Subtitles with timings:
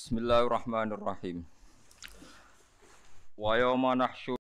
[0.00, 1.44] Bismillahirrahmanirrahim.
[3.36, 4.40] Wa yawma nahsyur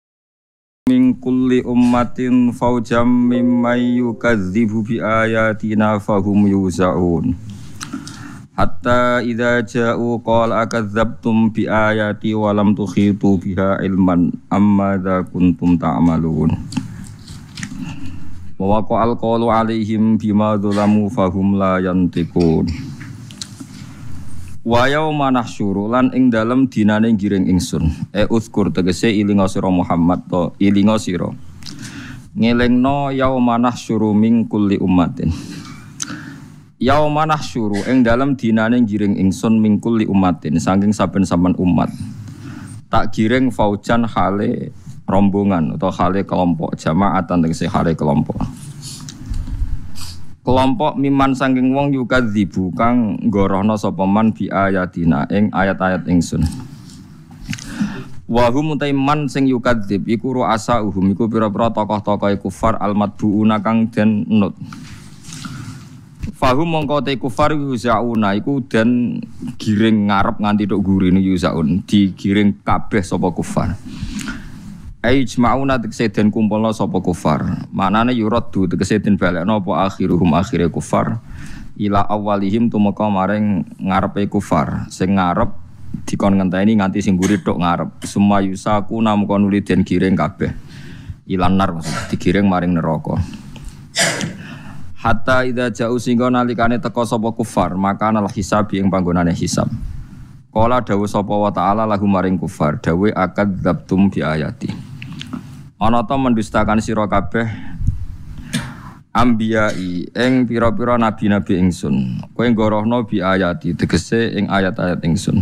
[0.88, 7.36] min kulli ummatin fawjam mimman yukadzibu bi ayatina fahum yuzaun.
[8.56, 15.76] Hatta idza ja'u qala akadzabtum bi ayati wa lam tukhitu biha ilman amma dza kuntum
[15.76, 16.56] ta'malun.
[18.56, 22.89] Wa waqa'al qawlu alaihim bima dzalamu fahum la yantiqun.
[24.60, 28.12] Wa yauma nahsyuru lan ing dalem dinane giring ingsun.
[28.12, 31.32] E uzkur tegese ilinga sira Muhammad to ilinga sira.
[32.36, 35.32] Ngelingno yauma nahsyuru min kulli ummatin.
[36.76, 41.88] Yauma nahsyuru ing dalem dinane giring ingsun min kulli ummatin saking saben-saben umat.
[42.92, 44.76] Tak giring faujan hale
[45.08, 48.44] rombongan atau hale kelompok jamaatan tegese hale kelompok
[50.50, 56.42] kelompok miman saking wong yukadzibu kang gorohno sapa man bi ayatina ing ayat-ayat ingsun.
[58.26, 64.26] Wa hum man sing yukadzib iku ru'asa uhum iku pira-pira tokoh-tokoh kufar almadbuuna kang den
[64.26, 64.58] nut.
[66.34, 69.22] Fahum mongko te kufar yuzauna iku den
[69.62, 73.78] giring ngarep nganti tok gurine yuzaun digiring kabeh sapa kufar
[75.00, 77.72] Ijma'una tegese den kumpulna sapa kufar.
[77.72, 81.24] Manane yuraddu tegese den balekno apa akhiruhum akhire kufar
[81.80, 84.92] ila awalihim tumeka maring ngarepe kufar.
[84.92, 85.56] Sing ngarep
[86.04, 88.04] dikon ngenteni nganti sing tok ngarep.
[88.04, 90.52] Summa yusaku namka nuli den giring kabeh.
[91.32, 93.16] Ilan nar maksud digiring maring neraka.
[95.00, 99.72] Hatta idza ja'u singgo nalikane teka sapa kufar, maka nal hisab ing panggonane hisab.
[100.52, 104.89] Kala dawu sapa wa ta'ala lahu maring kufar, dawe akad dzabtum bi ayati.
[105.80, 107.48] Ana ta mendustakan sira kabeh
[109.16, 112.20] ambiyai ing pira-pira nabi-nabi ingsun.
[112.36, 115.40] Kowe ngorohno bi ayati tegese ing ayat-ayat ingsun.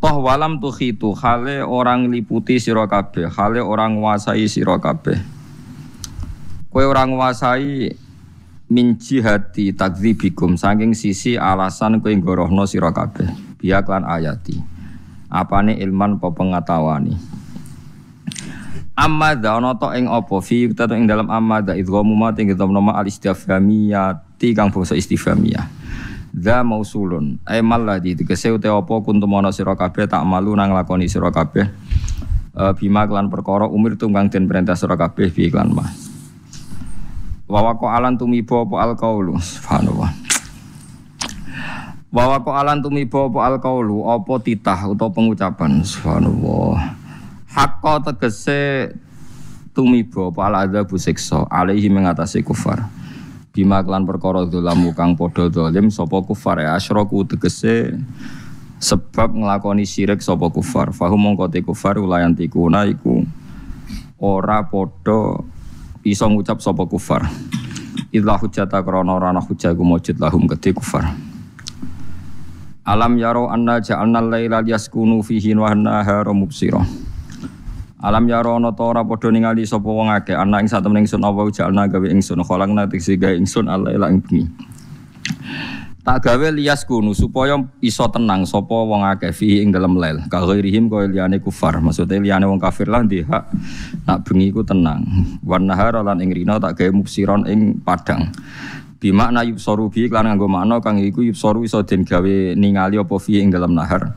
[0.00, 5.20] Toh walam tukhitu hale orang liputi sira kabeh hale orang nguasai sira kabeh.
[6.72, 7.92] Kowe orang nguasai
[8.72, 13.28] min jihati takdzibikum saking sisi alasan kowe ngorohno sira kabeh.
[13.60, 14.56] Biak lan ayati.
[15.28, 17.36] Apane ilman apa pengatawani
[18.96, 22.56] Amma da ana ta ing apa fi ta ing dalam amma da idghamu ma ing
[22.56, 25.68] dalam nama al istifhamiyati kang bangsa istifhamiyah.
[26.32, 31.12] Dza mausulun ay malladhi tegese uta apa kuntum ana sira kabeh tak malu nang lakoni
[31.12, 31.68] sira kabeh.
[32.56, 35.92] Uh, bima klan perkara umir tunggang den perintah sira kabeh bi klan mah.
[37.44, 40.08] Wa waqa alan tumiba apa al qaulu subhanallah.
[42.08, 47.05] Wa waqa alan tumiba apa al qaulu apa titah utawa pengucapan subhanallah.
[47.56, 48.92] Hakka tegese
[49.72, 52.84] tumiba pala adzabu siksa alaihi mengatasi kufar.
[53.56, 57.96] Bima klan perkara dolamu kang padha dolim sapa kufar ya asyraku tegese
[58.76, 60.92] sebab nglakoni syirik sapa kufar.
[60.92, 63.24] Fahum mongko te kufar ulayan tikuna iku
[64.20, 65.40] ora padha
[66.04, 67.24] iso ngucap sapa kufar.
[68.12, 71.08] Idza hujjata krana ora ana hujjah iku mujud lahum kedhe kufar.
[72.84, 77.05] Alam yaro anna ja'alna al-laila yaskunu fihi wa an-nahara mubsirah.
[77.96, 81.48] Alam ya rono to ora padha ningali sapa wong akeh ana ing satemene ingsun apa
[81.48, 84.44] jalna gawe ingsun kholak nate gawe ingsun Allah ila ing bengi.
[86.04, 90.20] Tak gawe lias kunu supaya iso tenang sapa wong akeh fi ing dalem lel.
[90.28, 91.80] Ka ghairihim kaya liyane kufar.
[91.80, 93.44] Maksudnya liyane wong kafir lah di hak
[94.04, 95.00] nak bengi ku tenang.
[95.40, 98.28] Wan nahar lan ing rina tak gawe mubsiron ing padang.
[99.00, 103.40] Bimakna yubsoru bi lan nganggo makna kang iku yubsoru iso den gawe ningali apa fi
[103.40, 104.12] ing dalam nahar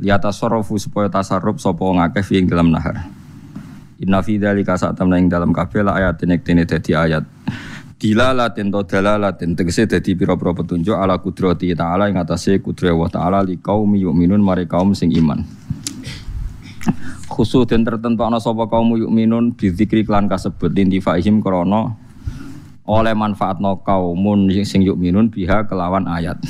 [0.00, 3.04] liyata sorofu supaya tasarruf sapa ngakeh fi dalam nahar.
[4.00, 7.20] Inna fi dzalika sak temna ing dalam kabeh la ayat nek dene dadi ayat.
[8.00, 13.44] Dilalatin to dalalatin tegese dadi pira-pira petunjuk ala kudrati taala ing atase kudrat wa taala
[13.44, 15.44] li kaum yu'minun mare kaum sing iman.
[17.28, 21.92] Khusus dan tertentu ana sapa kaum yu'minun bizikri klan kasebut lintifaihim krana
[22.88, 26.40] oleh manfaatno kaumun sing yu'minun biha kelawan ayat.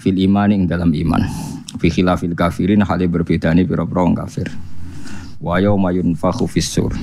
[0.00, 4.48] Fil iman ing dalam iman fi khilafil kafirin hale berbeda nih pira-pira kafir
[5.42, 6.94] wa yauma yunfakhu fissur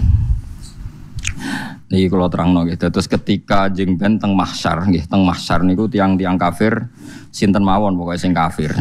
[1.92, 2.80] Niki kalau terang nggih.
[2.80, 6.88] Terus ketika jeng ben teng mahsyar nggih, teng mahsyar niku tiang-tiang kafir
[7.36, 8.72] sinten mawon pokoknya sing kafir.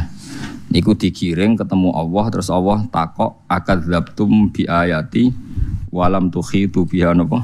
[0.71, 5.35] Niku digiring ketemu Allah terus Allah takok akadzabtum bi ayati
[5.91, 7.43] walam tukhitu biha napa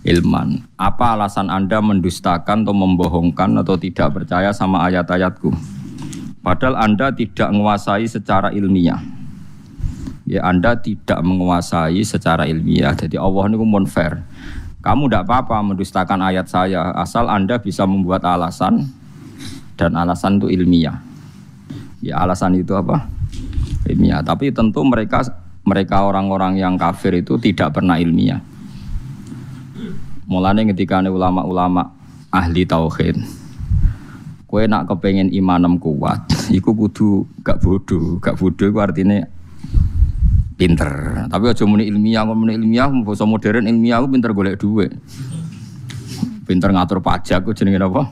[0.00, 0.64] ilman.
[0.80, 5.75] Apa alasan Anda mendustakan atau membohongkan atau tidak percaya sama ayat-ayatku?
[6.46, 9.02] Padahal Anda tidak menguasai secara ilmiah.
[10.30, 12.94] Ya Anda tidak menguasai secara ilmiah.
[12.94, 13.58] Jadi Allah ini
[13.90, 14.22] fair.
[14.78, 18.86] Kamu tidak apa-apa mendustakan ayat saya asal Anda bisa membuat alasan
[19.74, 21.02] dan alasan itu ilmiah.
[21.98, 23.10] Ya alasan itu apa?
[23.90, 24.22] Ilmiah.
[24.22, 25.26] Tapi tentu mereka
[25.66, 28.38] mereka orang-orang yang kafir itu tidak pernah ilmiah.
[30.30, 31.90] Mulanya ketika ulama-ulama
[32.30, 33.18] ahli tauhid,
[34.46, 39.26] kue nak kepengen imanem kuat, iku kudu gak bodoh, gak bodoh itu artinya
[40.56, 40.90] pinter.
[41.28, 44.92] Tapi aja muni ilmiah, muni ilmiah, bahasa modern ilmiah aku pinter golek duit.
[46.46, 48.06] Pinter ngatur pajak, aku jenenge apa?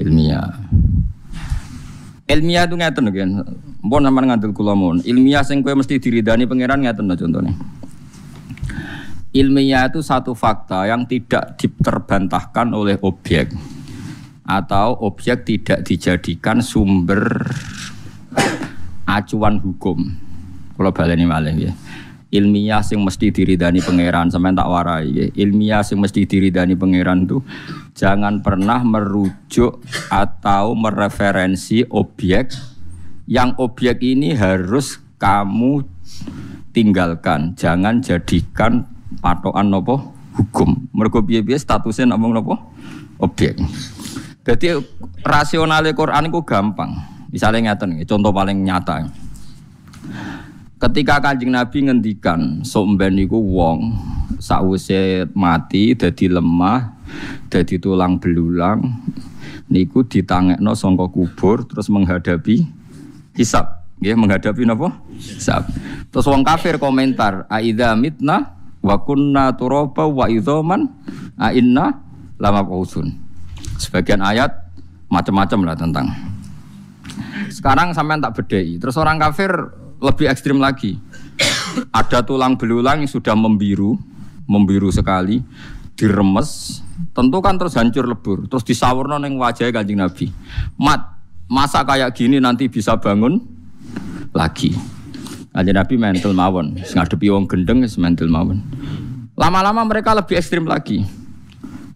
[0.00, 0.56] Ilmiah.
[2.26, 3.30] Ilmiah itu ngeten kan.
[3.82, 5.04] Mbon sampean ngandel kula mon.
[5.04, 7.52] Ilmiah sing kowe mesti diridani pangeran ngeten no contohnya.
[9.32, 13.48] Ilmiah itu satu fakta yang tidak diterbantahkan oleh objek
[14.42, 17.46] atau objek tidak dijadikan sumber
[19.06, 19.98] acuan hukum.
[20.76, 21.72] Kalau baleni malih ya.
[22.32, 25.26] Ilmiah sing mesti diridani pangeran sampean tak warai ya.
[25.36, 27.44] Ilmiah sing mesti diridani pangeran tuh
[27.92, 32.56] jangan pernah merujuk atau mereferensi objek
[33.28, 35.84] yang objek ini harus kamu
[36.72, 37.52] tinggalkan.
[37.52, 38.88] Jangan jadikan
[39.20, 40.88] patokan nopo hukum.
[40.96, 42.56] Mergo piye-piye statusnya namung nopo
[43.20, 43.60] objek.
[44.42, 44.74] Jadi
[45.22, 46.90] rasionalnya Quran itu gampang.
[47.30, 49.06] Misalnya ngeten, contoh paling nyata.
[50.82, 53.94] Ketika kanjeng Nabi ngendikan, somben niku wong
[54.42, 56.98] sakwise mati dadi lemah,
[57.46, 58.82] dadi tulang belulang,
[59.70, 62.66] niku ditangekno sangka kubur terus menghadapi
[63.38, 63.86] hisab.
[64.02, 64.90] Nggih, menghadapi napa?
[65.14, 65.70] Hisab.
[66.10, 70.90] Terus wong kafir komentar, "Aidza mitna wa kunna turaba wa idzaman
[71.38, 72.02] a inna
[72.42, 73.14] lama pausun.
[73.82, 74.54] Sebagian ayat
[75.10, 76.06] macam-macam lah tentang.
[77.50, 78.78] Sekarang sampai tak bedai.
[78.78, 79.50] Terus orang kafir
[79.98, 80.98] lebih ekstrim lagi.
[81.90, 83.98] Ada tulang belulang yang sudah membiru,
[84.46, 85.40] membiru sekali,
[85.96, 86.80] diremes,
[87.16, 90.28] tentu kan terus hancur lebur, terus disawurno neng wajah kanjeng Nabi.
[90.76, 91.00] Mat,
[91.48, 93.40] masa kayak gini nanti bisa bangun
[94.36, 94.76] lagi.
[95.52, 98.60] Kanjeng Nabi mental mawon, ngadepi wong gendeng mental mawon.
[99.32, 101.21] Lama-lama mereka lebih ekstrim lagi.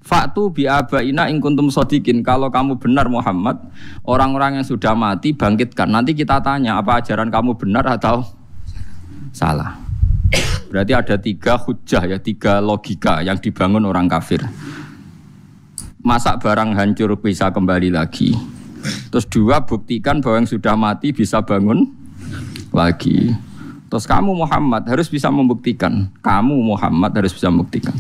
[0.07, 2.23] Faktu bi abaina ing kuntum sodikin.
[2.23, 3.59] Kalau kamu benar Muhammad,
[4.07, 5.91] orang-orang yang sudah mati bangkitkan.
[5.91, 8.23] Nanti kita tanya apa ajaran kamu benar atau
[9.35, 9.75] salah.
[10.71, 14.47] Berarti ada tiga hujah ya, tiga logika yang dibangun orang kafir.
[16.07, 18.31] Masa barang hancur bisa kembali lagi.
[19.11, 21.91] Terus dua buktikan bahwa yang sudah mati bisa bangun
[22.71, 23.35] lagi.
[23.91, 26.15] Terus kamu Muhammad harus bisa membuktikan.
[26.23, 27.95] Kamu Muhammad harus bisa membuktikan.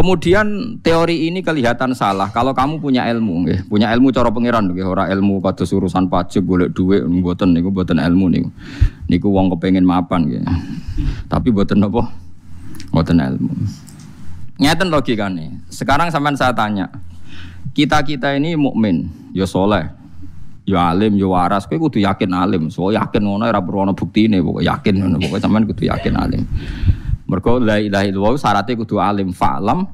[0.00, 3.68] Kemudian teori ini kelihatan salah kalau kamu punya ilmu, nggih.
[3.68, 4.88] punya ilmu cara pangeran, nggih.
[4.88, 8.48] ora ilmu pada urusan pajak golek duit mboten niku mboten ilmu niku.
[9.12, 10.40] Niku wong kepengen mapan nggih.
[11.28, 12.08] Tapi mboten apa?
[12.96, 13.52] Mboten ilmu.
[14.56, 15.68] Ngeten logikane.
[15.68, 16.88] Sekarang sampean saya tanya.
[17.76, 19.04] Kita-kita ini mukmin,
[19.36, 19.84] ya soleh,
[20.64, 24.64] ya alim ya waras kowe kudu yakin alim so yakin ngono perlu ana buktine pokoke
[24.64, 26.42] yakin ngono pokoke sampean kudu yakin alim
[27.30, 29.86] mergo la ilaha illallah syaratnya kudu alim fa'lam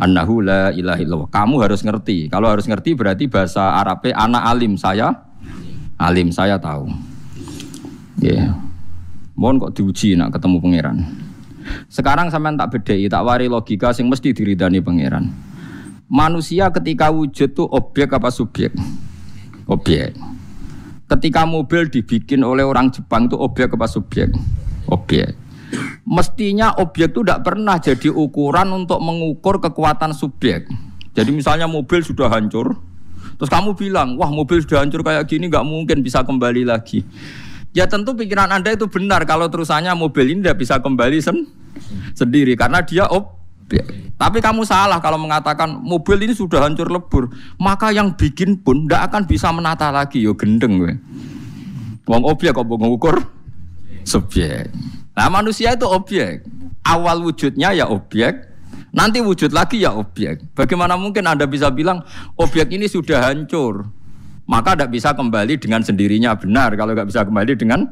[0.00, 4.80] annahu la ilaha illallah kamu harus ngerti kalau harus ngerti berarti bahasa Arabnya anak alim
[4.80, 5.12] saya
[6.00, 6.88] alim saya tahu
[8.24, 8.50] ya yeah.
[9.36, 10.96] mohon kok diuji nak ketemu pangeran
[11.92, 15.28] sekarang sampean tak bedai tak wari logika sing mesti diridani pangeran
[16.08, 18.72] manusia ketika wujud tuh objek apa subjek
[19.72, 20.14] objek.
[21.06, 24.32] Ketika mobil dibikin oleh orang Jepang itu objek apa subjek?
[24.88, 25.36] Objek.
[26.12, 30.68] Mestinya objek itu tidak pernah jadi ukuran untuk mengukur kekuatan subjek.
[31.16, 32.76] Jadi misalnya mobil sudah hancur,
[33.40, 37.00] terus kamu bilang, wah mobil sudah hancur kayak gini nggak mungkin bisa kembali lagi.
[37.72, 41.48] Ya tentu pikiran anda itu benar kalau terusannya mobil ini tidak bisa kembali sen
[42.12, 43.40] sendiri karena dia ob
[44.20, 49.10] tapi kamu salah kalau mengatakan mobil ini sudah hancur lebur, maka yang bikin pun tidak
[49.10, 50.22] akan bisa menata lagi.
[50.22, 50.78] Yo gendeng.
[52.04, 53.18] Wong objek kok mengukur
[54.04, 54.70] subjek.
[55.12, 56.44] Nah manusia itu objek.
[56.82, 58.48] Awal wujudnya ya objek,
[58.90, 60.42] nanti wujud lagi ya objek.
[60.58, 62.02] Bagaimana mungkin anda bisa bilang
[62.34, 63.86] objek ini sudah hancur?
[64.50, 67.86] Maka tidak bisa kembali dengan sendirinya benar kalau nggak bisa kembali dengan.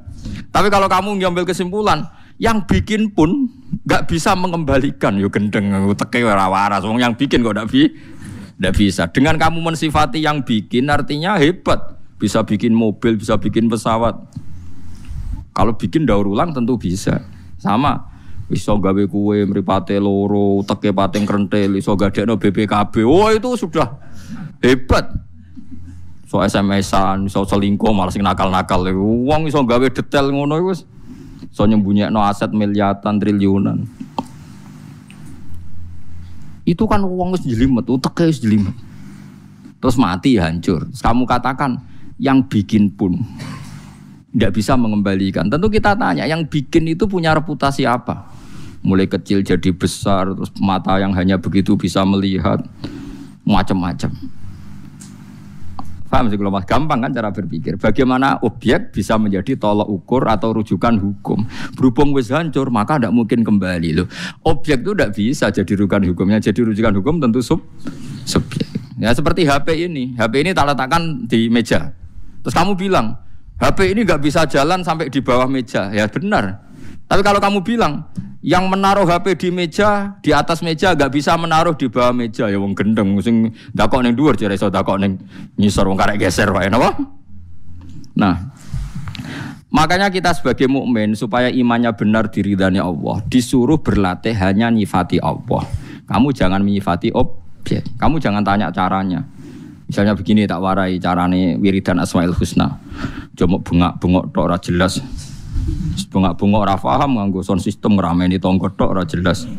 [0.51, 2.03] Tapi kalau kamu ngambil kesimpulan,
[2.41, 3.53] yang bikin pun
[3.85, 7.93] nggak bisa mengembalikan yo gendeng teke waras wong yang bikin kok nggak bi
[8.57, 14.17] nggak bisa dengan kamu mensifati yang bikin artinya hebat bisa bikin mobil bisa bikin pesawat
[15.51, 17.23] kalau bikin daur ulang tentu bisa
[17.61, 18.09] sama
[18.51, 23.87] iso gawe kue mripate loro teke pating krentel iso gadekno BPKB oh itu sudah
[24.59, 25.07] hebat
[26.27, 30.75] so SMS-an iso selingkuh malah sing nakal-nakal wong iso gawe detail ngono iku
[31.51, 33.83] So no aset miliatan triliunan.
[36.63, 38.77] Itu kan uang wis jelimet, utek wis jelimet.
[39.83, 40.87] Terus mati hancur.
[40.87, 41.83] Terus kamu katakan
[42.23, 43.19] yang bikin pun
[44.31, 45.51] tidak bisa mengembalikan.
[45.51, 48.31] Tentu kita tanya, yang bikin itu punya reputasi apa?
[48.81, 52.63] Mulai kecil jadi besar, terus mata yang hanya begitu bisa melihat,
[53.45, 54.11] macam-macam.
[56.11, 57.79] Paham sih kalau mas gampang kan cara berpikir.
[57.79, 61.47] Bagaimana objek bisa menjadi tolok ukur atau rujukan hukum.
[61.79, 64.11] Berhubung wis hancur maka tidak mungkin kembali loh.
[64.43, 66.43] Objek itu tidak bisa jadi rujukan hukumnya.
[66.43, 67.63] Jadi rujukan hukum tentu sub
[68.27, 68.67] subjek.
[68.99, 70.19] Ya seperti HP ini.
[70.19, 71.95] HP ini tak letakkan di meja.
[72.43, 73.15] Terus kamu bilang
[73.61, 75.93] HP ini nggak bisa jalan sampai di bawah meja.
[75.93, 76.65] Ya benar.
[77.05, 78.09] Tapi kalau kamu bilang
[78.41, 82.57] yang menaruh HP di meja, di atas meja gak bisa menaruh di bawah meja ya
[82.57, 85.21] wong gendeng sing dakok ning dhuwur jare iso dakok ning
[85.61, 86.97] ngisor wong karek geser wae napa?
[88.17, 88.49] Nah,
[89.69, 95.69] makanya kita sebagai mukmin supaya imannya benar diridhani Allah, disuruh berlatih hanya nyifati Allah.
[96.09, 97.87] Kamu jangan menyifati objek.
[98.01, 99.21] Kamu jangan tanya caranya.
[99.91, 102.79] Misalnya begini tak warai carane wiridan Asmaul Husna.
[103.35, 105.03] Cuma bunga-bunga tok ora jelas.
[106.15, 109.51] Bunga-bunga ora paham nganggo sound system ngrameni tonggo tok ora jelas.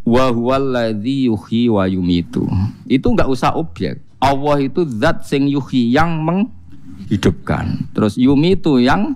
[0.00, 2.48] Wa huwallazi yuhyi wa yumitu.
[2.88, 4.00] Itu enggak usah objek.
[4.16, 7.92] Allah itu zat sing yuhyi yang menghidupkan.
[7.92, 9.12] Terus yumitu yang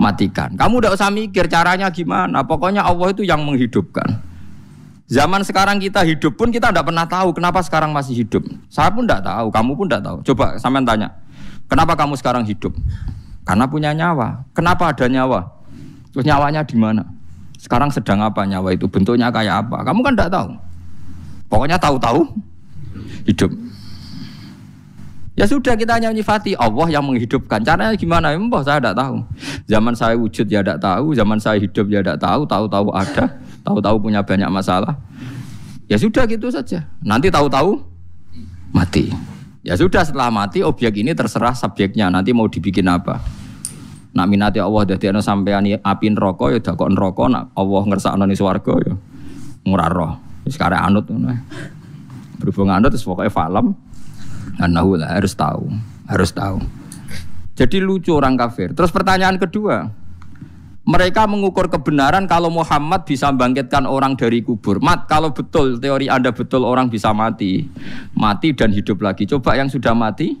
[0.00, 0.56] matikan.
[0.56, 2.48] Kamu udah usah mikir caranya gimana.
[2.48, 4.29] Pokoknya Allah itu yang menghidupkan.
[5.10, 8.46] Zaman sekarang kita hidup pun kita tidak pernah tahu kenapa sekarang masih hidup.
[8.70, 10.16] Saya pun tidak tahu, kamu pun tidak tahu.
[10.22, 11.10] Coba sampean tanya,
[11.66, 12.70] kenapa kamu sekarang hidup?
[13.42, 14.46] Karena punya nyawa.
[14.54, 15.50] Kenapa ada nyawa?
[16.14, 17.02] Terus nyawanya di mana?
[17.58, 18.86] Sekarang sedang apa nyawa itu?
[18.86, 19.82] Bentuknya kayak apa?
[19.82, 20.48] Kamu kan tidak tahu.
[21.50, 22.30] Pokoknya tahu-tahu
[23.26, 23.50] hidup.
[25.34, 27.66] Ya sudah kita hanya nyifati Allah yang menghidupkan.
[27.66, 28.30] Caranya gimana?
[28.38, 29.16] Mbah saya tidak tahu.
[29.66, 33.96] Zaman saya wujud ya tidak tahu, zaman saya hidup ya tidak tahu, tahu-tahu ada, tahu-tahu
[34.10, 34.96] punya banyak masalah.
[35.90, 36.86] Ya sudah gitu saja.
[37.02, 37.82] Nanti tahu-tahu
[38.70, 39.10] mati.
[39.60, 43.20] Ya sudah setelah mati objek ini terserah subjeknya nanti mau dibikin apa.
[44.10, 48.38] Nak minati Allah dadi ana sampean api neraka ya dakok neraka nak Allah ngersakno ning
[48.38, 48.94] swarga ya
[49.68, 50.12] murah roh.
[50.48, 51.36] Wis kare anut ngono.
[52.40, 53.76] Berhubung anut wis pokoke falam
[54.60, 55.68] anahu lah harus tahu,
[56.08, 56.58] harus tahu.
[57.56, 58.72] Jadi lucu orang kafir.
[58.72, 59.92] Terus pertanyaan kedua,
[60.80, 64.80] mereka mengukur kebenaran kalau Muhammad bisa bangkitkan orang dari kubur.
[64.80, 67.68] Mat, kalau betul teori Anda betul orang bisa mati,
[68.16, 69.28] mati dan hidup lagi.
[69.28, 70.34] Coba yang sudah mati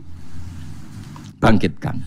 [1.38, 2.00] bangkitkan.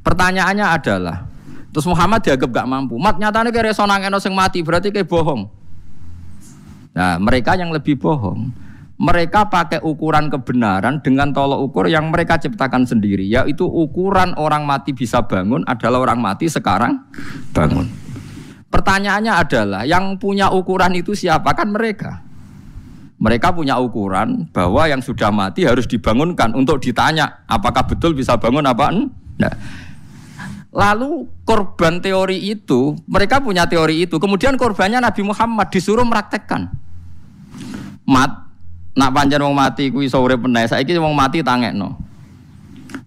[0.00, 1.28] Pertanyaannya adalah,
[1.68, 2.96] terus Muhammad dianggap gak mampu.
[2.96, 5.44] Mat nyatanya kayak resonang enos yang mati berarti kayak bohong.
[6.96, 8.69] Nah, mereka yang lebih bohong
[9.00, 14.92] mereka pakai ukuran kebenaran dengan tolok ukur yang mereka ciptakan sendiri, yaitu ukuran orang mati
[14.92, 17.08] bisa bangun adalah orang mati sekarang
[17.56, 17.88] bangun.
[18.68, 21.56] Pertanyaannya adalah yang punya ukuran itu siapa?
[21.56, 22.20] Kan mereka.
[23.16, 28.68] Mereka punya ukuran bahwa yang sudah mati harus dibangunkan untuk ditanya apakah betul bisa bangun
[28.68, 29.56] apa enggak.
[30.70, 34.20] Lalu korban teori itu, mereka punya teori itu.
[34.22, 36.70] Kemudian korbannya Nabi Muhammad disuruh meraktekkan.
[38.06, 38.49] Mat,
[38.98, 40.66] Nak panjang wong mati kuwi sore penai.
[40.66, 41.94] Saiki wong mati tangekno.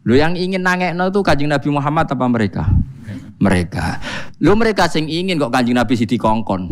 [0.03, 2.63] Lo yang ingin nangekno itu kanjeng Nabi Muhammad apa mereka?
[3.39, 3.85] Mereka.
[4.39, 6.67] Lo mereka sing ingin kok kanjeng Nabi sidi kongkon.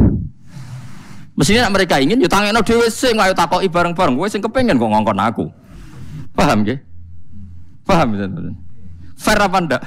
[1.35, 4.15] Mestinya mereka ingin yo tangekno dhewe sing ayo takoki bareng-bareng.
[4.15, 5.45] Kowe sing kepengin kok ngongkon aku.
[6.31, 6.79] Paham nggih?
[7.83, 8.27] Paham ya,
[9.19, 9.81] Fair apa ndak?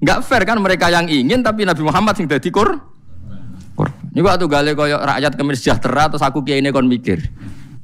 [0.00, 2.76] Enggak fair kan mereka yang ingin tapi Nabi Muhammad sing dadi kur.
[3.74, 3.88] Kur.
[4.14, 7.20] Ini waktu gale koyo rakyat kemis sejahtera terus aku kiai ini kon mikir.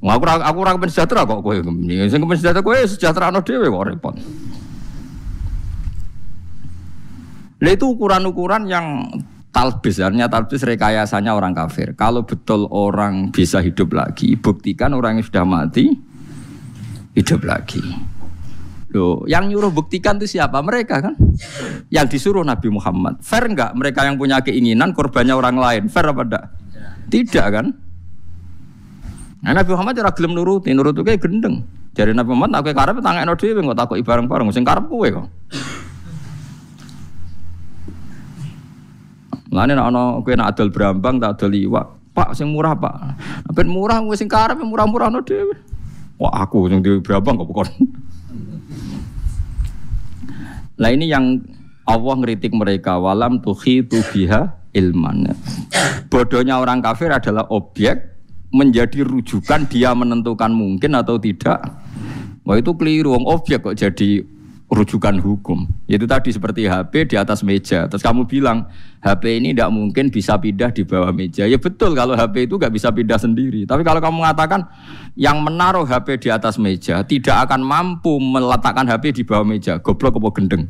[0.02, 1.54] Aku ora aku ora sejahtera kok kowe.
[2.10, 4.14] Sing kepen sejahtera kowe sejahtera ana dhewe kok repot.
[7.62, 9.06] Lah itu ukuran-ukuran yang
[9.54, 11.94] talbis, artinya talbis rekayasanya orang kafir.
[11.94, 15.94] Kalau betul orang bisa hidup lagi, buktikan orang yang sudah mati
[17.14, 18.10] hidup lagi.
[18.92, 20.58] Loh, yang nyuruh buktikan itu siapa?
[20.60, 21.14] Mereka kan?
[21.88, 23.22] Yang disuruh Nabi Muhammad.
[23.22, 25.82] Fair enggak mereka yang punya keinginan korbannya orang lain?
[25.86, 26.44] Fair apa enggak?
[27.08, 27.66] Tidak kan?
[29.42, 31.66] Nah, Nabi Muhammad ora gelem nuruti, nuruti kayak gendeng.
[31.98, 35.26] Jadi Nabi Muhammad aku karep tangekno dhewe kok takoki bareng-bareng sing karep kowe kok.
[39.50, 41.86] Lane nek ana kowe nek adol brambang tak adol iwak.
[42.14, 43.18] Pak sing murah, Pak.
[43.50, 45.58] Ben murah kowe sing karep murah-murah no dhewe.
[46.22, 47.66] Wah, aku sing di brambang kok bukan.
[50.78, 51.42] Lah ini yang
[51.82, 55.34] Allah ngeritik mereka walam tuhi biha ilman.
[56.08, 58.11] Bodohnya orang kafir adalah objek
[58.52, 61.58] menjadi rujukan dia menentukan mungkin atau tidak.
[62.44, 64.22] Wah itu keliru, wong objek kok jadi
[64.72, 65.68] rujukan hukum.
[65.84, 67.84] Itu tadi seperti HP di atas meja.
[67.88, 68.64] Terus kamu bilang
[69.04, 71.44] HP ini tidak mungkin bisa pindah di bawah meja.
[71.44, 73.68] Ya betul kalau HP itu nggak bisa pindah sendiri.
[73.68, 74.64] Tapi kalau kamu mengatakan
[75.12, 80.16] yang menaruh HP di atas meja tidak akan mampu meletakkan HP di bawah meja, goblok
[80.16, 80.64] apa gendeng?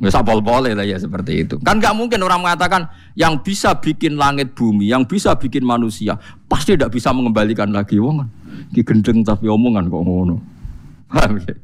[0.00, 1.56] Bisa boleh lah ya seperti itu.
[1.62, 6.18] Kan nggak mungkin orang mengatakan yang bisa bikin langit bumi, yang bisa bikin manusia,
[6.50, 7.96] pasti tidak bisa mengembalikan lagi.
[7.98, 8.28] Wong kan,
[8.74, 10.36] gendeng tapi omongan kok ngono.
[11.08, 11.54] Paham ya?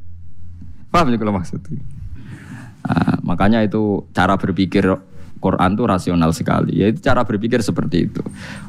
[0.90, 1.82] Paham ya kalau maksudnya?
[2.80, 4.82] Nah, makanya itu cara berpikir
[5.40, 6.84] Quran itu rasional sekali.
[6.84, 8.20] Ya itu cara berpikir seperti itu.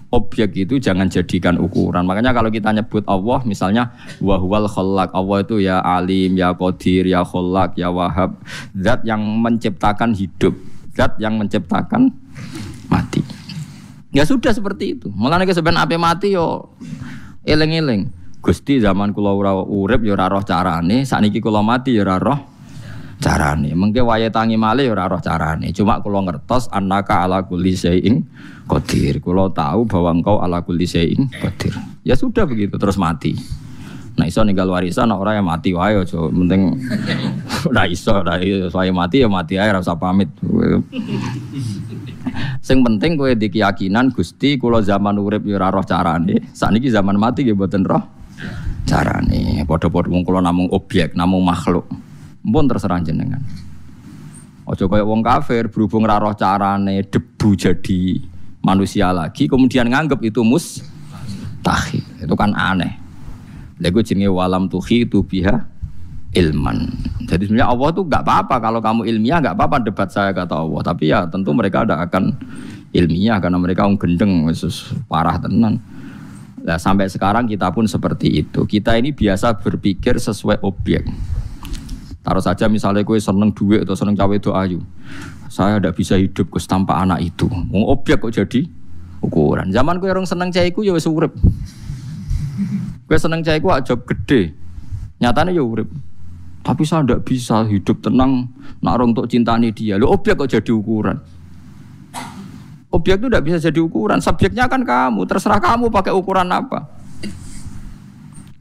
[0.08, 2.08] Objek itu jangan jadikan ukuran.
[2.08, 3.92] Makanya kalau kita nyebut Allah misalnya
[4.24, 5.12] wahwal kholak.
[5.12, 8.40] Allah itu ya alim, ya qadir, ya kholak, ya wahab.
[8.72, 10.56] Zat yang menciptakan hidup.
[10.96, 12.16] Zat yang menciptakan
[12.88, 13.20] mati.
[14.16, 15.08] Ya sudah seperti itu.
[15.12, 16.76] Mulane sebenarnya apa mati yo
[17.44, 18.12] eling-eling.
[18.42, 19.38] Gusti zaman kula
[19.70, 22.51] urip ya ora roh carane, sakniki kula mati ya ora
[23.22, 23.70] carane.
[23.78, 25.70] Mengke wayahe tangi malih ya ora roh carane.
[25.72, 28.26] Cuma kula ngertos annaka ala kulli syai'in
[28.66, 29.22] qadir.
[29.22, 31.78] Kula tahu bahwa engkau ala kulli syai'in qadir.
[32.02, 33.38] Ya sudah begitu terus mati.
[34.18, 36.76] Nah iso ninggal warisan orang yang mati wae aja penting
[37.72, 40.28] ora iso ora iso mati ya mati ae ora usah pamit.
[42.60, 46.42] Sing penting kowe di keyakinan Gusti kula zaman urip ya ora roh carane.
[46.52, 48.04] Sakniki zaman mati nggih mboten roh
[48.92, 51.86] carane padha-padha wong kula namung objek namung makhluk
[52.42, 53.42] pun terserah jenengan
[54.62, 58.22] Ojo kayak wong kafir berhubung roh carane debu jadi
[58.62, 60.86] manusia lagi kemudian nganggep itu mus
[61.66, 63.02] tahi itu kan aneh
[63.82, 65.66] Lagu jenenge walam tuhi itu biha
[66.38, 66.86] ilman.
[67.26, 70.82] Jadi sebenarnya Allah tuh nggak apa-apa kalau kamu ilmiah nggak apa-apa debat saya kata Allah.
[70.86, 72.30] Tapi ya tentu mereka ada akan
[72.94, 74.46] ilmiah karena mereka ung gendeng,
[75.10, 75.82] parah tenan.
[76.62, 78.70] Nah, sampai sekarang kita pun seperti itu.
[78.70, 81.10] Kita ini biasa berpikir sesuai objek.
[82.22, 84.80] Taruh saja misalnya kue seneng duit atau seneng cawe itu ayu.
[85.50, 87.50] Saya tidak bisa hidup kus tanpa anak itu.
[87.50, 88.70] Mau objek kok jadi
[89.26, 89.74] ukuran.
[89.74, 91.34] Zaman kue orang seneng cahiku ya wes urip.
[93.10, 94.54] Kue seneng cahiku aja gede.
[95.18, 95.90] Nyatanya ya urip.
[96.62, 98.54] Tapi saya tidak bisa hidup tenang
[98.86, 99.98] nak orang untuk cintani dia.
[99.98, 101.18] Lo objek kok jadi ukuran.
[102.94, 104.22] Objek itu tidak bisa jadi ukuran.
[104.22, 105.26] Subjeknya kan kamu.
[105.26, 106.86] Terserah kamu pakai ukuran apa.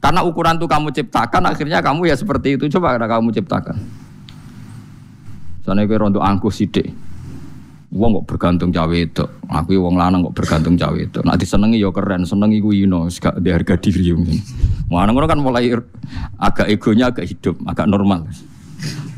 [0.01, 2.65] Karena ukuran itu kamu ciptakan, akhirnya kamu ya seperti itu.
[2.73, 3.77] Coba karena kamu ciptakan.
[5.61, 6.89] Soalnya gue rondo angkuh sidik.
[7.91, 9.21] Wong kok bergantung cawe itu.
[9.45, 11.21] Aku wong lanang kok bergantung cawe itu.
[11.21, 14.41] Nanti senengi ya keren, senengi gue ino, gak di harga diri mungkin.
[14.89, 15.69] Wong kan mulai
[16.41, 18.25] agak egonya agak hidup, agak normal.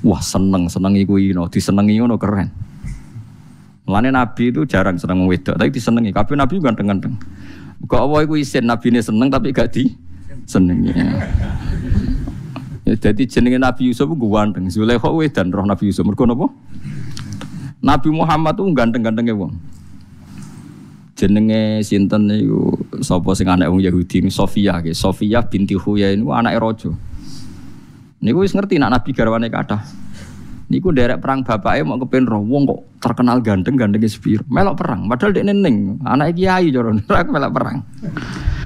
[0.03, 2.51] Wah seneng, senengi gue ino, disenengi ngono keren.
[3.87, 6.11] Mulane Nabi itu jarang seneng wedok, tapi disenengi.
[6.11, 7.15] Kabeh Nabi ganteng-ganteng.
[7.87, 9.91] Kok apa iku isin Nabi ini seneng tapi gak di
[10.45, 10.93] senengi.
[12.83, 14.67] Ya, jadi jenenge Nabi Yusuf ku ganteng.
[14.67, 16.03] Zulaikha dan roh Nabi Yusuf.
[16.03, 16.51] Mergo napa?
[17.83, 19.55] Nabi Muhammad tuh ganteng-gantenge wong.
[21.15, 24.95] Jenenge sinten niku sapa sing anak wong Yahudi Sofia nggih.
[24.95, 26.91] Sofia binti Huyai niku anake raja.
[28.23, 29.83] Niku wis ngerti nak Nabi garwane kathah.
[30.71, 34.43] Niku derek perang bapaknya mau kepen roh wong kok terkenal ganteng gantengnya sepir.
[34.47, 35.07] Melok perang.
[35.07, 37.03] Padahal dia neneng anak kiai joron.
[37.35, 37.83] Melok perang.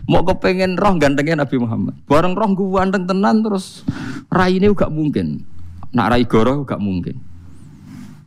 [0.07, 1.99] Mau kepengen roh gantengnya Nabi Muhammad.
[2.07, 3.83] Bareng roh gue ganteng tenan terus
[4.31, 5.43] rai ini gak mungkin.
[5.91, 7.19] Nak rai goro gak mungkin.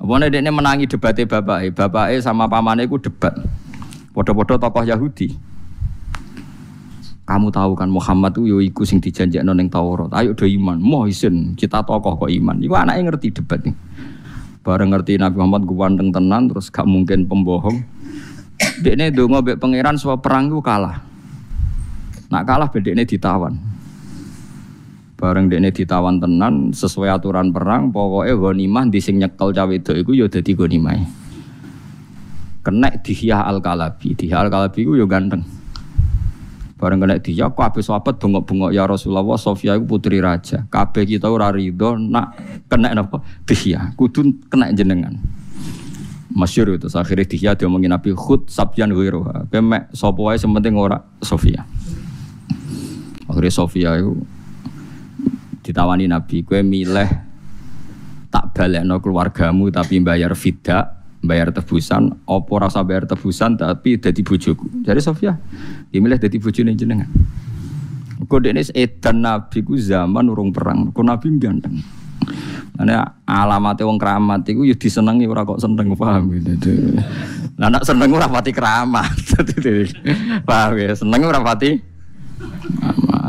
[0.01, 1.73] Apa dia ini menangi debatnya bapaknya.
[1.73, 3.33] Bapaknya sama pamannya ku debat.
[4.13, 5.51] Podo-podo tokoh Yahudi
[7.31, 10.11] kamu tahu kan Muhammad itu yo iku sing dijanjekno ning Taurat.
[10.19, 10.83] Ayo do iman.
[10.83, 12.59] Mau isin kita tokoh kok iman.
[12.59, 13.71] Iku anaknya ngerti debat nih.
[14.67, 17.87] Bareng ngerti Nabi Muhammad ganteng tenan terus gak mungkin pembohong.
[18.83, 21.10] Dekne donga mbek pangeran supaya perang itu kalah.
[22.31, 23.59] Nak kalah bedekne ditawan.
[25.21, 30.17] Bareng dekne ditawan tenan sesuai aturan perang, pokoknya ghanimah di sing nyekel cawe itu iku
[30.17, 30.97] yo dadi ghanimah.
[32.65, 34.17] Kena dihya al-kalabi.
[34.17, 35.45] Dihya al-kalabi iku yo ganteng.
[36.81, 40.65] Bareng kena dia, kabeh sahabat bengok-bengok ya Rasulullah, Sofia itu putri raja.
[40.73, 42.41] Kabeh kita ora rido nak
[42.73, 43.21] kena napa?
[43.45, 45.21] Dia, kudu kena jenengan.
[46.33, 49.45] Masyur itu, akhirnya dia diomongin Nabi Khud Sabyan Wiroha.
[49.53, 51.69] Kemek sapa wae sementing ora Sofia.
[53.31, 54.19] Akhirnya Sofia itu
[55.63, 57.07] ditawani Nabi, kue milih
[58.31, 64.85] tak balekno keluargamu tapi bayar fidak bayar tebusan, opo rasa bayar tebusan tapi jadi bojoku.
[64.85, 65.37] Jadi Sofia,
[65.93, 67.09] dimilih jadi bojone jenengan.
[68.29, 71.81] Kode ini edan nabi ku zaman urung perang, ku nabi ganteng.
[72.77, 76.97] Karena alamatnya wong keramat itu ya disenangi ora kok seneng paham gitu.
[77.61, 79.13] Nah, nak seneng ora pati keramat.
[80.49, 81.77] paham ya, seneng ora pati.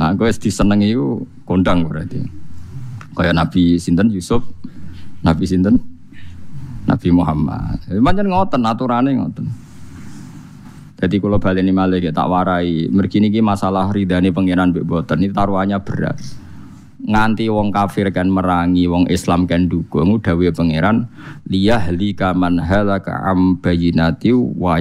[0.01, 2.25] Aku wis disenengi ku kondang berarti.
[3.13, 4.41] Kayak Nabi sinten Yusuf,
[5.21, 5.77] Nabi sinten
[6.89, 7.77] Nabi Muhammad.
[7.85, 9.45] Pancen ngoten aturane ngoten.
[11.01, 15.33] Jadi kalau balik ini malah tak warai, mergi ini masalah ridhani pangeran mbek boten ini
[15.33, 16.17] taruhannya berat.
[17.01, 21.09] Nganti wong kafir kan merangi, wong Islam kan dukung, dawe pangeran
[21.49, 24.77] liyah lika man halaka am wa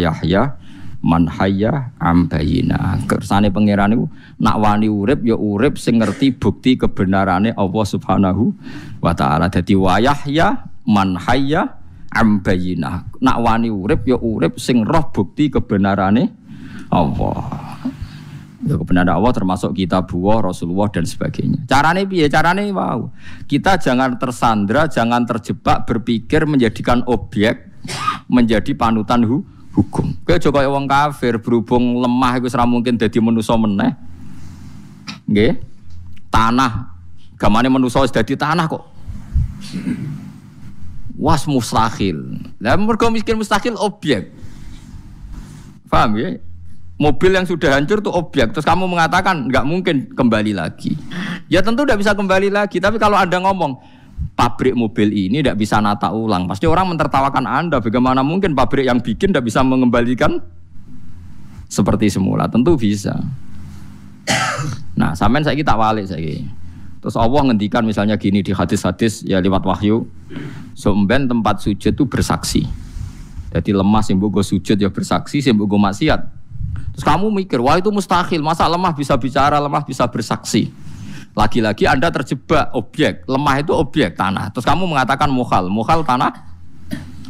[1.01, 3.01] man hayya am bayina.
[3.09, 4.05] Kersane pangeran itu
[4.41, 8.53] nak wani urip ya urip sing ngerti bukti kebenarane Allah Subhanahu
[9.01, 9.49] wa taala.
[9.49, 11.65] Dadi wa yahya man hayya
[12.13, 13.09] am bayinah.
[13.21, 16.29] Nak wani urip ya urip sing roh bukti kebenarane
[16.93, 17.49] Allah.
[18.61, 21.65] Ya kebenaran Allah termasuk kita buah Rasulullah dan sebagainya.
[21.65, 22.29] Carane piye?
[22.29, 23.09] Carane wow.
[23.49, 27.73] Kita jangan tersandra, jangan terjebak berpikir menjadikan objek
[28.29, 29.41] menjadi panutan hu
[29.75, 30.15] hukum.
[30.27, 33.95] Kowe aja wong kafir berhubung lemah iku ora mungkin dadi manusa meneh.
[35.31, 35.59] Nggih.
[36.31, 36.95] Tanah
[37.35, 38.91] gamane manusa wis dadi tanah kok
[41.21, 42.41] was mustahil.
[42.57, 44.33] Lah mergo miskin mustahil objek.
[45.93, 46.41] Paham ya?
[47.01, 48.53] Mobil yang sudah hancur itu objek.
[48.57, 50.97] Terus kamu mengatakan nggak mungkin kembali lagi.
[51.53, 52.81] Ya tentu tidak bisa kembali lagi.
[52.81, 53.81] Tapi kalau anda ngomong
[54.35, 57.77] pabrik mobil ini tidak bisa nata ulang, pasti orang mentertawakan anda.
[57.79, 60.41] Bagaimana mungkin pabrik yang bikin tidak bisa mengembalikan
[61.69, 62.49] seperti semula?
[62.49, 63.21] Tentu bisa.
[64.97, 66.41] Nah, sampean saya tak walik saya.
[67.01, 70.05] Terus Allah ngendikan misalnya gini di hadis-hadis ya lewat wahyu,
[70.77, 72.69] somben tempat sujud itu bersaksi.
[73.51, 76.21] Jadi lemah sih gue sujud ya bersaksi, sih gue maksiat.
[76.95, 80.69] Terus kamu mikir, wah itu mustahil, masa lemah bisa bicara, lemah bisa bersaksi.
[81.31, 84.51] Lagi-lagi Anda terjebak objek, lemah itu objek tanah.
[84.51, 86.35] Terus kamu mengatakan mukhal, mukhal tanah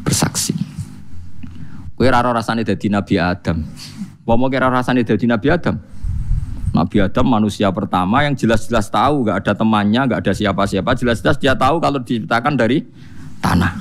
[0.00, 0.56] bersaksi.
[2.00, 3.60] Kue raro rasanya jadi Nabi Adam.
[4.24, 5.76] Mau kira rasanya jadi Nabi Adam?
[6.70, 11.52] Nabi Adam manusia pertama yang jelas-jelas tahu gak ada temannya, gak ada siapa-siapa, jelas-jelas dia
[11.52, 12.86] tahu kalau diciptakan dari
[13.42, 13.74] tanah.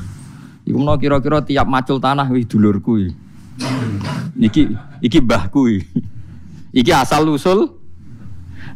[0.67, 3.07] Iku mau kira-kira tiap macul tanah wih dulurku.
[4.35, 4.61] Iki
[4.99, 5.79] iki mbahku.
[6.75, 7.78] Iki asal usul.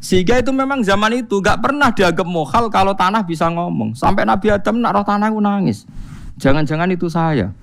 [0.04, 3.96] Sehingga itu memang zaman itu gak pernah dianggap mohal kalau tanah bisa ngomong.
[3.96, 5.88] Sampai Nabi Adam nak roh tanah nangis.
[6.36, 7.56] Jangan-jangan itu saya.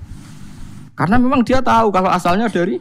[0.96, 2.81] Karena memang dia tahu kalau asalnya dari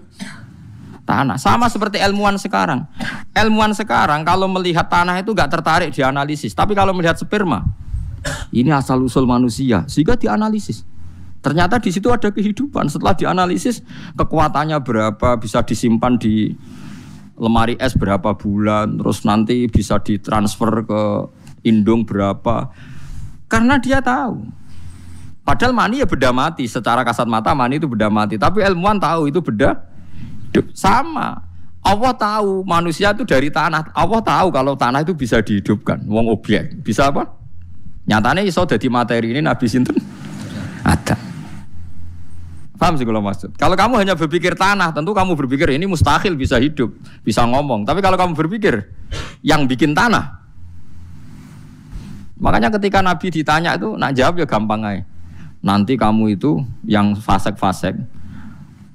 [1.03, 1.35] tanah.
[1.35, 2.87] Sama seperti ilmuwan sekarang.
[3.35, 6.55] Ilmuwan sekarang kalau melihat tanah itu gak tertarik dianalisis.
[6.55, 7.67] Tapi kalau melihat sperma,
[8.55, 10.87] ini asal usul manusia, sehingga dianalisis.
[11.43, 12.87] Ternyata di situ ada kehidupan.
[12.87, 13.83] Setelah dianalisis,
[14.15, 16.55] kekuatannya berapa, bisa disimpan di
[17.39, 21.03] lemari es berapa bulan, terus nanti bisa ditransfer ke
[21.63, 22.69] indung berapa.
[23.49, 24.45] Karena dia tahu.
[25.41, 26.69] Padahal mani ya beda mati.
[26.69, 28.37] Secara kasat mata mani itu beda mati.
[28.37, 29.81] Tapi ilmuwan tahu itu beda.
[30.77, 31.41] Sama.
[31.79, 33.89] Allah tahu manusia itu dari tanah.
[33.97, 36.05] Allah tahu kalau tanah itu bisa dihidupkan.
[36.05, 36.77] Wong objek.
[36.85, 37.25] Bisa apa?
[38.05, 39.97] Nyatanya iso jadi materi ini Nabi Sinten
[40.85, 41.18] ada.
[42.89, 43.53] Paham sih kalau maksud?
[43.53, 46.89] Kalau kamu hanya berpikir tanah, tentu kamu berpikir ini mustahil bisa hidup,
[47.21, 47.85] bisa ngomong.
[47.85, 48.81] Tapi kalau kamu berpikir
[49.45, 50.41] yang bikin tanah,
[52.41, 55.05] makanya ketika Nabi ditanya itu, nak jawab ya gampang aja.
[55.61, 57.93] Nanti kamu itu yang fasek-fasek,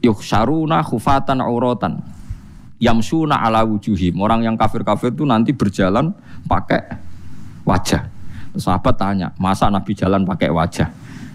[0.03, 2.03] yuksharuna khufatan auratan
[2.83, 6.11] yamsuna ala wujuhim orang yang kafir-kafir itu nanti berjalan
[6.51, 6.99] pakai
[7.63, 8.11] wajah
[8.59, 10.91] sahabat tanya masa nabi jalan pakai wajah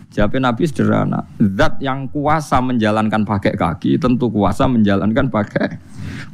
[0.10, 5.78] jawabnya nabi sederhana zat yang kuasa menjalankan pakai kaki tentu kuasa menjalankan pakai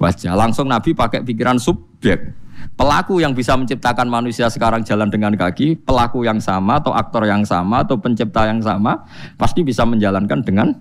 [0.02, 2.32] wajah langsung nabi pakai pikiran subjek
[2.80, 7.44] pelaku yang bisa menciptakan manusia sekarang jalan dengan kaki pelaku yang sama atau aktor yang
[7.44, 10.72] sama atau pencipta yang sama pasti bisa menjalankan dengan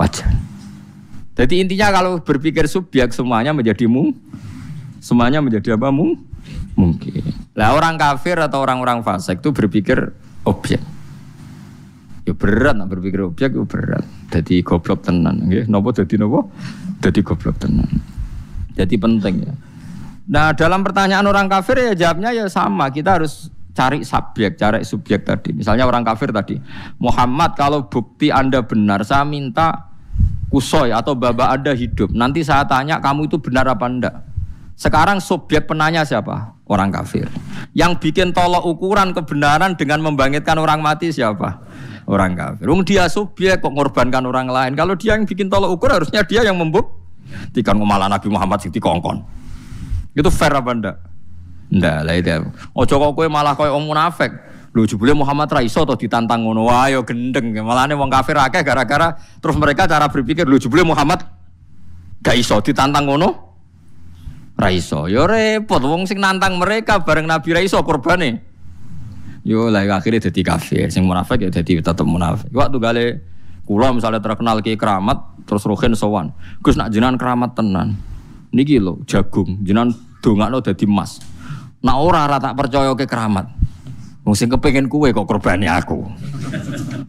[0.00, 0.56] wajah
[1.36, 4.16] jadi intinya kalau berpikir subjek semuanya menjadi mung,
[5.04, 6.24] semuanya menjadi apa mung?
[6.72, 7.52] Mungkin.
[7.52, 10.16] Lah orang kafir atau orang-orang fasik itu berpikir
[10.48, 10.80] objek.
[12.26, 14.02] Ya berat nak berpikir objek itu berat.
[14.34, 15.70] Jadi goblok tenan, nggih.
[15.70, 16.42] Napa dadi napa?
[16.98, 17.86] Dadi goblok tenan.
[18.74, 19.54] Jadi penting ya.
[20.26, 22.90] Nah dalam pertanyaan orang kafir ya jawabnya ya sama.
[22.90, 25.54] Kita harus cari subjek, cari subjek tadi.
[25.54, 26.58] Misalnya orang kafir tadi,
[26.98, 29.86] Muhammad kalau bukti anda benar, saya minta
[30.50, 32.10] kusoy atau baba ada hidup.
[32.10, 34.14] Nanti saya tanya kamu itu benar apa enggak.
[34.74, 36.58] Sekarang subjek penanya siapa?
[36.66, 37.30] Orang kafir.
[37.72, 41.62] Yang bikin tolok ukuran kebenaran dengan membangkitkan orang mati siapa?
[42.06, 42.70] Orang kafir.
[42.70, 44.72] Um, dia subjek kok ngorbankan orang lain.
[44.78, 49.26] Kalau dia yang bikin tolok ukur harusnya dia yang membuktikan malah Nabi Muhammad sing kongkon.
[50.14, 50.96] Itu fair apa enggak?
[51.66, 52.30] Enggak lah itu.
[52.78, 54.30] Ojo kok kowe malah kowe om munafik.
[54.70, 56.70] Lu jebule Muhammad ra iso ditantang ngono.
[56.70, 57.50] Wah yo gendeng.
[57.58, 61.26] Malane wong kafir akeh gara-gara terus mereka cara berpikir lu jebule Muhammad
[62.22, 63.34] gak iso ditantang ngono.
[64.54, 65.10] Ra iso.
[65.10, 68.45] Yo repot wong sing nantang mereka bareng Nabi ra iso korbane.
[69.46, 70.90] Yo lah akhirnya jadi kafir.
[70.90, 72.50] Sing munafik ya jadi tetap munafik.
[72.50, 73.04] Waktu gale
[73.62, 76.34] kula misalnya terkenal ki keramat terus rohin sowan.
[76.66, 77.94] Gus nak jenengan keramat tenan.
[78.50, 81.22] Niki lho jagung, jenengan dongakno dadi emas.
[81.78, 83.46] Nak ora ora tak percaya ke keramat.
[84.26, 86.02] Wong sing kepengin kuwe kok korbane aku.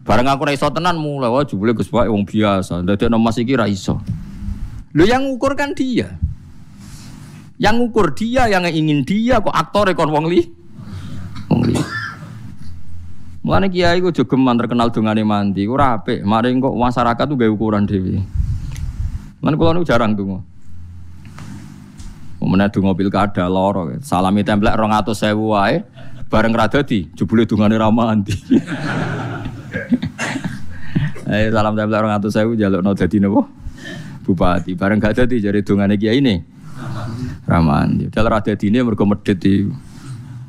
[0.06, 2.86] Bareng aku ra tenan mulai wah jebule Gus Pak wong biasa.
[2.86, 3.98] Dadi emas iki ra iso.
[4.94, 6.14] Lo yang ngukur kan dia.
[7.58, 10.57] Yang ngukur dia, yang ingin dia kok aktor kon wong li.
[13.48, 16.20] Mulane kiai ku jogeman terkenal dongane mandi, ora apik.
[16.20, 18.20] Mari kok masyarakat tuh gawe ukuran dhewe.
[19.40, 20.44] Mulane kula niku jarang donga.
[22.44, 25.80] Umumnya donga pilkada loro, salami templek 200.000 wae,
[26.28, 28.36] bareng ra dadi jebule dongane ra mandi.
[31.28, 33.48] Eh salam templek 200.000 jalukno dadi napa?
[34.28, 34.76] Bupati.
[34.76, 36.36] Bareng gak dadi jare dongane kiai ini.
[37.48, 38.12] Raman.
[38.12, 39.64] Dalam rada dini mereka medit di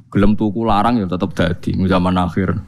[0.10, 2.58] gelem tuku larang ya tetap dadi zaman akhir.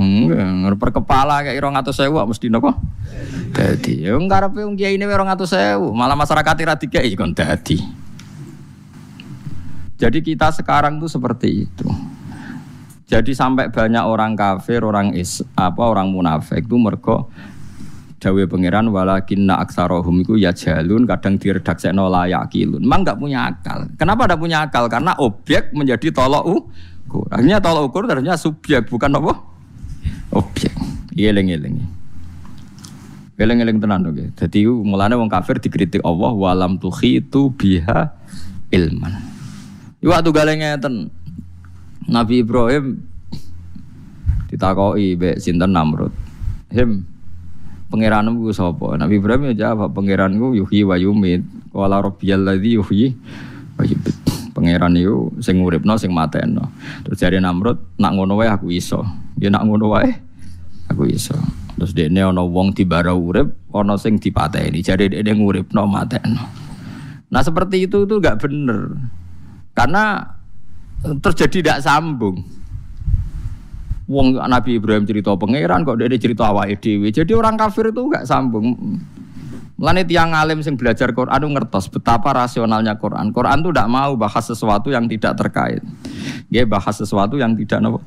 [0.00, 2.76] Enggak, per kepala kayak irong atau sewa mesti nopo.
[3.50, 7.80] Dadi, ya ngarepe wong kiai ini irong atau sewa, malah masyarakat ira dikai kon dadi.
[10.00, 11.88] Jadi kita sekarang tuh seperti itu.
[13.10, 17.28] Jadi sampai banyak orang kafir, orang is, apa orang munafik itu mergo
[18.20, 22.84] Dawe pangeran walakin na aksarohum iku ya jalun kadang diredaksekno layak kilun.
[22.84, 23.88] Memang nggak punya akal.
[23.96, 24.84] Kenapa tidak punya akal?
[24.92, 27.24] Karena objek menjadi tolok ukur.
[27.32, 29.32] Akhirnya tolok ukur ternyata subjek bukan apa?
[30.36, 30.68] Objek.
[31.16, 31.80] Eling-eling.
[33.40, 34.36] Eling-eling tenan oke.
[34.36, 38.12] Jadi mulane wong kafir dikritik Allah walam itu biha
[38.68, 39.16] ilman.
[40.04, 41.08] Iku waktu galeng ngeten.
[42.04, 43.00] Nabi Ibrahim
[44.52, 46.12] ditakoki mbek sinten Namrud.
[46.70, 47.09] Him,
[47.90, 48.94] pangeranmu ku sapa?
[48.94, 51.42] Nabi Ibrahim ya jawab, pangeranku yuhyi wa yumit.
[51.74, 53.12] Qala rabbiyal ladzi yuhyi
[53.74, 54.16] wa yumit.
[54.54, 56.70] Pangeran itu sing nguripno sing mateno.
[57.06, 59.02] Terus jare Namrud, nak ngono wae aku iso.
[59.38, 60.10] Ya nak ngono wae
[60.86, 61.34] aku iso.
[61.78, 64.82] Terus dene ana wong dibara urip, ana sing dipateni.
[64.82, 66.42] Jare dene nguripno mateno.
[67.30, 68.98] Nah seperti itu itu enggak bener.
[69.74, 70.34] Karena
[71.00, 72.42] terjadi tidak sambung.
[74.10, 77.14] Wong Nabi Ibrahim cerita pangeran kok dia cerita awake dhewe.
[77.14, 78.74] Jadi orang kafir itu enggak sambung.
[79.78, 83.30] Mulane tiang alim sing belajar Quran ngertos betapa rasionalnya Quran.
[83.30, 85.80] Quran itu tidak mau bahas sesuatu yang tidak terkait.
[86.50, 88.02] Dia bahas sesuatu yang tidak no,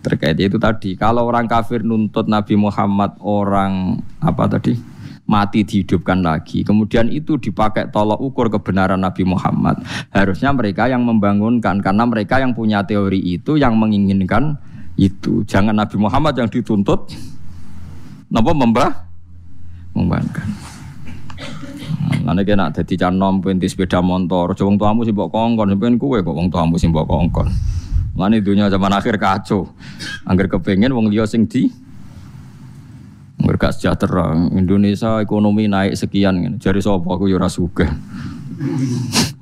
[0.00, 0.96] terkait itu tadi.
[0.96, 4.96] Kalau orang kafir nuntut Nabi Muhammad orang apa tadi?
[5.24, 6.60] mati dihidupkan lagi.
[6.64, 9.80] Kemudian itu dipakai tolok ukur kebenaran Nabi Muhammad.
[10.12, 14.60] Harusnya mereka yang membangunkan karena mereka yang punya teori itu yang menginginkan
[14.94, 17.10] itu jangan Nabi Muhammad yang dituntut
[18.30, 18.90] napa membah
[19.94, 20.46] membangkan
[22.24, 26.16] Lane kena dadi canom penti sepeda motor, aja wong tuamu sing mbok kongkon, sampeyan kowe
[26.24, 27.52] kok wong tuamu sing mbok kongkon.
[28.16, 29.68] Lane dunia zaman akhir kacau.
[30.24, 31.68] Angger kepengin wong liya sing di
[33.44, 34.32] Mereka sejahtera.
[34.56, 36.56] Indonesia ekonomi naik sekian.
[36.56, 37.90] Jadi sapa aku ya ora sugih.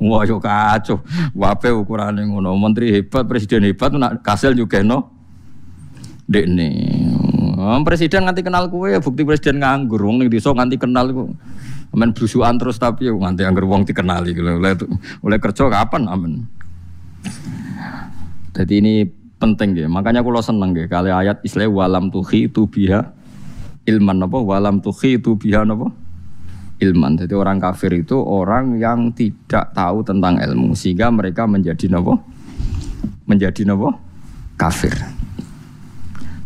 [0.02, 1.04] Wah yo kacau.
[1.38, 2.50] Wape ukurane ngono.
[2.58, 5.11] Menteri hebat, presiden hebat, nak kasil juga no
[6.32, 6.72] dekne.
[7.60, 10.00] Oh, presiden nganti kenal kue, bukti presiden nganggur.
[10.02, 11.30] Wong ning desa nganti kenal iku.
[11.92, 14.32] Amen blusukan terus tapi ya nganti anggur wong dikenali.
[14.40, 14.72] Oleh
[15.20, 16.48] oleh kerja kapan amen.
[18.56, 18.94] Jadi ini
[19.36, 19.86] penting ya.
[19.92, 23.12] Makanya aku lo seneng ya kali ayat istilah walam tuhi itu biha
[23.84, 25.92] ilman apa walam tuhi itu biha apa
[26.80, 27.20] ilman.
[27.20, 32.16] Jadi orang kafir itu orang yang tidak tahu tentang ilmu sehingga mereka menjadi apa?
[33.28, 34.00] Menjadi apa?
[34.56, 34.96] Kafir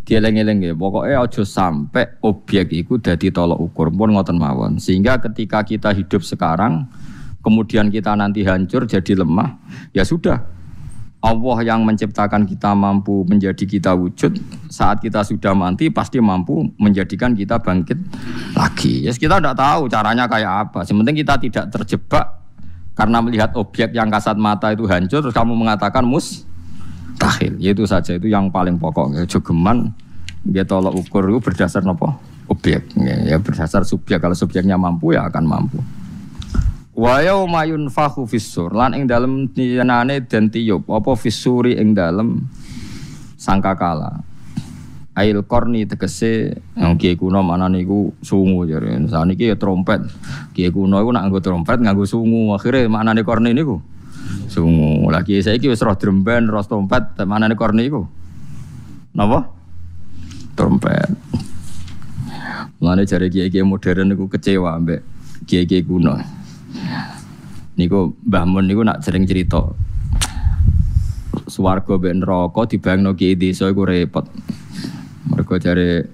[0.07, 0.73] dieling-eling ya.
[0.73, 4.79] Pokoknya aja sampai objek itu jadi tolok ukur pun ngoten mawon.
[4.79, 6.87] Sehingga ketika kita hidup sekarang,
[7.42, 9.59] kemudian kita nanti hancur jadi lemah,
[9.90, 10.55] ya sudah.
[11.27, 14.38] Allah yang menciptakan kita mampu menjadi kita wujud
[14.71, 17.99] saat kita sudah mati pasti mampu menjadikan kita bangkit
[18.55, 19.03] lagi.
[19.03, 20.87] Ya yes, kita tidak tahu caranya kayak apa.
[20.87, 22.47] Sementing kita tidak terjebak
[22.95, 26.49] karena melihat objek yang kasat mata itu hancur terus kamu mengatakan mus
[27.16, 27.57] tahil.
[27.59, 29.16] Itu saja itu yang paling pokok.
[29.16, 29.92] Ya, jogeman
[30.46, 32.14] dia tolak ukur itu berdasar nopo?
[32.46, 34.22] Objek ya, ya berdasar subjek.
[34.22, 35.83] Kalau subjeknya mampu ya akan mampu.
[36.96, 40.87] Wa mayun fahu fisur lan ing dalem tiyanane dan tiup.
[40.87, 42.46] Apa fisuri ing dalem?
[43.37, 44.22] Sangkakala.
[45.16, 50.05] Ail korni tegese yang kiai kuno mana niku sungu jadi saat ini ya trompet.
[50.52, 52.52] Kiai kuno itu nak nganggo trompet nganggo sungu.
[52.52, 53.81] Akhirnya mana nih korni niku
[54.46, 58.06] sungu lagi saya kira roh dremben roh trompet mana nih korni niku
[59.14, 59.50] napa
[60.54, 61.11] trompet
[62.76, 65.00] Mulane cari kiai-kiai modern niku kecewa ambek
[65.48, 66.20] kiai-kiai kuno.
[67.80, 69.72] Niku Mbah Mun niku nak sering cerita.
[71.46, 74.26] swarga mbek neraka dibayangno ki desa iku repot.
[75.30, 76.04] Mergo jare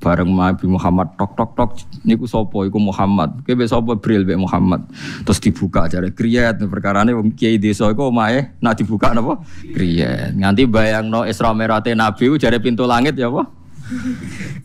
[0.00, 1.70] bareng Nabi Muhammad tok tok tok
[2.08, 3.44] niku sapa iku Muhammad.
[3.44, 4.88] Kowe mbek sapa Bril Muhammad.
[5.22, 9.44] Terus dibuka jare kriyat perkarane wong kiai desa iku omahe nak dibuka napa?
[9.62, 10.34] Kriyat.
[10.40, 13.44] Nganti bayangno Isra Mi'raj Nabi jare pintu langit ya apa?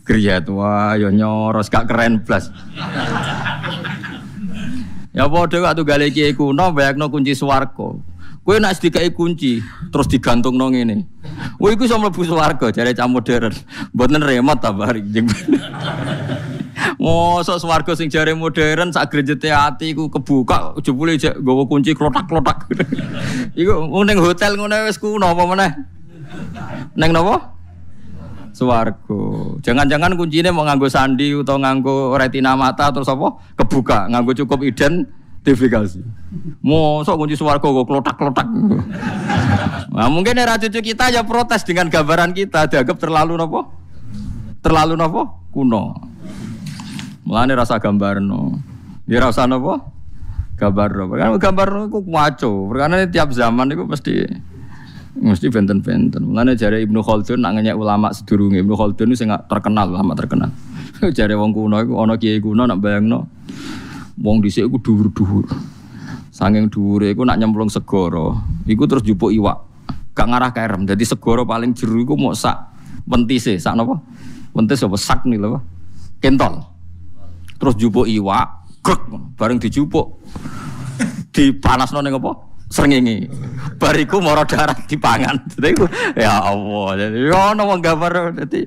[0.08, 2.48] Kriyat wah ya nyoros gak keren blas.
[5.12, 8.15] Ya padha waktu gale kiai kuno bayangno kunci swarga.
[8.46, 9.58] Kowe nak dikai kunci
[9.90, 11.02] terus digantungno ngene.
[11.58, 13.50] Kowe iku iso mlebu swarga jare cah modern.
[13.90, 15.26] Mboten remote ta bari jeng.
[17.02, 22.70] Mosok swarga sing jare modern sak grejete ati iku kebuka jebule jek nggawa kunci klotak-klotak.
[23.58, 25.70] iku ning hotel ngono wis kuno apa meneh?
[26.94, 27.58] Neng napa?
[28.54, 29.58] Swargo.
[29.58, 33.42] Jangan-jangan kuncinya mau nganggo sandi atau nganggo retina mata terus apa?
[33.58, 34.62] Kebuka, nganggo cukup
[35.46, 36.02] identifikasi.
[36.58, 38.50] Mosok kunci swargo kok klotak-klotak.
[39.94, 43.70] Nah, mungkin era cucu kita ya protes dengan gambaran kita dianggap terlalu nopo?
[44.58, 45.46] Terlalu nopo?
[45.54, 45.94] Kuno.
[47.22, 48.58] Mulane rasa gambar no.
[49.06, 49.78] Dia rasa nopo?
[50.58, 51.14] Gambar no.
[51.14, 52.66] Kan gambar no ku maco.
[52.74, 54.26] Karena tiap zaman itu pasti
[55.14, 56.26] mesti benten-benten.
[56.26, 60.50] Mulane jare Ibnu Khaldun nak ulama sedurunge Ibnu Khaldun itu sing terkenal, ulama terkenal.
[61.16, 63.28] jare wong kuno iku ana kiai kuno nak bayangno
[64.20, 65.46] wong dhisik iku dhuwur-dhuwur.
[66.32, 68.36] Sanging dhuwure iku nak nyemplung segara,
[68.68, 69.64] iku terus jupuk iwak.
[70.16, 70.88] Gak ngarah kerem.
[70.88, 72.56] Jadi segara paling jeru iku mau sak
[73.04, 74.00] pentise, sak napa?
[74.52, 75.60] Pentis apa sak nih lho.
[76.20, 76.60] Kentol.
[77.56, 79.00] Terus jupuk iwak, grek
[79.36, 80.20] bareng dijupuk.
[81.32, 82.32] Dipanasno ning apa?
[82.72, 83.28] Srengenge.
[83.76, 85.36] Bariku moro darah dipangan.
[85.56, 85.72] Jadi
[86.16, 86.88] ya Allah.
[86.96, 88.64] Jadi ono wong gambar dadi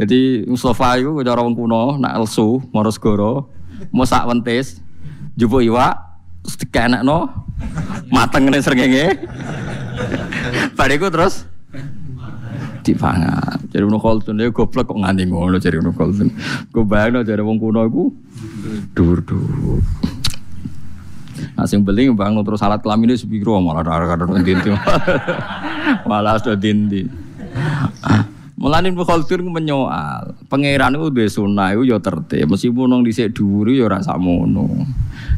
[0.00, 3.52] jadi Mustafa itu cara wong kuno nak elsu moro segoro
[3.88, 4.84] mau sak wentis
[5.40, 5.96] jupuk iwak
[6.44, 7.18] terus dikenekno
[8.12, 9.06] mateng ngene srengenge.
[10.76, 11.48] Bariku terus
[12.80, 13.60] dipangan.
[13.70, 16.28] Jadi Ibnu Khaldun dia goblok kok nganti ngono jadi Ibnu Khaldun.
[16.72, 18.04] Gue bayangno jadi wong kuno iku
[18.96, 19.84] dur-dur.
[21.56, 24.68] Nah, sing beling bang terus kelamin itu sepiro malah ada ada dinti
[26.08, 27.04] malah sudah dinti.
[28.60, 33.72] Mulane Ibnu Khaldun menyoal, pangeran itu duwe sunah itu ya tertib, meskipun nang dhisik dhuwur
[33.72, 34.68] ya ora sakmono.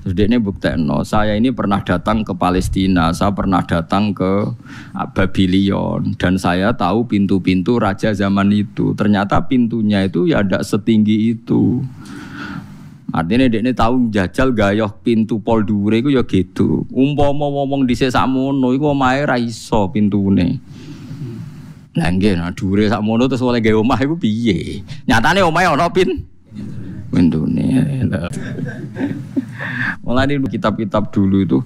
[0.03, 4.51] Terus ini buktekno, saya ini pernah datang ke Palestina, saya pernah datang ke
[5.15, 8.91] Babylon dan saya tahu pintu-pintu raja zaman itu.
[8.99, 11.79] Ternyata pintunya itu ya ada setinggi itu.
[13.15, 16.91] Artinya ini tahu jajal gayoh pintu pol dure itu ya gitu.
[16.91, 20.59] Umpama ngomong di sakmono iku omahe ra iso pintune.
[21.93, 24.81] Lah nggih nah dure sakmono terus oleh gawe omah iku piye?
[25.05, 26.25] Nyatane omahe ana pin
[27.13, 27.69] pintune.
[30.03, 31.59] Mulai di kitab-kitab dulu itu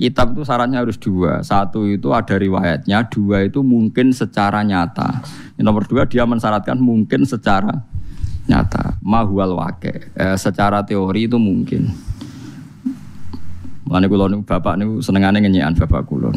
[0.00, 1.44] kitab itu syaratnya harus dua.
[1.44, 5.20] Satu itu ada riwayatnya, dua itu mungkin secara nyata.
[5.60, 7.84] Yang nomor dua dia mensyaratkan mungkin secara
[8.44, 11.88] nyata mahual wake eh, secara teori itu mungkin
[13.84, 16.32] Mulane kula niku bapak niku senengane ngenyekan bapak kula.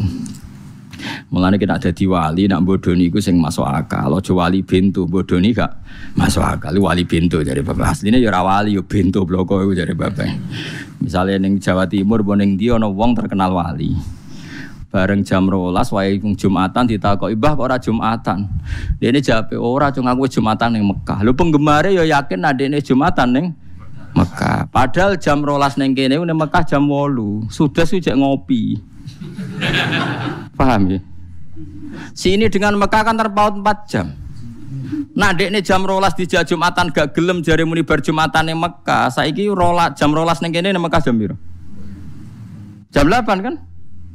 [1.30, 4.18] Mulane kita ada wali nak bodoni iku sing masuk akal.
[4.18, 5.72] Aja wali bintu bodoni gak
[6.18, 6.74] masuk akal.
[6.78, 7.94] Wali bintu dari bapak.
[7.98, 10.28] Aslinya ya ora wali ya bintu bloko iku dari bapak.
[11.02, 14.18] Misalnya ning Jawa Timur boning dia ana wong terkenal wali.
[14.88, 18.48] bareng jam rolas wae Jumatan ditakoki Mbah kok ora Jumatan.
[18.96, 21.20] Dene jawabe ora cung aku Jumatan ning Mekah.
[21.20, 23.46] Lho penggemare ya yakin adene Jumatan ning
[24.16, 24.72] Mekah.
[24.72, 27.52] Padahal jam rolas ning kene ning Mekah jam 8.
[27.52, 28.80] Sudah sujek ngopi.
[30.58, 31.00] Paham ya?
[32.14, 34.06] Sini dengan Mekah kan terpaut 4 jam.
[35.18, 39.10] Nah, dek ini jam rolas di Jumatan gak gelem jari muni bar Jumatan ning Mekah.
[39.10, 41.34] Saiki rolas jam rolas ning kene Mekah jam piro?
[42.94, 43.54] Jam 8 kan?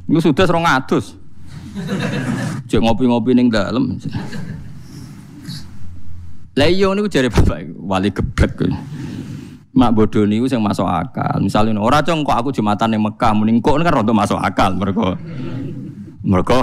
[0.08, 1.16] Iku sudah serong atus.
[2.70, 3.98] Cek ngopi-ngopi ning dalem.
[6.54, 8.70] Lah iya niku jare bapak wali geblek kuwi.
[9.74, 11.42] Mak bodoh niku sing masuk akal.
[11.42, 15.18] Misalnya ora cong kok aku Jumatan ning Mekah muni kok kan rontok masuk akal mergo
[16.22, 16.62] mergo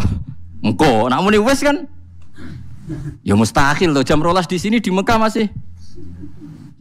[0.63, 1.85] engko nak muni wis kan
[3.21, 5.51] ya mustahil loh jam rolas di sini di Mekah masih.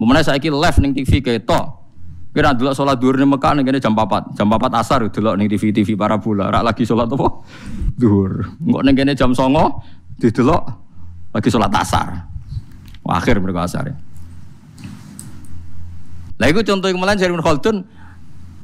[0.00, 1.83] Memene saiki live ning TV ketok.
[2.31, 4.38] Kira dulu sholat duhur ning Mekah ning jam 4.
[4.38, 6.46] Jam 4 asar delok ning TV TV parabola.
[6.46, 7.42] Rak lagi sholat apa?
[7.98, 8.54] Duhur.
[8.62, 10.62] Ning kene jam 09 didelok
[11.35, 12.31] lagi sholat asar.
[13.02, 13.92] Wah, akhir mereka asar.
[16.40, 17.84] Lah iku contoh kemalan jari Khaldun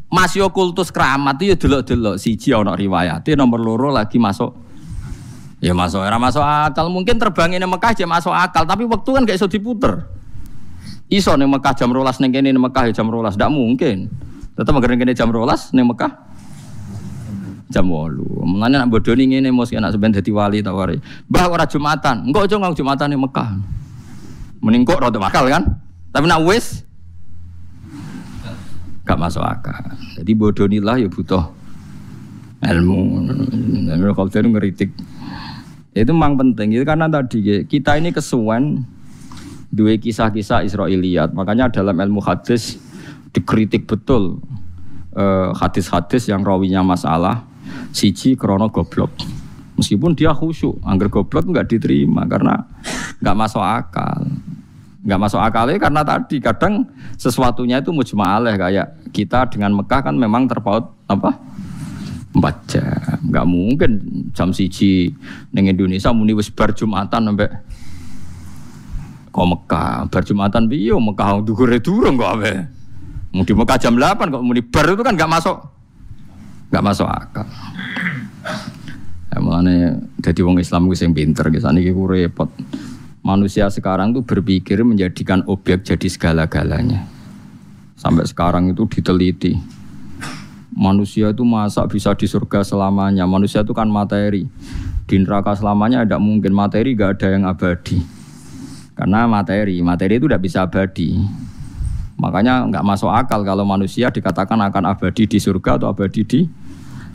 [0.08, 4.54] masih kultus keramat itu ya delok-delok siji ana riwayate nomor loro lagi masuk
[5.56, 9.36] Ya masuk era masuk akal mungkin terbangin Mekah aja masuk akal tapi waktu kan gak
[9.40, 10.04] iso diputer.
[11.08, 14.12] Iso nih Mekah jam rolas neng kene Mekah ya jam rolas, tidak mungkin.
[14.52, 16.12] Tetap agar kene jam rolas neng Mekah
[17.66, 18.46] jam 8.
[18.46, 21.00] Mulane nak bodoni ngene mos nak sampean dadi wali ta wari.
[21.26, 22.30] Mbah ora Jumatan.
[22.30, 23.48] Engko aja ngau Jumatan ning Mekah.
[24.62, 25.66] Mending kok rada makal kan?
[26.14, 26.85] Tapi nak wis
[29.06, 29.94] gak masuk akal.
[30.18, 31.46] Jadi bodonilah ya butuh
[32.58, 33.22] ilmu.
[33.86, 34.90] Ilmu kalau ngeritik.
[35.94, 36.74] Itu memang penting.
[36.74, 38.82] Itu karena tadi kita ini kesuwen
[39.70, 41.32] dua kisah-kisah Israiliyat.
[41.32, 42.82] Makanya dalam ilmu hadis
[43.30, 44.42] dikritik betul
[45.14, 47.46] eh, hadis-hadis yang rawinya masalah
[47.94, 49.14] siji krono goblok.
[49.76, 52.64] Meskipun dia khusyuk, angger goblok nggak diterima karena
[53.20, 54.24] nggak masuk akal.
[55.06, 56.82] Nggak masuk akalnya karena tadi kadang
[57.14, 61.38] sesuatunya itu mujma'aleh kayak kita dengan Mekah kan memang terpaut apa?
[62.36, 63.16] empat jam.
[63.32, 63.90] Nggak mungkin
[64.36, 65.08] jam siji
[65.56, 67.48] neng Indonesia muni wis bar Jumatan sampai
[69.32, 70.04] kok Mekah.
[70.12, 72.76] Bar Jumatan biyo Mekah dugure durung kok abe
[73.44, 75.56] di Mekah jam 8 kok muni bar itu kan nggak masuk.
[76.72, 77.46] Nggak masuk akal.
[79.32, 82.48] Ya, makanya jadi wong Islam gue yang pinter gitu ini gue repot
[83.26, 87.02] manusia sekarang tuh berpikir menjadikan objek jadi segala-galanya
[87.98, 89.58] sampai sekarang itu diteliti
[90.76, 93.24] manusia itu masa bisa di surga selamanya.
[93.24, 94.44] Manusia itu kan materi.
[95.08, 98.04] Di neraka selamanya tidak mungkin materi gak ada yang abadi.
[98.92, 101.16] Karena materi, materi itu tidak bisa abadi.
[102.16, 106.40] Makanya nggak masuk akal kalau manusia dikatakan akan abadi di surga atau abadi di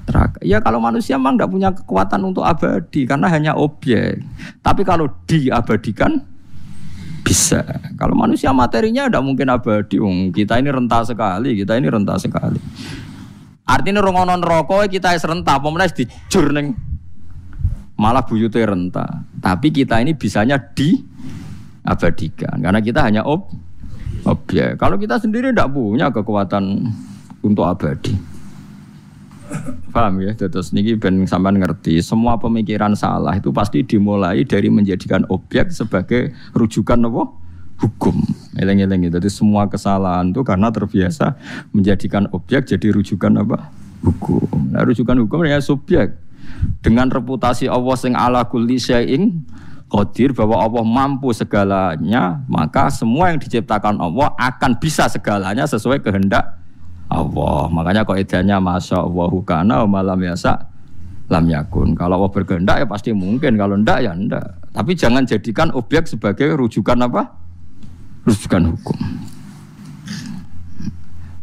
[0.08, 0.39] neraka.
[0.41, 4.22] Ya kalau manusia memang tidak punya kekuatan untuk abadi karena hanya objek.
[4.62, 6.22] Tapi kalau diabadikan
[7.22, 7.62] bisa.
[7.95, 9.97] Kalau manusia materinya tidak mungkin abadi.
[10.34, 12.60] kita ini rentah sekali, kita ini rentah sekali.
[13.66, 16.76] Artinya rongono rokok kita serentak, pemenang dijur neng
[17.95, 19.24] malah buyute renta.
[19.38, 23.47] Tapi kita ini bisanya diabadikan karena kita hanya ob
[24.26, 24.76] objek.
[24.82, 26.89] Kalau kita sendiri tidak punya kekuatan
[27.45, 28.31] untuk abadi.
[29.91, 30.32] Paham ya?
[30.36, 36.32] Terus niki ben sampean ngerti, semua pemikiran salah itu pasti dimulai dari menjadikan objek sebagai
[36.56, 37.41] rujukan apa?
[37.82, 38.16] hukum.
[38.56, 39.18] Eleng-eleng itu.
[39.18, 41.36] Jadi semua kesalahan itu karena terbiasa
[41.74, 43.74] menjadikan objek jadi rujukan apa?
[44.06, 44.70] Hukum.
[44.70, 46.14] Nah, rujukan hukum ya subjek.
[46.86, 49.41] Dengan reputasi Allah sing ala kulli syai'in
[49.89, 56.61] qadir bahwa Allah mampu segalanya, maka semua yang diciptakan Allah akan bisa segalanya sesuai kehendak
[57.12, 57.68] Allah.
[57.68, 60.72] Makanya kok idenya masya Allah kana malam yasa
[61.28, 61.95] lam yakun.
[61.95, 64.72] Kalau Allah berkehendak ya pasti mungkin, kalau ndak ya ndak.
[64.72, 67.41] Tapi jangan jadikan objek sebagai rujukan apa?
[68.26, 68.97] rujukan hukum.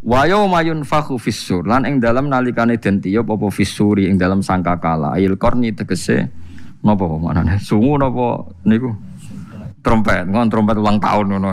[0.09, 5.21] Wayo mayun fahu fisur lan ing dalam nalikane den tiup apa fisuri ing dalam sangkakala
[5.21, 6.33] il korni tegese
[6.81, 8.95] napa manane sungu napa niku
[9.85, 11.49] trompet ngon trompet ulang tahun ngono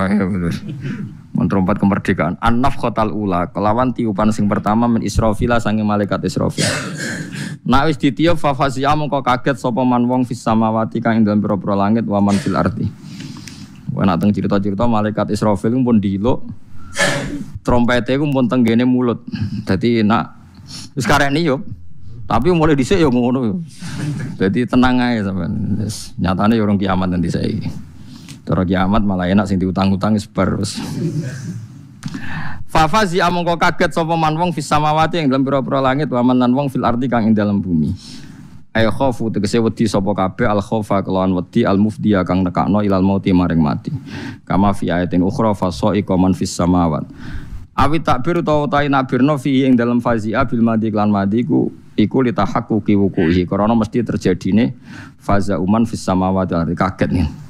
[1.36, 6.64] Ngon trompet kemerdekaan anaf khotal ula kelawan tiupan sing pertama men Israfila sange malaikat Israfil
[7.70, 11.44] Nak wis ditiup fa fazia mongko kaget sapa man wong fis samawati kang ing dalem
[11.44, 12.88] pira langit wa man fil ardi
[13.96, 16.44] Wah nak cerita-cerita malaikat Israfil pun dilo
[17.66, 19.26] trompetnya pun pun tenggene mulut.
[19.66, 20.36] Jadi nak
[20.96, 21.62] sekarang ini yuk.
[22.26, 23.62] Tapi mulai dhisik ya ngono.
[24.42, 25.78] Jadi tenang aja sampean.
[26.18, 27.54] Nyatane ya orang kiamat nanti saya.
[28.46, 30.78] Terus kiamat malah enak sing diutang-utang sebar terus.
[32.70, 36.70] Fafazi amongko kaget sapa man wong fis samawati yang dalam pira-pira langit wa man wong
[36.70, 37.96] fil ardi kang ing dalam bumi.
[38.76, 43.00] Ayo khofu tegese wedi sapa kabeh al khofa kelawan wedi al mufdiya kang nekakno ilal
[43.00, 43.96] mauti maring mati.
[44.44, 45.72] Kama fi ayatin ukhra fa
[46.20, 47.08] man fis samawat.
[47.76, 52.28] Awi takbir utawa ta nabirno fi ing dalam fazia bil madi klan madi ku iku
[52.28, 53.48] li tahaqquqi wuquhi.
[53.48, 54.76] Karena mesti terjadine
[55.16, 57.45] faza uman fis samawat kaget nih.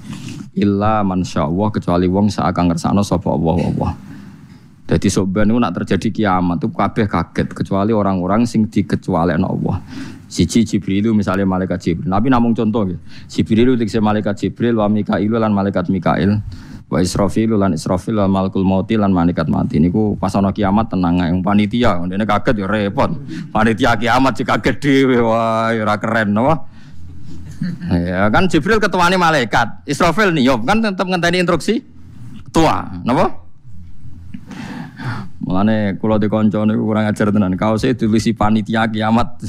[0.55, 3.91] Illa man Allah kecuali wong seakan ngersakno sapa Allah Allah.
[4.85, 9.81] Jadi soban itu nak terjadi kiamat itu kabeh kaget kecuali orang-orang sing dikecuali Allah.
[10.29, 12.05] Siji Jibril misalnya malaikat Jibril.
[12.05, 12.97] Nabi namung contoh ya.
[13.25, 16.37] Jibril itu malaikat Jibril wa Mikail lan malaikat Mikail.
[16.85, 19.81] Wa Israfil lan Israfil lan malakul mauti lan malaikat mati.
[19.81, 21.97] Niku pas ana kiamat tenang yang panitia.
[22.05, 23.09] Ndene kaget ya repot.
[23.49, 26.74] Panitia kiamat jika kaget dhewe wah ora keren no.
[27.91, 29.85] Ya kan Jibril ketuane malaikat.
[29.89, 31.81] Israfil nih, kan tetap ngenteni instruksi
[32.49, 33.45] ketua, napa?
[35.45, 37.53] Mulane kula di kanca niku kurang ajar tenan.
[37.53, 39.43] Kaose tulisi panitia kiamat.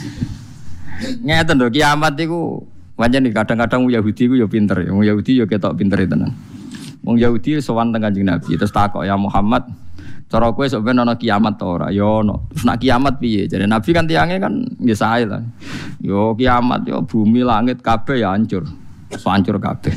[1.26, 2.64] Ngeten lho kiamat iku
[2.96, 4.80] pancen kadang-kadang Yahudi ku ya pinter.
[4.88, 6.32] Wong Yahudi ya ketok pinter tenan.
[7.04, 9.68] Wong Yahudi sowan teng Nabi terus takok ya Muhammad
[10.30, 11.90] cara kowe sok ben ana kiamat ta ora?
[11.90, 12.46] Ya ono.
[12.54, 13.50] Terus nak kiamat piye?
[13.50, 15.42] Jadi Nabi kan tiange kan ya sae lah.
[15.98, 18.62] Yo kiamat yo bumi langit kabeh ya hancur.
[19.10, 19.90] Hancur kabeh.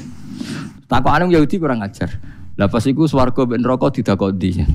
[0.90, 2.10] Takokane Yahudi kurang ajar.
[2.58, 4.66] Lah pas iku swarga ben neraka didakoni.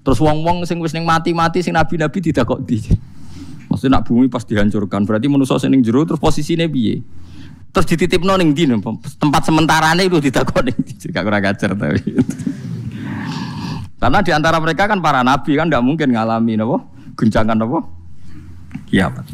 [0.00, 2.80] Terus wong-wong sing wis ning mati-mati sing nabi-nabi didakoni.
[3.68, 7.04] Maksudnya nak bumi pas dihancurkan, berarti manusia sing ning jero terus posisinya piye?
[7.68, 8.64] Terus dititipno ning ndi
[9.20, 10.72] tempat sementarane itu ditakoni.
[11.12, 12.00] Gak kurang ajar tapi.
[13.98, 16.86] Karena di antara mereka kan para nabi kan tidak mungkin ngalami nopo
[17.18, 17.82] guncangan nopo
[18.86, 19.26] kiamat.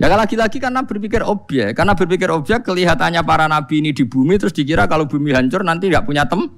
[0.00, 4.50] Ya lagi-lagi karena berpikir objek, karena berpikir objek kelihatannya para nabi ini di bumi terus
[4.50, 6.50] dikira kalau bumi hancur nanti tidak punya tem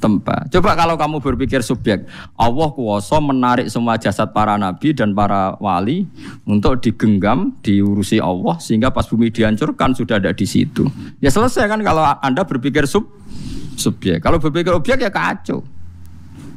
[0.00, 0.48] tempat.
[0.52, 6.08] Coba kalau kamu berpikir subjek, Allah kuasa menarik semua jasad para nabi dan para wali
[6.48, 10.88] untuk digenggam, diurusi Allah sehingga pas bumi dihancurkan sudah ada di situ.
[11.20, 13.08] Ya selesai kan kalau Anda berpikir sub
[13.76, 14.24] subjek.
[14.24, 15.75] Kalau berpikir objek ya kacau.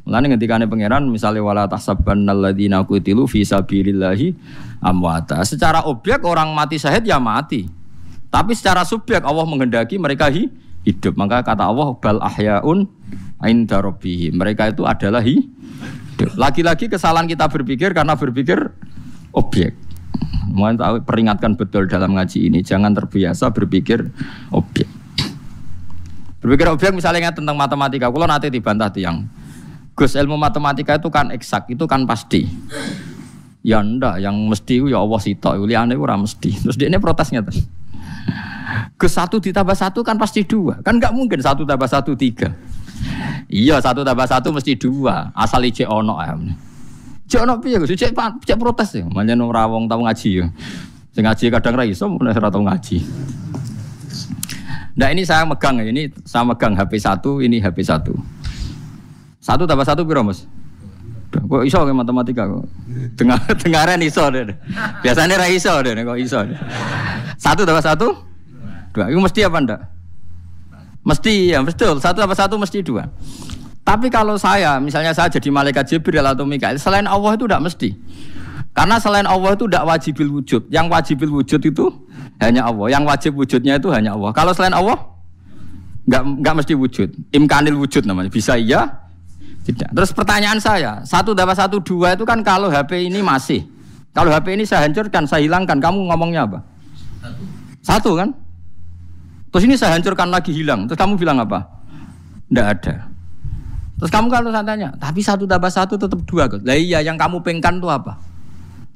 [0.10, 4.34] Mulane ngendikane pangeran misalnya wala tahsabanna alladziina qutilu fi sabilillahi
[4.82, 5.46] amwata.
[5.46, 7.70] Secara objek orang mati syahid ya mati.
[8.34, 11.14] Tapi secara subjek Allah menghendaki mereka hidup.
[11.14, 12.90] Maka kata Allah bal ahyaun
[13.46, 14.34] inda rabbihim.
[14.34, 16.34] Mereka itu adalah hidup.
[16.34, 18.74] Lagi-lagi kesalahan kita berpikir karena berpikir
[19.30, 19.78] objek.
[20.50, 24.10] Mohon tahu peringatkan betul dalam ngaji ini jangan terbiasa berpikir
[24.50, 24.90] objek.
[26.42, 29.30] Berpikir objek misalnya tentang matematika, kalau nanti dibantah tiang
[30.00, 32.48] Gus ilmu matematika itu kan eksak, itu kan pasti.
[33.60, 36.56] Ya ndak, yang mesti ya Allah sitok, liane ora mesti.
[36.64, 37.60] Terus dia ini protesnya tuh.
[38.96, 42.56] Gus satu ditambah satu kan pasti dua, kan nggak mungkin satu tambah satu tiga.
[43.52, 46.32] Iya satu tambah satu mesti dua, asal ije ono ya.
[47.28, 47.92] Cek ono piye Gus?
[47.92, 49.04] Cek cek protes ya.
[49.04, 50.48] Manjen ora wong tau ngaji ya.
[51.12, 53.04] Sing ngaji kadang ra iso, ora tau ngaji.
[54.96, 58.16] Nah ini saya megang ya, ini saya megang HP satu, ini HP satu.
[59.50, 60.46] Satu tambah satu piro mas?
[61.34, 62.70] Kok iso ke matematika kok?
[63.18, 64.54] Dengar dengaran iso deh.
[65.02, 66.38] Biasanya ra iso deh kok iso.
[67.42, 68.14] Satu tambah satu?
[68.94, 69.10] Dua.
[69.10, 69.82] Itu mesti apa ndak?
[71.02, 71.98] Mesti ya, betul.
[71.98, 73.10] Satu tambah satu mesti dua.
[73.82, 77.90] Tapi kalau saya, misalnya saya jadi malaikat Jibril atau Mikael, selain Allah itu tidak mesti.
[78.78, 80.62] Karena selain Allah itu tidak wajibil wujud.
[80.70, 81.86] Yang wajibil wujud itu
[82.38, 82.86] hanya Allah.
[82.94, 84.30] Yang wajib wujudnya itu hanya Allah.
[84.30, 84.98] Kalau selain Allah,
[86.06, 87.10] nggak nggak mesti wujud.
[87.34, 88.30] Imkanil wujud namanya.
[88.30, 89.09] Bisa iya,
[89.70, 89.90] tidak.
[89.94, 93.62] Terus pertanyaan saya, satu dapat satu dua itu kan kalau HP ini masih,
[94.12, 96.60] kalau HP ini saya hancurkan, saya hilangkan, kamu ngomongnya apa?
[97.22, 97.44] Satu.
[97.86, 98.30] Satu kan?
[99.50, 101.66] Terus ini saya hancurkan lagi hilang, terus kamu bilang apa?
[102.50, 102.96] Tidak ada.
[104.00, 106.48] Terus kamu kalau saya tanya, tapi satu tambah satu tetap dua.
[106.48, 108.16] Lah iya, yang kamu pengkan itu apa?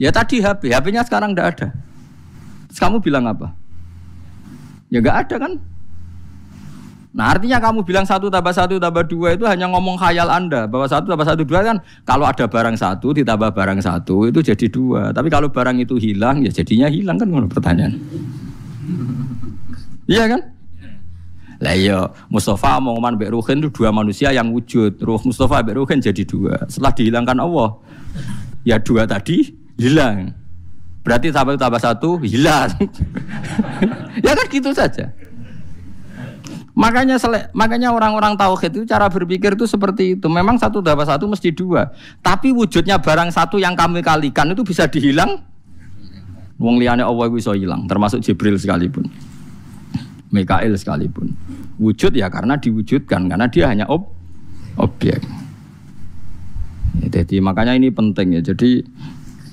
[0.01, 1.67] Ya tadi HP, HP-nya sekarang tidak ada.
[2.71, 3.53] Terus kamu bilang apa?
[4.89, 5.53] Ya nggak ada kan?
[7.13, 10.89] Nah artinya kamu bilang satu tambah satu tambah dua itu hanya ngomong khayal anda bahwa
[10.89, 11.77] satu tambah satu dua kan
[12.09, 15.13] kalau ada barang satu ditambah barang satu itu jadi dua.
[15.13, 18.01] Tapi kalau barang itu hilang ya jadinya hilang kan menurut pertanyaan.
[20.09, 20.41] Iya kan?
[21.63, 24.99] Lah iya, Mustafa mau Mbak Ruhin itu dua manusia yang wujud.
[24.99, 26.65] Ruh Mustafa Mbak Ruhin jadi dua.
[26.67, 27.79] Setelah dihilangkan Allah,
[28.67, 30.35] ya dua tadi hilang.
[31.07, 32.67] Berarti tambah satu hilang.
[34.27, 35.07] ya kan gitu saja.
[36.73, 37.21] Makanya
[37.53, 40.25] makanya orang-orang tauhid itu cara berpikir itu seperti itu.
[40.25, 41.93] Memang satu dapat satu mesti dua.
[42.25, 45.37] Tapi wujudnya barang satu yang kami kalikan itu bisa dihilang.
[46.57, 49.05] Wong liane Allah bisa hilang, termasuk Jibril sekalipun.
[50.33, 51.33] Mikael sekalipun.
[51.77, 54.09] Wujud ya karena diwujudkan, karena dia hanya ob
[54.81, 55.21] objek.
[56.93, 58.41] Jadi makanya ini penting ya.
[58.41, 58.81] Jadi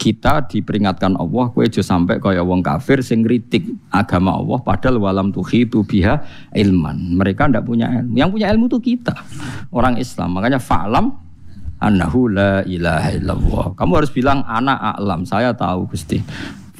[0.01, 5.29] kita diperingatkan Allah kue aja sampai kaya wong kafir sing kritik agama Allah padahal walam
[5.29, 6.25] itu biha
[6.57, 7.21] ilman.
[7.21, 8.17] Mereka ndak punya ilmu.
[8.17, 9.13] Yang punya ilmu itu kita
[9.69, 10.41] orang Islam.
[10.41, 11.13] Makanya fa'lam
[11.85, 13.65] annahu la ilaha illallah.
[13.77, 16.25] Kamu harus bilang anak a'lam, saya tahu Gusti.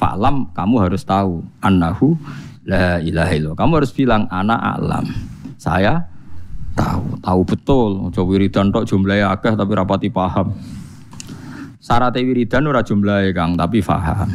[0.01, 2.17] Fa'lam kamu harus tahu annahu
[2.65, 3.59] la ilaha illallah.
[3.61, 5.05] Kamu harus bilang anak a'lam.
[5.61, 6.09] Saya
[6.73, 8.09] tahu, tahu betul.
[8.09, 10.57] Coba wiridan tok jumlahnya akeh tapi rapati paham.
[11.81, 14.29] Syarat wiridan ora jumlahe Kang, tapi faham.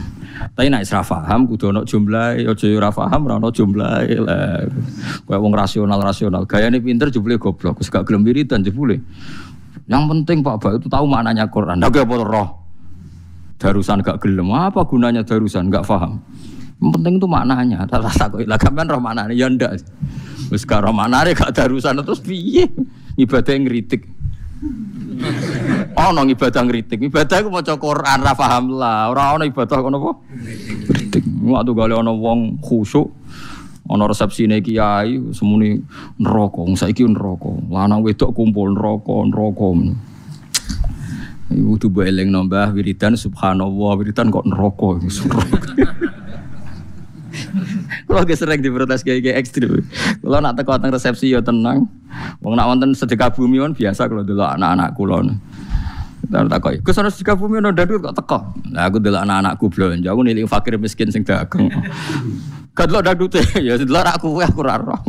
[0.59, 4.67] Tapi nek isra faham kudu ono jumlahe, aja ora faham ora ono jumlahe lah.
[5.23, 8.99] Kayak wong rasional-rasional, gayane pinter jebule goblok, wis gak gelem wiridan jebule.
[9.87, 11.79] Yang penting Pak Ba itu tahu maknanya Quran.
[11.79, 12.49] Ndak apa roh.
[13.63, 16.19] Darusan gak gelem, apa gunanya darusan gak faham.
[16.83, 17.87] Yang penting itu maknanya.
[17.87, 19.79] Tak kok lah kan roh maknanya ya ndak.
[20.51, 22.67] Wis gak roh maknane gak darusan terus piye?
[23.15, 24.16] Ibadah ngritik.
[25.97, 27.01] Oh, nong ibadah ngritik.
[27.09, 29.09] Ibadah iku maca Quran ra paham lah.
[29.13, 30.13] Ora ono ibadah kono apa?
[30.93, 31.25] Ngritik.
[31.45, 33.09] Waktu gale ono wong khusyuk
[33.87, 35.81] ana resepsine kiai semuni
[36.21, 36.63] neraka.
[36.77, 37.53] Saiki neraka.
[37.69, 39.69] Lanang wedok kumpul neraka, neraka.
[41.47, 44.99] Ibu tuh eleng nambah wiridan subhanallah wiridan kok neraka.
[48.07, 49.83] Kalau gak sering diprotes kayak kayak ekstrim.
[50.23, 51.89] Kalau nak teko teng resepsi ya tenang.
[52.41, 55.37] Wong nak wonten sedekah bumi kan biasa kalau dulu anak-anak kulon.
[56.27, 56.83] Tak takoki.
[56.83, 58.39] Gus ana Sukabumi ono dadu kok teko.
[58.75, 61.71] Lah aku delok anak-anakku blonjo, aku nilik fakir miskin sing dagang.
[62.75, 65.01] Gak delok dadu teh, ya delok aku aku ora roh.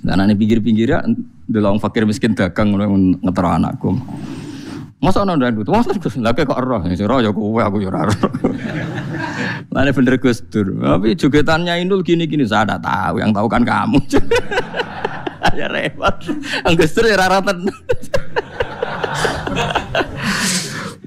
[0.00, 1.00] Dan ane pinggir-pinggir ya,
[1.46, 2.74] delok fakir miskin dagang
[3.22, 3.94] ngetero anakku.
[5.00, 5.64] Masa ana dadu?
[5.64, 8.04] Masa Gus, lah kok roh, sing roh ya kowe aku ya ora.
[9.72, 10.76] Lane bener Gus Dur.
[10.76, 13.96] Tapi jogetannya Inul gini-gini saya tidak tahu, yang tahu kan kamu.
[15.58, 16.20] ya repot.
[16.76, 17.64] Gus Dur ya raratan.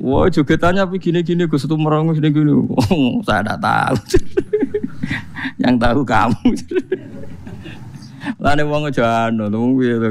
[0.03, 2.65] Wah, jogetannya tapi gini-gini Gus itu merengus gini-gini.
[3.21, 3.95] Saya tidak tahu.
[5.61, 6.49] yang tahu kamu.
[8.41, 10.01] Lane wong aja anu, lu piye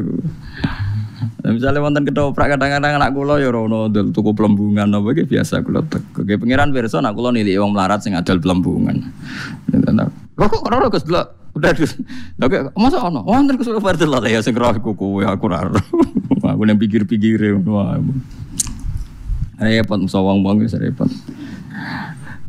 [1.42, 1.50] to.
[1.50, 5.82] Misalnya wonten ketoprak kadang-kadang anak kula ya rono ndel tuku plembungan apa iki biasa kula
[5.90, 6.22] teko.
[6.22, 9.10] Ge pangeran pirsa anak kula nilai wong melarat sing adol plembungan.
[10.38, 11.92] Kok kok ora Gus delok udah dus.
[12.40, 13.26] Oke, masa ono?
[13.26, 15.68] Wonten Gus ora delok ya sing iku kowe aku ora.
[16.52, 18.02] Aku nang pikir-pikire ngono.
[19.62, 21.06] Repot sawang-wang wis repot.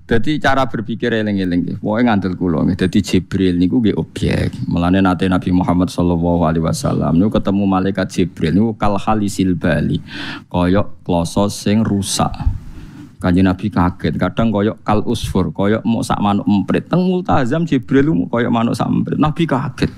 [0.04, 2.76] Jadi cara berpikir eling-eling Pokoknya ngandel kula nggih.
[2.76, 4.52] Dadi Jibril niku nggih objek.
[4.68, 10.04] Mulane nate Nabi Muhammad sallallahu alaihi wasallam niku ketemu malaikat Jibril niku kal halisil bali.
[10.52, 12.36] Koyok kloso sing rusak.
[13.24, 16.92] Kanjeng Nabi kaget, kadang koyok kal usfur, koyok mau sak manuk emprit.
[16.92, 19.16] Teng multazam Jibril mau koyok manuk sak emprit.
[19.16, 19.92] Nabi kaget.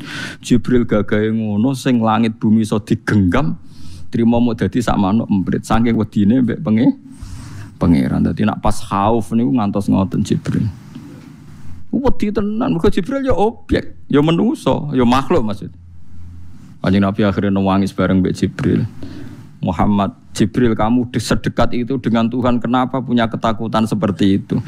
[0.45, 3.57] Jibril gagahe ngono sing langit bumi iso digenggam,
[4.13, 5.65] trimo mau dadi sak manuk emprit.
[5.65, 7.01] Saking wedine mbek pengen
[7.77, 8.23] pangeran.
[8.23, 10.67] Dadi nak pas khauf niku ngantos ngoten Jibril.
[11.95, 15.71] Wedi tenan, mergo Jibril ya objek, ya manusa, ya makhluk maksud.
[16.83, 18.83] Kanjeng Nabi akhirnya nangis bareng mbek Jibril.
[19.65, 24.59] Muhammad Jibril kamu sedekat itu dengan Tuhan kenapa punya ketakutan seperti itu?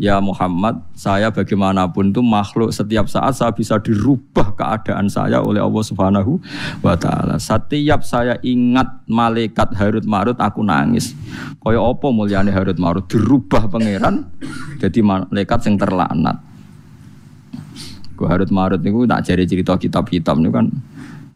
[0.00, 5.84] Ya Muhammad saya bagaimanapun itu makhluk setiap saat saya bisa dirubah keadaan saya oleh Allah
[5.84, 6.40] Subhanahu
[6.80, 7.36] wa taala.
[7.36, 11.12] Setiap saya ingat malaikat Harut Marut aku nangis.
[11.60, 13.04] Kaya apa mulyane Harut Marut?
[13.10, 14.22] Dirubah pangeran
[14.78, 16.40] jadi malaikat yang terlaknat.
[18.14, 20.70] Gua Harut Marut niku tak jari cerita kitab-kitab niku kan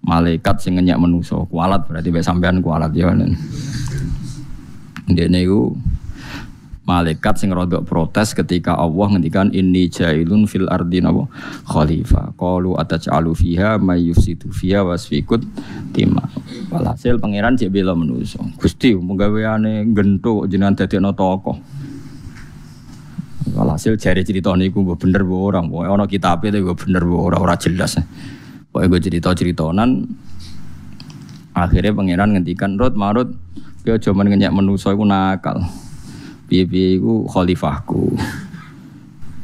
[0.02, 3.14] malaikat sing ngenyak menuso kualat berarti mbek sampean kualat ya
[5.02, 5.74] Dene iku
[6.82, 11.26] malaikat sing rodok protes ketika Allah ngendikan inni jailun fil ardi napa?
[11.66, 12.34] Khalifah.
[12.34, 15.42] Qalu ataj'alu fiha may yufsidu fiha wasfikut
[15.94, 16.26] tima.
[16.70, 21.58] Walhasil pangeran cek bela menuso Gusti penggaweane gento jenengan dadekno tokoh.
[23.52, 27.54] Walhasil jari cerita niku bener bu orang pokoke ana kitabe itu bener bu ora ora
[27.58, 27.98] jelas
[28.72, 30.08] Pokoknya gue cerita ceritonan
[31.52, 33.28] akhirnya pangeran ngendikan rot marut
[33.84, 35.60] gue cuma ngenyak menuso iku nakal?
[36.48, 38.16] Piye iku khalifahku.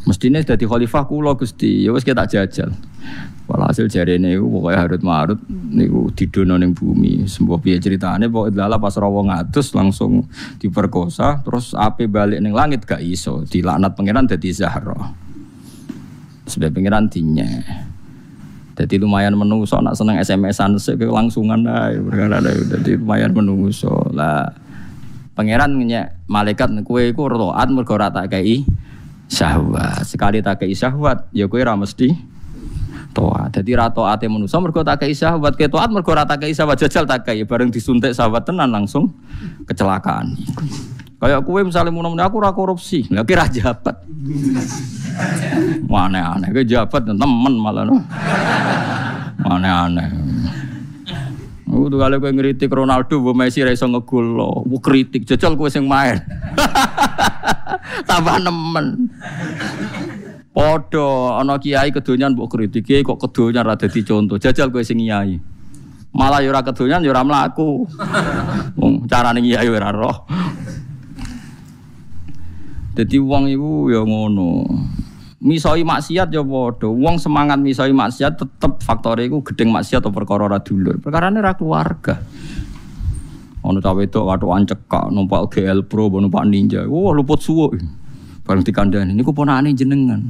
[0.09, 1.85] Mestinya jadi khalifahku lo gusti.
[1.85, 2.73] Ya wes kita jajal.
[3.49, 7.25] Walhasil jari ini pokoknya harut marut niku didono ning bumi.
[7.25, 8.29] Sembuh piye ceritane?
[8.29, 10.29] Pokoknya lala pas rawa ngatus langsung
[10.61, 13.45] diperkosa terus api balik ning langit gak iso.
[13.45, 14.97] Dilaknat pangeran jadi Zahra.
[16.49, 17.49] Sebab pangeran dinya
[18.79, 20.79] jadi lumayan menungso nak seneng SMS-an
[21.11, 23.91] langsungan ae perkara Jadi lumayan menungso.
[24.15, 24.47] Lah
[25.35, 28.63] pangeran ngenyek malaikat kue iku taat mergo ora tak kei
[29.27, 30.07] syahwat.
[30.07, 32.15] Sekali tak kei syahwat ya kowe ora mesti
[33.11, 33.51] toat.
[33.51, 36.79] Jadi ra taate menungso mergo tak kei syahwat, ke taat mergo ora tak kei syahwat
[36.79, 39.11] jajal tak kei bareng disuntik syahwat tenan langsung
[39.67, 40.39] kecelakaan.
[41.19, 44.07] Kayak kue misalnya mau aku ora korupsi, lagi kira jabat.
[45.89, 48.03] Mana aneh, ke jabat temen malah no.
[49.43, 50.09] Mana aneh.
[51.69, 55.85] Aku tuh kali gue ngeritik Ronaldo, gue Messi raiso ngegul lo, kritik, jajal gue sing
[55.85, 56.17] main.
[58.09, 59.13] Tambah nemen.
[60.49, 64.41] Podo, ana kiai kedonyan mbok kritik, kiai kok kedonyan ra dadi contoh.
[64.41, 65.39] Jajal gue sing kiai.
[66.17, 67.85] Malah yo ora kedonyan yo ora mlaku.
[68.81, 70.25] Wong carane kiai ora roh.
[72.99, 74.67] Jadi uang ibu ya ngono.
[75.39, 76.91] Misoi maksiat ya padha.
[76.91, 80.99] Wong semangat misoi maksiat tetep faktor iku gedeng maksiat atau perkara ora dulur.
[80.99, 82.19] Perkarane ra keluarga.
[83.63, 86.87] Ono itu waktu cekak numpak GL Pro numpak Ninja.
[86.91, 87.71] Wah luput suwo.
[88.43, 90.25] Bareng dikandani niku ponakane jenengan.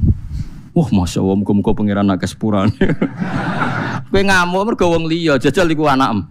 [0.69, 2.71] Wah, masya Allah, muka-muka pangeran nak kesepurane.
[4.13, 6.29] Kowe ngamuk mergo wong liya, jajal iku anakem.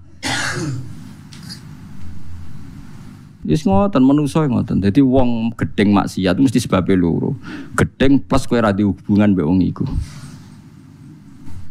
[3.48, 4.84] Wis ngoten menungso ngoten.
[4.84, 7.32] Dadi wong gedeng maksiat mesti sebabe loro.
[7.72, 9.88] Gedeng plus kowe ra hubungan mbek wong iku.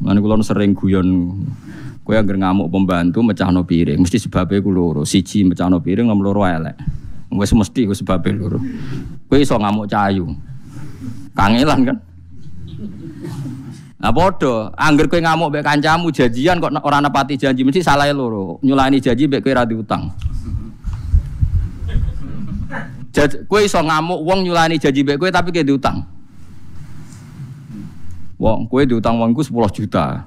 [0.01, 1.37] Mane kula sering guyon
[2.01, 5.05] kowe anggere ngamuk pembantu mecahno piring, mesti sebabe ku loro.
[5.05, 6.73] Siji mecahno piring, nomor loro elek.
[7.29, 8.57] Wis mesti ku sebabe loro.
[9.29, 10.33] Kowe iso ngamuk cayu.
[11.37, 11.97] Kangelan kan?
[14.01, 18.57] Nah podo, angger kowe ngamuk mbek kancamu janjian kok ora nepati janji mesti salah loro.
[18.65, 20.09] Nyulani janji mbek kowe ra diutang.
[23.49, 26.05] Kowe iso ngamuk wong nyulani janji mbek kowe tapi kowe diutang.
[28.37, 30.21] Wong kowe diutang wongku 10 juta.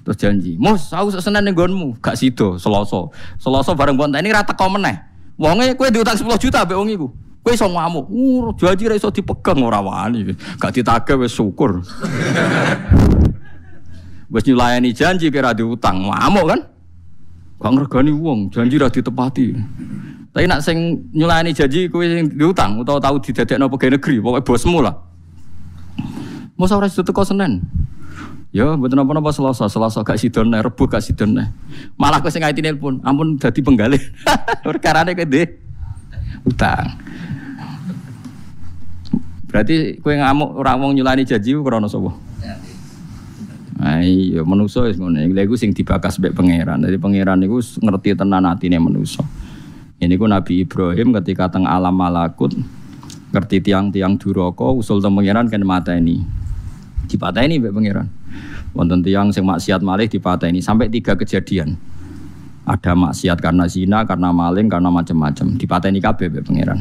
[0.00, 3.12] Terus janji, "Mus, aku senen ning nggonmu." Gak sido, Selasa.
[3.36, 4.96] Selasa bareng ini ra teko meneh.
[5.36, 7.08] Wonge kowe diutang 10 juta mbek wong iku.
[7.44, 8.08] Kowe iso ngamuk.
[8.08, 10.32] Uh, janji iso dipegang ora wani.
[10.56, 11.80] Gak ditagih wis syukur.
[14.30, 16.60] Wis nyulayani janji kira diutang, ngamuk kan?
[17.58, 19.58] Gak ngergani wong, janji ra ditepati.
[20.30, 24.78] Tapi nak sing nyulayani janji kowe sing diutang utawa tahu didadekno pegawai negeri, pokoke bosmu
[24.78, 24.94] lah.
[26.54, 27.58] Masa ora sido teko Senin.
[28.50, 31.38] Ya, mboten napa-napa Selasa, Selasa gak sidon Rebu gak sidon
[31.94, 34.02] Malah kowe sing ngati nelpon, ampun dadi penggalih.
[34.66, 35.50] Perkarane kene
[36.46, 36.94] utang.
[39.50, 42.14] Berarti kowe ngamuk ora wong nyulani janji krana sapa?
[43.80, 45.26] Nah, iya manusa wis ngene.
[45.58, 46.86] Sing dibakas mbek pangeran.
[46.86, 49.26] Jadi pangeran niku ngerti tenan atine manusa.
[50.00, 52.56] Ini ku Nabi Ibrahim ketika teng alam malakut
[53.36, 56.24] ngerti tiang-tiang duraka usul teng pangeran kan mata ini.
[57.04, 58.08] Dipateni mbek pangeran.
[58.72, 61.76] Wonten tiang sing maksiat malih dipateni sampai tiga kejadian.
[62.64, 65.60] Ada maksiat karena zina, karena maling, karena macam-macam.
[65.60, 66.80] Dipateni kabeh mbek pangeran.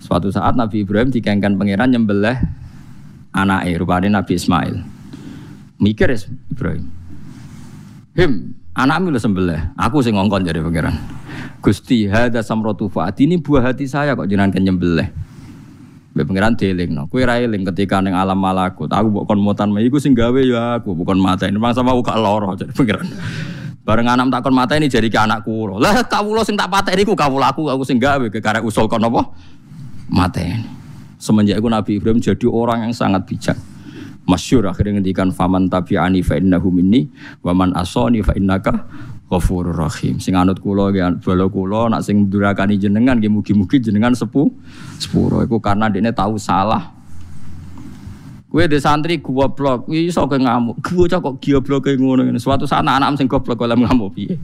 [0.00, 2.40] Suatu saat Nabi Ibrahim dikengkan pangeran nyembelih
[3.36, 4.80] anak rupanya Nabi Ismail.
[5.76, 6.08] Mikir
[6.48, 6.88] Ibrahim.
[8.16, 9.74] Him, anakmu lo sembelih.
[9.78, 10.98] Aku sing ngongkon jadi pangeran.
[11.62, 15.08] Gusti hada samrotu faat ini buah hati saya kok jenengan kan nyembelih.
[16.14, 17.06] Be pangeran deling no.
[17.10, 18.90] Kue railing ketika neng alam malakut.
[18.90, 21.56] Aku bukan mutan mah iku sing gawe ya aku bukan mata ini.
[21.58, 23.08] Masa mau gak loro jadi pangeran.
[23.84, 25.78] Bareng anak takon mata ini jadi ke anakku.
[25.80, 28.86] Lah lo sing tak patah ini ku kau laku aku sing gawe ke karek usul
[28.90, 29.22] kon apa?
[30.10, 30.66] Mata ini.
[31.16, 33.56] Semenjak aku Nabi Ibrahim jadi orang yang sangat bijak.
[34.24, 37.12] Masyur akhirnya ngendikan faman tabi'ani fa innahu minni
[37.44, 38.88] wa man asani fa innaka
[39.28, 40.20] Ghafurur Rahim.
[40.20, 44.52] Sing anut kula nggih bala kula nak sing durakani jenengan nggih mugi-mugi jenengan sepu
[45.00, 46.92] sepuro iku karena dekne tahu salah.
[48.54, 50.78] Kue de santri goblok, iso ke ngamuk.
[50.78, 52.22] Bocah kok goblok kayak ngono.
[52.38, 54.38] Suatu saat anak sing goblok oleh ngamuk piye?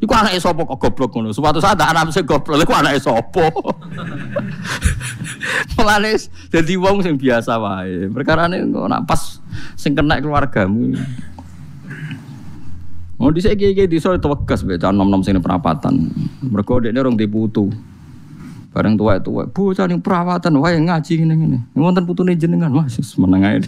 [0.00, 1.30] Iku anake sapa kok goblok ngono.
[1.32, 3.52] Suatu saat anak sing goblok iku anake sapa?
[5.76, 6.16] Mulane
[6.48, 8.08] dadi wong sing biasa wae.
[8.08, 9.40] Perkarane kok nak pas
[9.76, 10.96] sing kena keluargamu.
[13.20, 16.08] Oh di kiai di sini tewegas baca nom nom sini perapatan.
[16.40, 17.68] Mereka dia orang diputu.
[18.70, 21.58] Bareng tua tua, bocah ning perawatan, wah ngaji ini ini.
[21.74, 22.86] Wonten putune jenengan, wah
[23.18, 23.58] meneng ae.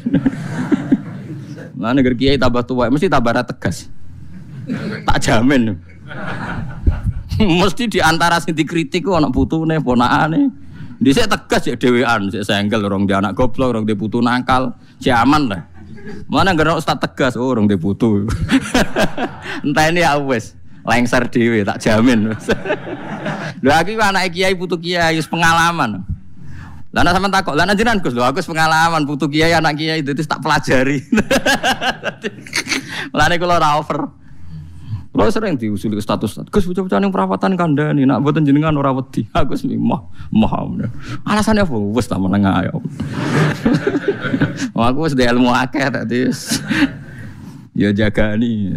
[1.82, 3.90] Lah negeri kiai tambah tua, mesti tambah tegas.
[5.02, 5.74] Tak jamin.
[7.62, 10.52] mesti di antara sing dikritik kok anak putune, ponakane.
[11.02, 15.42] Dhisik tegas ya dhewean, sik senggel orang di anak goblok, orang di putu nakal, aman
[15.50, 15.62] lah.
[16.30, 18.26] Mana nggak ustad tegas, oh orang diputu.
[19.66, 20.54] Entah ini ya wes,
[20.86, 22.30] lengser dewi tak jamin.
[23.66, 26.06] Lagi aku anak kiai putu kiai pengalaman.
[26.92, 30.38] Lana sama takut, lana jenengan Gus, lho aku pengalaman putu kiai anak kiai itu tak
[30.38, 31.02] pelajari.
[33.16, 34.21] Lana kalau over.
[35.12, 39.28] Kalau sering diusuli status, Gus bocah-bocah yang perawatan kandani, nak buatan jenengan ora wedi.
[39.36, 40.72] Aku sih mah mah.
[41.28, 41.76] Alasannya apa?
[41.76, 42.72] Wes tak menengah ya.
[44.72, 46.32] aku sudah ilmu akeh tadi.
[47.76, 48.72] ya jaga nih,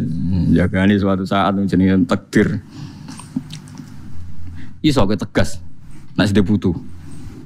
[0.52, 2.60] jaga nih suatu saat jenengan takdir.
[4.84, 5.64] Iso ke tegas,
[6.20, 6.76] nak sudah butuh.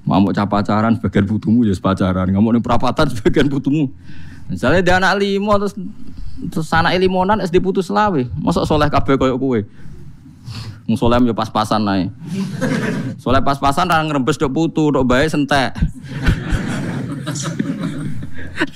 [0.09, 3.85] Mau cap pacaran sebagian butuhmu ya pacaran, nggak mau perapatan sebagian butuhmu.
[4.49, 5.77] Misalnya dia anak lima terus
[6.47, 8.23] Terus anak limonan es diputus selawe.
[8.39, 9.67] Masuk soleh kabeh koyo kue.
[10.89, 12.09] Wong yo pas-pasan nae.
[13.21, 15.75] Soleh pas-pasan ra ngrembes dok putu, dok bae sentek.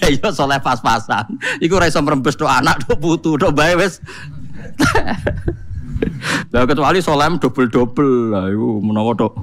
[0.03, 1.41] Iya soleh pas-pasan.
[1.57, 3.97] Iku ora iso dok anak dok putu, dok bae wis.
[6.53, 9.33] Lah kecuali soleh double-double lah iku menawa dok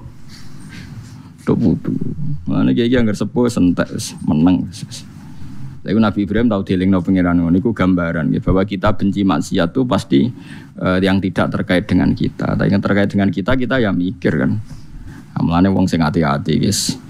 [1.49, 1.91] dok putu.
[2.47, 3.91] Mana iki anggere sepuh sentek
[4.23, 4.71] meneng.
[5.81, 9.83] Tapi Nabi Ibrahim tahu dealing no pengiran itu gambaran ya, bahwa kita benci maksiat itu
[9.89, 10.21] pasti
[10.77, 12.53] uh, yang tidak terkait dengan kita.
[12.53, 14.61] Tapi yang terkait dengan kita kita ya mikir kan.
[15.41, 17.01] Amalane wong sing hati-hati guys.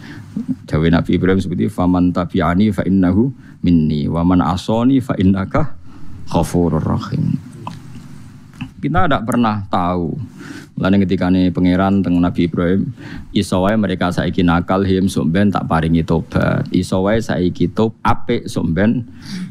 [0.71, 3.35] Dawe Nabi Ibrahim seperti faman tabi'ani fa innahu
[3.67, 5.75] minni wa man asoni fa innaka
[6.31, 7.35] ghafurur rahim.
[8.79, 10.15] Kita tidak pernah tahu
[10.81, 12.89] Lalu ketika nih pangeran teng Nabi Ibrahim,
[13.37, 16.65] isowai mereka saiki nakal him sumben tak paringi tobat.
[16.73, 19.05] Isowai saiki top ape sumben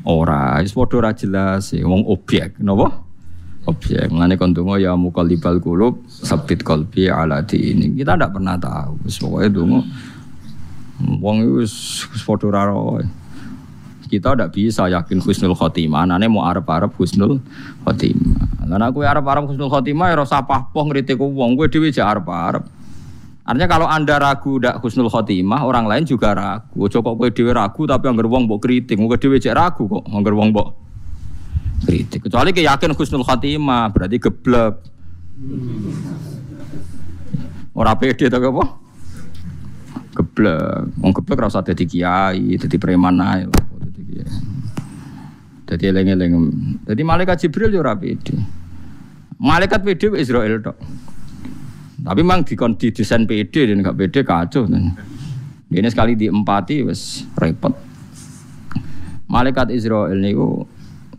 [0.10, 0.58] ora.
[0.66, 2.90] Is padha ora jelas, e, wong objek, nopo?
[3.70, 4.10] Objek.
[4.10, 7.94] Mulane kon donga ya muqallibal qulub sabit qalbi ala ini.
[7.94, 8.98] Kita tidak pernah tahu.
[9.06, 9.80] Pokoke donga
[11.22, 11.46] wong
[12.26, 13.06] padha ora
[14.10, 16.10] kita tidak bisa yakin husnul khotimah.
[16.10, 17.38] Anane mau arep-arep husnul
[17.86, 18.49] khotimah.
[18.70, 22.62] Karena aku arep-arep husnul khotimah ya rasa pahpoh ngritik wong, kowe dhewe jak arep-arep.
[23.50, 26.86] Artinya kalau anda ragu tidak husnul khotimah, orang lain juga ragu.
[26.86, 30.54] Ojo kok kowe ragu tapi anggar wong mbok kritik, muga dhewe ragu kok anggar wong
[30.54, 30.68] mbok
[31.90, 32.30] kritik.
[32.30, 34.74] Kecuali ke yakin husnul khotimah, berarti geblek.
[37.74, 38.66] Ora pede to apa?
[40.14, 41.02] Geblek.
[41.02, 43.50] Wong geblek ora usah dadi kiai, dadi preman ae.
[45.66, 46.34] Dadi eling-eling.
[46.86, 48.59] Dadi malaikat Jibril yo ora pede.
[49.40, 50.76] Malaikat pede Israel tok.
[52.00, 54.68] Tapi memang dikon di desain PD dan nggak PD kacau.
[54.68, 57.72] Ini sekali diempati wes repot.
[59.32, 60.68] Malaikat Israel niku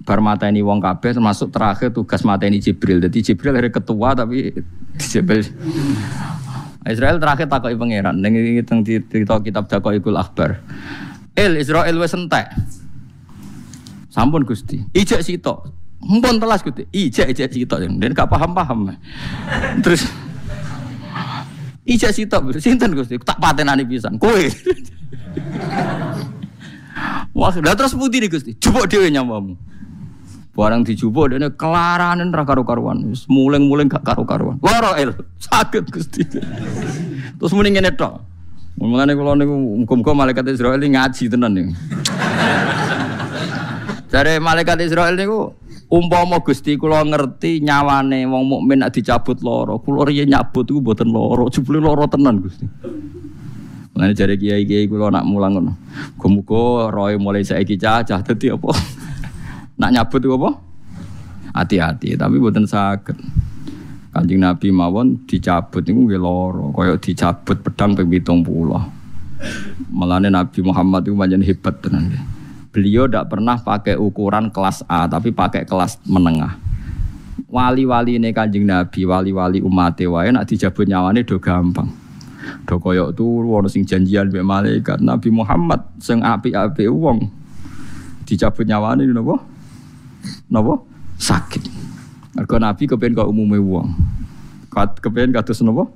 [0.04, 3.00] bar mateni wong kabeh termasuk terakhir tugas mateni Jibril.
[3.00, 4.52] Jadi Jibril hari ketua tapi
[5.12, 5.46] Jibril
[6.84, 10.60] Israel terakhir takoki pangeran ning teng cerita kitab Dakoikul Akbar.
[11.36, 12.52] El Israel wes entek.
[14.10, 14.82] Sampun Gusti.
[14.92, 15.79] Ijek sitok.
[16.00, 16.88] Mumpun telas Gusti.
[16.90, 17.84] Ijek ijek sitok.
[17.86, 18.96] Dan gak paham-paham.
[19.84, 20.08] Terus
[21.90, 24.14] Ijak sitok, sinten Gusti, tak patenani pisan.
[24.20, 24.46] Kowe.
[27.34, 28.54] Wah, sudah terus putih nih Gusti.
[28.54, 29.58] Jupuk dhewe nyamamu.
[30.54, 33.10] Barang dijupuk dene kelaranen ra karo-karuan.
[33.26, 34.62] Muleng-muleng gak karo-karuan.
[34.62, 36.22] Loro el, sakit Gusti.
[37.40, 38.22] Terus muni ngene tok.
[38.78, 41.74] Kula niku muga-muga malaikat Israel ngaji tenan nih.
[44.14, 45.58] Dari malaikat Israel niku
[45.90, 51.10] Umpama Gusti kula ngerti nyawane wong mukmin nek dicabut loro, kula riyen nyabut iku mboten
[51.10, 52.62] loro, jebule loro tenan Gusti.
[53.90, 55.74] Mulane jare kiai-kiai kula nak mulang ngono.
[56.14, 58.70] Muga-muga roe mulai saiki cacah dadi apa?
[59.82, 60.50] nak nyabut iku apa?
[61.58, 63.18] Hati-hati, tapi mboten saged.
[64.14, 68.46] Kanjeng Nabi mawon dicabut niku nggih loro, kaya dicabut pedang ping 70.
[69.90, 72.39] Mulane Nabi Muhammad itu pancen hebat tenan nggih
[72.70, 76.54] beliau tidak pernah pakai ukuran kelas A tapi pakai kelas menengah.
[77.50, 81.90] Wali-wali ini kanjeng Nabi wali-wali umat wae nak dijabut nyawane do gampang.
[82.64, 84.98] Do koyok turu ono sing janjian mbek malaikat.
[85.02, 87.26] Nabi Muhammad sing api-api wong
[88.22, 89.42] dicabut nyawane napa?
[90.46, 90.78] Napa?
[91.18, 91.66] Sakit.
[92.38, 93.90] Mergo Nabi kepen kok umume wong.
[95.02, 95.90] Kepen kados napa?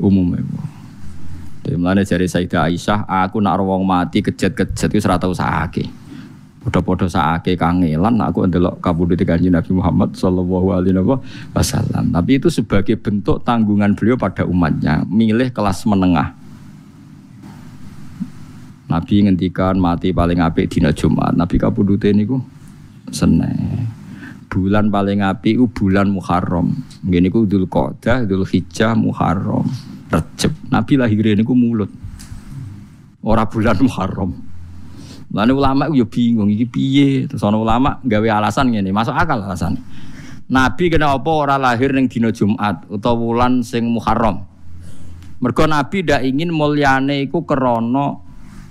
[0.00, 0.73] Umume wong
[1.64, 5.88] jadi mulane jari Sayyidah Aisyah, aku nak wong mati kejet-kejet itu serata usahake.
[6.60, 10.96] Podo-podo saake kangelan aku ndelok kabudut kanjeng Nabi Muhammad sallallahu alaihi
[11.56, 12.12] wasallam.
[12.12, 16.36] Tapi itu sebagai bentuk tanggungan beliau pada umatnya, milih kelas menengah.
[18.84, 21.32] Nabi ngendikan mati paling apik dina Jumat.
[21.32, 22.40] Nabi kabudute niku
[23.08, 23.88] Senin.
[24.52, 26.76] Bulan paling apik u bulan Muharram.
[27.02, 29.66] Ngene iku Dzulqa'dah, Dzulhijjah, Muharram.
[30.14, 30.52] Recep.
[30.70, 31.90] Nabi lahirnya ini mulut.
[33.24, 34.30] Orang bulan Muharram.
[35.34, 37.08] Lalu ulama yo bingung iki piye.
[37.26, 39.74] Terus ana ulama gawe alasan ngene, masuk akal alasan.
[40.46, 44.46] Nabi kena apa ora lahir ning dina Jumat utawa wulan sing Muharram.
[45.42, 48.22] Mergo Nabi ndak ingin mulyane iku krana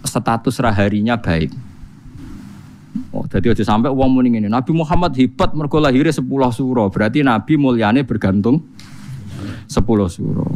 [0.05, 1.51] status raharinya baik.
[3.09, 4.45] Oh, jadi aja sampai uang muni ini.
[4.45, 6.23] Nabi Muhammad hebat mergo lahirnya 10
[6.53, 6.93] suro.
[6.93, 8.61] Berarti Nabi mulyane bergantung
[9.65, 10.47] 10 suro.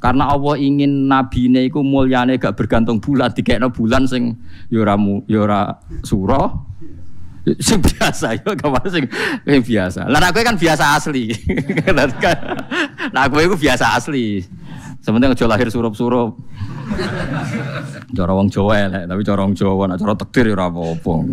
[0.00, 4.32] Karena Allah ingin nabi ini iku mulyane gak bergantung bulan dikekno bulan sing
[4.72, 6.72] yoramu yora suro
[7.60, 9.04] sing biasa yo gak sing
[9.44, 10.08] sing biasa.
[10.08, 11.28] Lah aku kan biasa asli.
[13.14, 14.40] nah aku itu biasa asli.
[15.00, 16.36] Sementing aja lahir surup-surup.
[18.12, 21.24] Cara wong Jawa elek, tapi cara wong Jawa nek cara takdir ora apa-apa.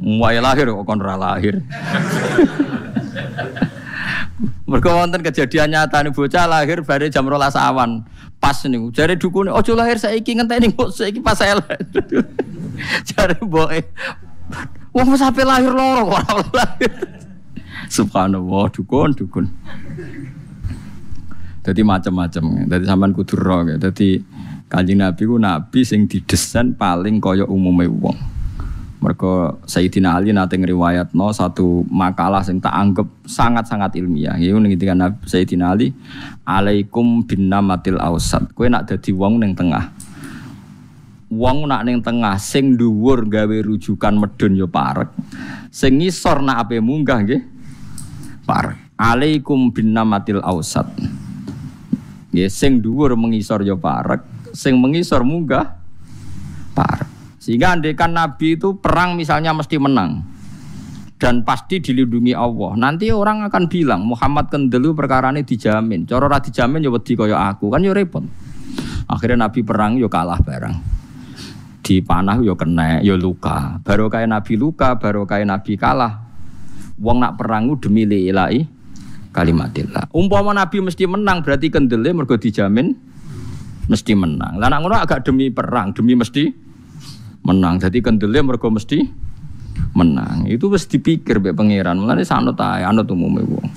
[0.00, 1.60] Wae lahir kok kon lahir.
[4.64, 8.00] Mergo wonten kejadian nyata nih bocah lahir bare jam rolas awan.
[8.40, 8.88] Pas niku.
[8.96, 11.60] Jare dukune ojo lahir saiki ngenteni kok saiki pas saya.
[13.08, 13.84] Jare mboke
[14.96, 16.90] Wong wis sampe lahir loro kok lahir.
[17.92, 19.44] Subhanallah dukun dukun.
[21.64, 22.44] Jadi macam-macam.
[22.68, 23.68] Jadi sampean kudu ro.
[23.68, 24.20] Jadi
[24.72, 28.16] kanjeng Nabi ku nabi sing didesain paling kaya umume wong.
[29.14, 30.58] Mereka Sayyidina Ali nate
[31.14, 34.34] no satu makalah yang tak anggap sangat-sangat ilmiah.
[34.34, 34.90] Iku ngendika
[35.22, 35.94] Sayyidina Ali,
[36.42, 39.94] "Alaikum bin namatil ausat." Kowe nak dadi wong ning tengah.
[41.30, 45.14] Wong nak ning tengah sing dhuwur gawe rujukan medun yo parek.
[45.70, 47.42] Sing ngisor nak ape munggah nggih
[48.42, 48.98] parek.
[48.98, 50.90] Alaikum bin namatil ausat.
[52.34, 55.78] Nggih sing dhuwur mengisor yo parek, sing mengisor munggah
[56.74, 57.13] parek.
[57.44, 60.24] Sehingga andekan Nabi itu perang misalnya mesti menang
[61.20, 62.72] dan pasti dilindungi Allah.
[62.72, 66.08] Nanti orang akan bilang Muhammad kendelu perkara ini dijamin.
[66.08, 68.24] Coro dijamin ya wedi kaya aku kan ya repot.
[69.12, 70.76] Akhirnya Nabi perang ya kalah barang.
[71.84, 73.76] Di panah ya kena ya luka.
[73.84, 76.24] Baru kayak Nabi luka, baru kayak Nabi kalah.
[76.96, 78.64] Wong nak perang demi lillahi
[79.36, 80.16] kalimatillah.
[80.16, 82.96] Umpama Nabi mesti menang berarti kendele mergo dijamin
[83.84, 84.56] mesti menang.
[84.56, 86.63] Lah ngono agak demi perang, demi mesti
[87.44, 87.76] menang.
[87.78, 89.04] Jadi kendele mergo mesti
[89.94, 90.48] menang.
[90.48, 92.00] Itu wis dipikir mbek pangeran.
[92.00, 93.68] Mulane sanut ae anut umume wong.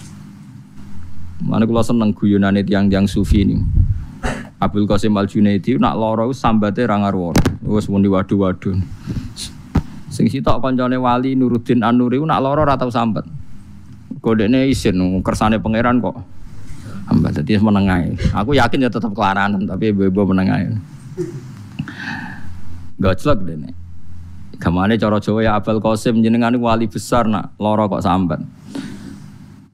[1.46, 3.60] Mulane kula seneng guyonane tiang-tiang sufi ini.
[4.58, 7.62] Abdul Qasim Al Junaidi nak loro sambate ra ngaruh.
[7.62, 8.74] Wis muni waduh-waduh.
[10.10, 13.28] Sing sitok kancane wali Nuruddin An-Nuri nak loro ora tau sambat.
[14.18, 16.18] Kodene isin kersane pangeran kok.
[17.06, 18.18] Hamba dadi menengai.
[18.34, 20.74] Aku yakin ya tetap kelaranan tapi ibu-ibu menengai.
[22.98, 23.72] Goclok dene.
[24.58, 28.42] Kamane cara Jawa ya Abel Qasim jenengan wali besar nak loro kok sambat.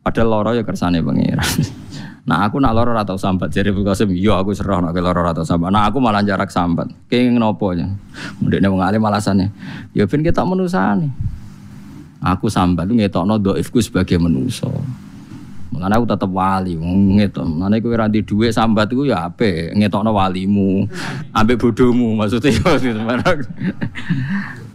[0.03, 1.47] Padahal loro ya kersane pangeran.
[2.23, 5.43] Nah aku nak loro atau sambat jadi Abdul Qasim, iya aku serah nak loro atau
[5.43, 5.75] sambat.
[5.75, 6.87] Nah aku malah jarak sambat.
[7.11, 7.83] Kayak nopo ya.
[8.39, 9.51] Mudine wong alim alasannya.
[9.91, 11.11] Ya ben kita nih.
[12.23, 14.71] Aku sambat lu ngetokno doifku sebagai manusa.
[15.73, 17.49] Mulane aku tetep wali ngetok.
[17.49, 20.85] Mulane kowe ra duwe sambat iku ya apik, ngetokno walimu.
[21.33, 22.53] Ambek bodohmu maksudnya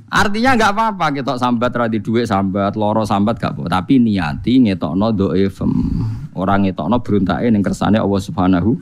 [0.09, 5.13] Artinya nggak apa-apa kita sambat radi duit sambat loro sambat gak apa tapi niati ngetokno
[5.13, 5.69] doifem
[6.33, 8.73] orang ngetokno beruntake ning kersane Allah Subhanahu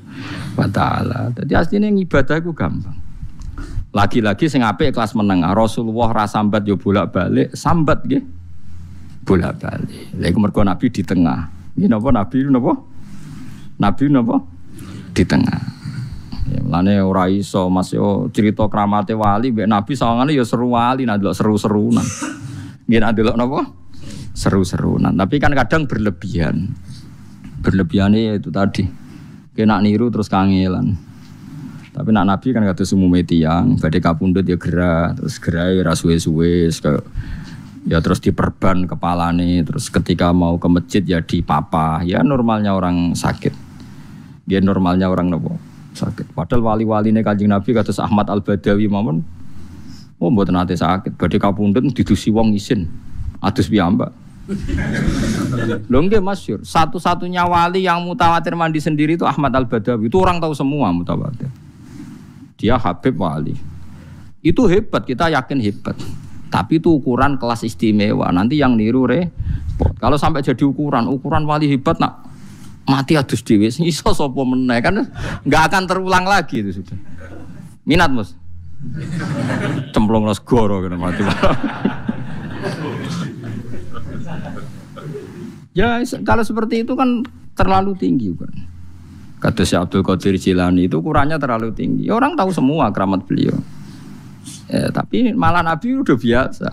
[0.55, 1.35] wa taala.
[1.35, 2.95] Dadi asline ibadah iku gampang.
[3.91, 8.23] Lagi-lagi sing apik kelas menengah Rasulullah ra sambat yo bolak-balik, sambat nggih.
[9.27, 10.15] Bolak-balik.
[10.15, 11.56] Lha iku mergo Nabi di tengah.
[11.77, 12.73] Nggih napa Nabi napa?
[13.77, 14.37] Nabi napa?
[15.13, 15.61] Di tengah.
[16.47, 17.93] Ya, Lane ora iso Mas
[18.33, 22.05] cerita kramate wali mbek Nabi sawangane yo seru wali nah seru-serunan.
[22.89, 23.61] Nggih nak delok napa?
[24.33, 25.13] Seru-serunan.
[25.13, 26.73] Tapi kan kadang berlebihan.
[27.61, 28.89] Berlebihannya itu tadi.
[29.53, 30.97] Kena niru terus kangelan.
[31.97, 36.69] Tapi nak Nabi kan kata semua tiang, badai kapundut ya gerah, terus gerah ya suwe-suwe,
[37.87, 42.75] ya terus diperban kepala nih, terus ketika mau ke masjid ya di papa, ya normalnya
[42.75, 43.55] orang sakit,
[44.43, 45.55] dia normalnya orang nopo
[45.95, 46.35] sakit.
[46.35, 49.23] Padahal wali-wali ini kanjeng Nabi kata Ahmad Al Badawi mamon,
[50.19, 51.15] oh buat nanti sakit.
[51.15, 52.91] Badai kapundut didusi wong isin,
[53.39, 54.11] adus piyambak.
[55.91, 60.11] Lho nggih masyhur, satu-satunya wali yang mutawatir mandi sendiri itu Ahmad Al Badawi.
[60.11, 61.51] Itu orang tahu semua mutawatir.
[62.59, 63.55] Dia Habib wali.
[64.43, 65.99] Itu hebat, kita yakin hebat.
[66.57, 68.33] Tapi itu ukuran kelas istimewa.
[68.33, 69.93] Nanti yang niru repot.
[70.01, 72.25] Kalau sampai jadi ukuran, ukuran wali hebat nak
[72.89, 74.81] mati adus dewi iso sapa meneh?
[74.81, 75.05] Kan
[75.45, 76.97] nggak akan terulang lagi itu sudah.
[77.85, 78.33] Minat mus
[79.93, 81.21] cemplung los goro kena mati.
[85.77, 87.21] Ya kalau seperti itu kan
[87.53, 88.49] terlalu tinggi kan
[89.45, 92.09] kata si Abdul Qadir Jilani itu ukurannya terlalu tinggi.
[92.09, 93.53] Orang tahu semua keramat beliau
[94.71, 96.71] ya, tapi malah Nabi udah biasa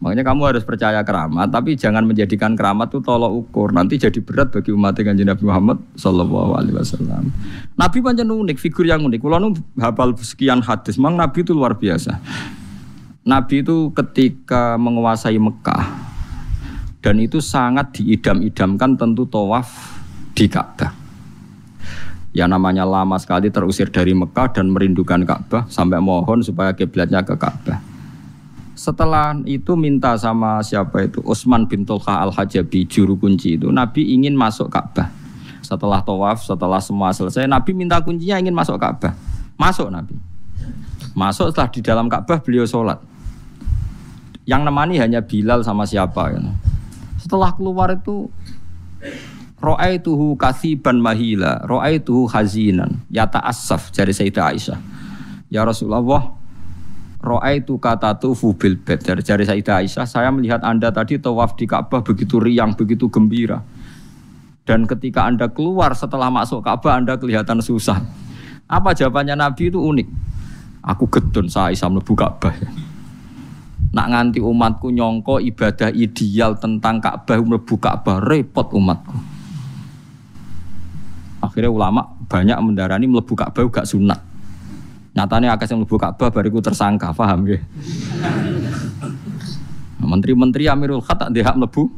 [0.00, 3.68] Makanya kamu harus percaya keramat, tapi jangan menjadikan keramat itu tolok ukur.
[3.68, 7.28] Nanti jadi berat bagi umat dengan Nabi Muhammad Sallallahu Alaihi Wasallam.
[7.76, 9.20] Nabi panjang unik, figur yang unik.
[9.20, 12.16] Kalau hafal sekian hadis, memang Nabi itu luar biasa.
[13.28, 15.84] Nabi itu ketika menguasai Mekah
[17.04, 19.68] dan itu sangat diidam-idamkan tentu tawaf
[20.32, 20.99] di Ka'bah.
[22.30, 27.34] Ya namanya lama sekali terusir dari Mekah dan merindukan Ka'bah sampai mohon supaya kiblatnya ke
[27.34, 27.82] Ka'bah.
[28.78, 34.14] Setelah itu minta sama siapa itu Utsman bin Tulkah al Hajabi juru kunci itu Nabi
[34.14, 35.10] ingin masuk Ka'bah.
[35.60, 39.12] Setelah tawaf, setelah semua selesai, Nabi minta kuncinya ingin masuk Ka'bah.
[39.58, 40.14] Masuk Nabi.
[41.18, 43.02] Masuk setelah di dalam Ka'bah beliau sholat.
[44.46, 46.30] Yang nemani hanya Bilal sama siapa.
[46.30, 46.40] Ya.
[47.18, 48.30] Setelah keluar itu
[49.60, 54.78] Ro'aituhu kasiban mahila, ro'aituhu hazinan, yata asaf dari Sayyidah Aisyah.
[55.52, 56.40] Ya Rasulullah,
[57.20, 60.08] Roa itu kata tufu bil bed dari jari Sayyidah Aisyah.
[60.08, 63.60] Saya melihat anda tadi tawaf di Ka'bah begitu riang, begitu gembira.
[64.64, 68.00] Dan ketika anda keluar setelah masuk Ka'bah anda kelihatan susah.
[68.64, 70.08] Apa jawabannya Nabi itu unik.
[70.80, 72.56] Aku gedun saya Aisyah melebu Ka'bah.
[73.92, 79.29] Nak nganti umatku nyongko ibadah ideal tentang Ka'bah melebu Ka'bah repot umatku.
[81.50, 84.22] Akhirnya ulama banyak mendarani melebu Ka'bah gak sunat.
[85.18, 87.58] Nyatanya yang mlebu Ka'bah bariku tersangka, paham ya?
[89.98, 91.90] Menteri-menteri Amirul Khat tak dihak mlebu.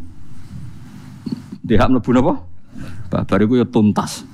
[1.61, 2.35] Dihak mlebu napa?
[3.29, 4.25] Bariku ya tuntas.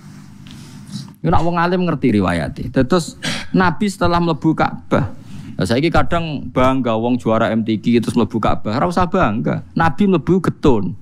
[1.19, 3.19] Yo nak wong alim ngerti riwayat Terus
[3.51, 5.19] Nabi setelah mlebu Ka'bah,
[5.59, 8.79] Nah, saya kadang bangga wong juara MTQ terus mlebu Ka'bah.
[8.79, 9.67] Ora usah bangga.
[9.75, 10.95] Nabi mlebu getun.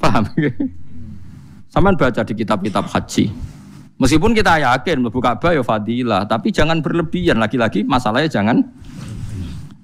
[0.00, 0.24] Paham?
[1.76, 3.28] Saman baca di kitab-kitab haji.
[4.00, 7.36] Meskipun kita yakin mlebu Ka'bah ya fadilah, tapi jangan berlebihan.
[7.36, 8.64] Lagi-lagi masalahnya jangan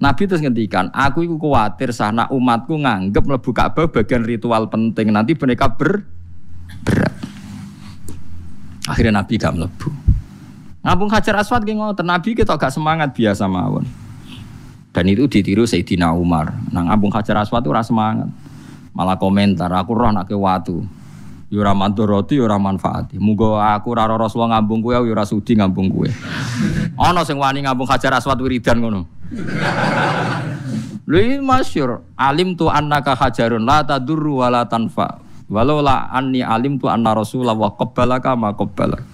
[0.01, 5.13] Nabi terus ngendikan, aku itu khawatir sana umatku nganggep mlebu Ka'bah bagian ritual penting.
[5.13, 6.01] Nanti mereka ber
[6.81, 7.13] berat.
[8.89, 9.89] Akhirnya Nabi gak melebu.
[10.81, 13.85] Ngabung Hajar Aswad ki ngoten, Nabi kita gak semangat biasa mawon.
[14.89, 16.57] Dan itu ditiru Sayyidina Umar.
[16.73, 18.33] Nang ngabung Hajar Aswad itu rasa semangat.
[18.97, 20.81] Malah komentar, aku roh nak ke watu.
[21.53, 23.21] Yura roti, yura manfaati.
[23.21, 26.09] Muga aku raro Rasulullah ngambung kue, yura sudi ngambung kue.
[26.97, 29.05] Ono sing wani ngambung Hajar Aswad wiridan ngono.
[31.05, 35.21] Lha masyur, alim tu annaka hajarun la tadurru wa la tanfa.
[35.45, 39.05] Walau la anni alim tu anna Rasulullah wa qabbalaka ma qabbalaka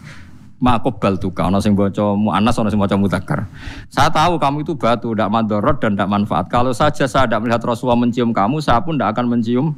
[0.60, 3.48] ma qabal tuka ana sing maca muannas ana sing maca mudzakkar.
[3.88, 6.52] Saya tahu kamu itu batu, tidak mandorot dan tidak manfaat.
[6.52, 9.76] Kalau saja saya tidak melihat Rasulullah mencium kamu, saya pun tidak akan mencium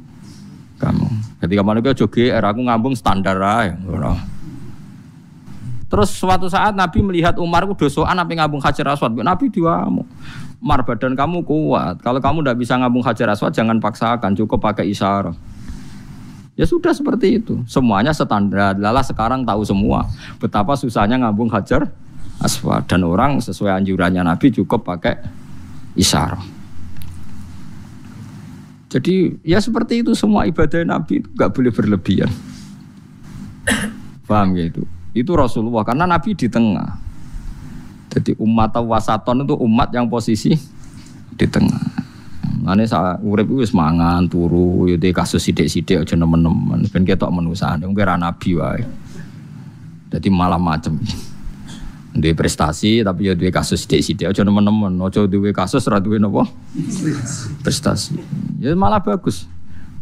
[0.82, 1.06] kamu.
[1.38, 3.78] Ketika manusia joge, era aku ngambung standar aja.
[5.86, 9.12] Terus suatu saat Nabi melihat Umar ku dosoan apa ngambung hajar aswad.
[9.14, 10.02] Nabi diwamu.
[10.58, 12.00] Umar badan kamu kuat.
[12.00, 14.32] Kalau kamu tidak bisa ngambung hajar aswad, jangan paksakan.
[14.32, 15.36] Cukup pakai isyarat.
[16.56, 17.60] Ya sudah seperti itu.
[17.68, 18.72] Semuanya standar.
[18.80, 20.08] Lala sekarang tahu semua
[20.40, 21.92] betapa susahnya ngambung hajar
[22.40, 25.20] aswad dan orang sesuai anjurannya Nabi cukup pakai
[25.92, 26.61] isyarat.
[28.92, 32.28] Jadi ya seperti itu semua ibadah Nabi itu nggak boleh berlebihan.
[34.28, 34.84] Paham ya itu?
[35.16, 37.00] Itu Rasulullah karena Nabi di tengah.
[38.12, 40.52] Jadi umat wasaton itu umat yang posisi
[41.32, 41.80] di tengah.
[42.62, 47.96] Mane sa urip wis mangan turu ya kasus sithik-sithik aja nemen-nemen ben ketok menusane wong
[47.96, 48.84] kira nabi wae.
[50.12, 51.00] Dadi malah macem.
[52.12, 56.44] Duwe prestasi tapi ya duwe kasus sithik-sithik aja nemen-nemen, aja duwe kasus ora duwe napa?
[57.64, 58.20] prestasi.
[58.60, 59.48] Ya malah bagus.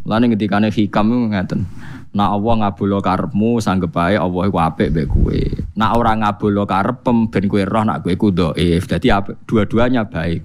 [0.03, 1.63] Lane ketikane hikam ngaten.
[2.11, 5.41] Nak Allah ngabulo karepmu sanggep bae Allah iku apik mbek kowe.
[5.79, 8.91] Nak ora ngabulo karepem ben kowe roh nak kowe ku dhaif.
[8.91, 9.07] Dadi
[9.47, 10.43] dua-duanya baik.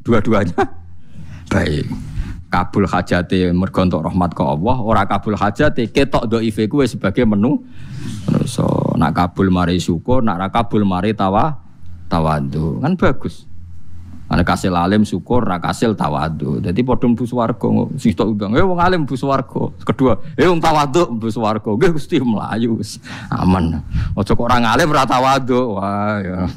[0.00, 0.56] Dua-duanya
[1.52, 2.13] baik
[2.54, 6.38] kabul hajate mergo untuk rahmat ke Allah ora kabul hajate ketok do
[6.70, 7.66] kuwe sebagai menu
[8.46, 11.58] so nak kabul mari syukur nak ra kabul mari tawa
[12.06, 13.50] tawadu kan bagus
[14.24, 16.56] Ana kasil alim syukur, ra kasil tawadu.
[16.56, 17.68] Dadi padha mlebu swarga.
[18.00, 19.68] Sitok undang, eh wong alim mlebu swarga.
[19.84, 21.68] Kedua, eh wong tawadu mlebu swarga.
[21.68, 22.80] Nggih Gusti mlayu
[23.28, 23.84] aman.
[24.16, 25.76] Aja kok ora ngalim ora tawadu.
[25.76, 26.48] Wah ya.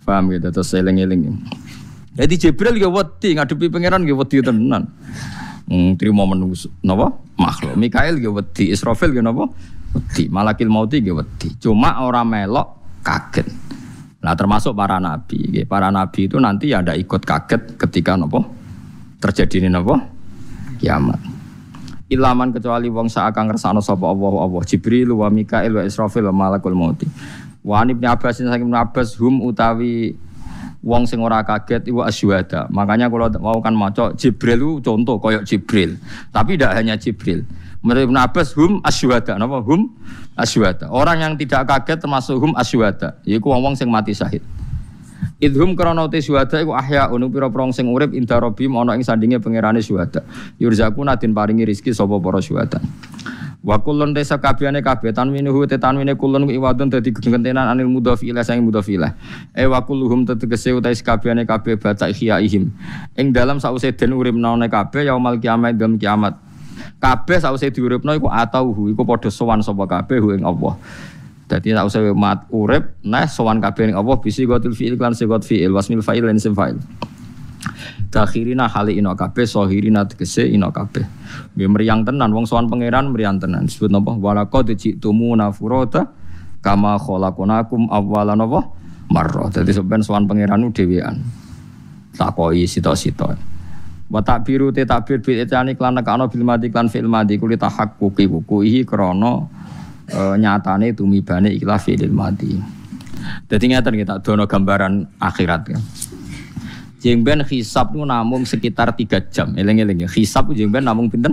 [0.00, 1.36] Paham gitu terus eling-eling.
[2.20, 4.92] Jadi Jibril ya wedi ngadepi pangeran ya wedi tenan.
[5.64, 7.16] Hmm, terima menungso napa?
[7.40, 7.80] Makhluk.
[7.80, 9.48] Mikail ya wedi, Israfil ya napa?
[9.96, 10.28] Wedi.
[10.28, 11.56] Malakil mauti ya wedi.
[11.56, 13.48] Cuma orang melok kaget.
[14.20, 15.64] Nah termasuk para nabi.
[15.64, 18.44] Para nabi itu nanti ada ikut kaget ketika napa?
[19.24, 19.96] Terjadi ini napa?
[20.76, 21.20] Kiamat.
[22.12, 26.76] Ilaman kecuali wong seakan ngersakno sapa Allah Allah Jibril wa Mikail wa Israfil wa Malakul
[26.76, 27.08] Mauti.
[27.64, 30.18] Wa Ibnu Abbas saking Abbas hum utawi
[30.80, 32.68] wong sing ora kaget iku asyuhada.
[32.72, 36.00] Makanya kalau mau kan maca Jibril itu contoh koyok Jibril.
[36.32, 37.44] Tapi tidak hanya Jibril.
[37.80, 39.36] Menurut Ibn Abbas hum asyuhada.
[39.36, 39.92] Napa hum
[40.36, 40.88] asyuhada.
[40.92, 43.20] Orang yang tidak kaget termasuk hum asyuhada.
[43.24, 44.44] Yaiku wong-wong sing mati syahid.
[45.40, 49.40] Idhum krana te syuhada iku ahya unu pira-pira sing urip inda rabbim ana ing sandinge
[49.40, 50.20] pangerane syuhada.
[50.60, 52.80] Yurzakuna den paringi rezeki sapa para syuhada.
[53.60, 53.76] Wa
[54.16, 58.96] desa kabehane kabeh tanwinuhu te tanwine kullun iwadun dadi gentenan anil mudhafi ila sang mudhafi
[58.96, 59.12] ila.
[59.52, 62.72] E wa kulluhum tetegese utai kabehane kabeh bata ihim.
[63.20, 66.40] Ing dalam sause den urip naone kabeh yaumal kiamat dalam kiamat.
[67.04, 70.80] Kabeh sause diuripno iku atauhu iku padha sowan sapa kabeh ing Allah.
[71.44, 75.68] Dadi sause mat urip nah sowan kabeh ing Allah bisi gotil fi'il lan sigot fi'il
[75.68, 76.80] wasmil fa'il lan isim fa'il.
[78.10, 81.06] Dakhirina hali ino kabeh sohirina tegese ino kabeh.
[81.54, 83.70] Nggih meriang tenan wong sowan pangeran meriang tenan.
[83.70, 84.18] Disebut napa?
[84.18, 86.10] Walaqad ji'tumuna furata
[86.58, 88.66] kama khalaqnakum awwala napa?
[89.14, 89.46] Marra.
[89.54, 91.22] Dadi sampean sowan pangeran dhewean.
[92.18, 93.30] Takoi sito-sito.
[94.10, 98.26] Wa takbiru te takbir bil itani klan nekano bil mati klan fil mati kuli tahaqquqi
[98.26, 99.46] wukuhi krana
[100.10, 102.58] e, nyatane tumibane ikhlas fi'il mati.
[103.46, 105.82] Dadi ngeten kita dono gambaran akhirat kan.
[107.00, 109.56] Jengben hisap itu namung sekitar tiga jam.
[109.56, 110.08] Eleng-eleng ya.
[110.08, 111.32] Hisap jengben namung pinten?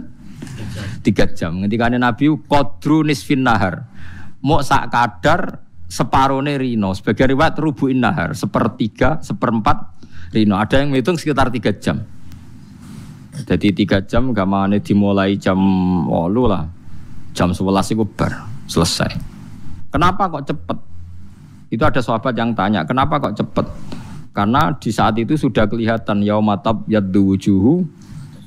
[1.04, 1.60] Tiga jam.
[1.68, 3.84] Ketika Nabi kodru nisfin nahar.
[4.40, 5.60] Mau sak kadar
[5.92, 6.96] separone rino.
[6.96, 8.32] Sebagai riwayat rubuin nahar.
[8.32, 10.00] Sepertiga, seperempat
[10.32, 10.56] rino.
[10.56, 12.00] Ada yang menghitung sekitar tiga jam.
[13.38, 15.60] Jadi tiga jam gamane dimulai jam
[16.08, 16.64] walu lah.
[17.36, 18.48] Jam sebelas itu bar.
[18.72, 19.12] Selesai.
[19.92, 20.78] Kenapa kok cepet?
[21.68, 23.68] Itu ada sahabat yang tanya, kenapa kok cepet?
[24.38, 27.82] Karena di saat itu sudah kelihatan yaumatab yaddu wujuhu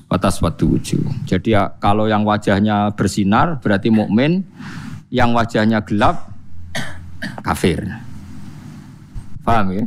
[0.07, 1.03] batas wadu wujuh.
[1.27, 4.47] Jadi ya, kalau yang wajahnya bersinar berarti mukmin,
[5.11, 6.31] yang wajahnya gelap
[7.43, 7.91] kafir.
[9.43, 9.85] Paham ya?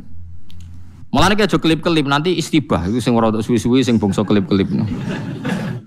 [1.08, 4.68] Malah kayak kelip-kelip nanti istibah itu sing rodok suwi-suwi sing bongso kelip-kelip.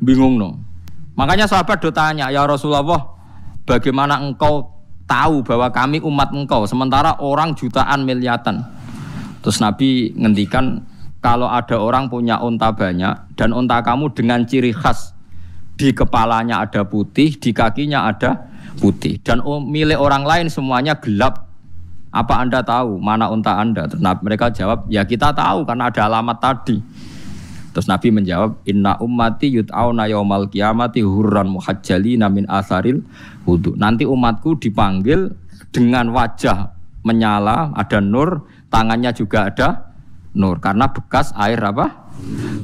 [0.00, 0.56] Bingung no.
[1.12, 3.04] Makanya sahabat do tanya, "Ya Rasulullah,
[3.68, 8.85] bagaimana engkau tahu bahwa kami umat engkau sementara orang jutaan miliatan.
[9.46, 10.82] Terus Nabi ngendikan
[11.22, 15.14] kalau ada orang punya unta banyak dan unta kamu dengan ciri khas
[15.78, 18.50] di kepalanya ada putih, di kakinya ada
[18.82, 21.46] putih dan milik orang lain semuanya gelap.
[22.10, 23.86] Apa Anda tahu mana unta Anda?
[23.86, 26.82] Terus mereka jawab, "Ya kita tahu karena ada alamat tadi."
[27.70, 32.98] Terus Nabi menjawab, "Inna ummati yut'auna yaumal qiyamati hurran muhajjalina min asaril
[33.46, 35.30] wudu." Nanti umatku dipanggil
[35.70, 36.74] dengan wajah
[37.06, 39.68] menyala, ada nur, tangannya juga ada
[40.36, 42.06] nur karena bekas air apa?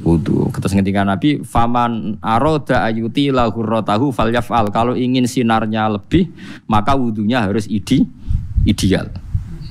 [0.01, 0.49] wudhu.
[0.49, 4.73] Terus ketika Nabi, faman aroda ayuti lahurrotahu falyafal.
[4.73, 6.33] Kalau ingin sinarnya lebih,
[6.65, 8.03] maka wudhunya harus ide,
[8.65, 9.13] ideal.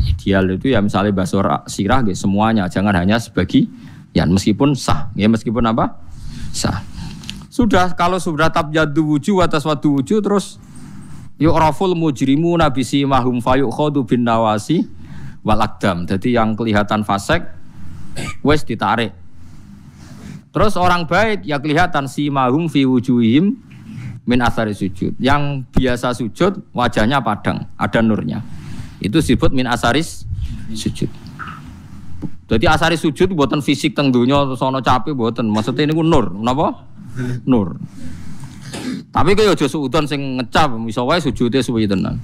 [0.07, 3.67] Ideal itu ya misalnya basur sirah, gitu, semuanya, jangan hanya sebagi
[4.13, 5.97] Ya meskipun sah, ya meskipun apa?
[6.53, 6.85] Sah.
[7.49, 10.61] Sudah kalau sudah tabyadu wujuh atas wadu wujuh terus
[11.41, 14.89] yuk raful mujrimu nabi si mahum fayuk khodu bin nawasi
[15.43, 16.07] walakdam.
[16.07, 17.47] Jadi yang kelihatan fasek
[18.43, 19.15] wes ditarik.
[20.53, 23.57] Terus orang baik ya kelihatan si mahum fi wujuhim
[24.27, 25.17] min asari sujud.
[25.19, 28.45] Yang biasa sujud wajahnya padang, ada nurnya.
[29.03, 30.29] Itu disebut min asaris
[30.71, 31.11] sujud.
[32.53, 35.49] Jadi asari sujud buatan fisik teng dunia sono capek buatan.
[35.49, 36.85] Maksudnya ini nur, kenapa?
[37.49, 37.81] Nur.
[39.13, 42.17] Tapi kayak aja suudon sing ngecap, misal wae sujudnya suwi tenan.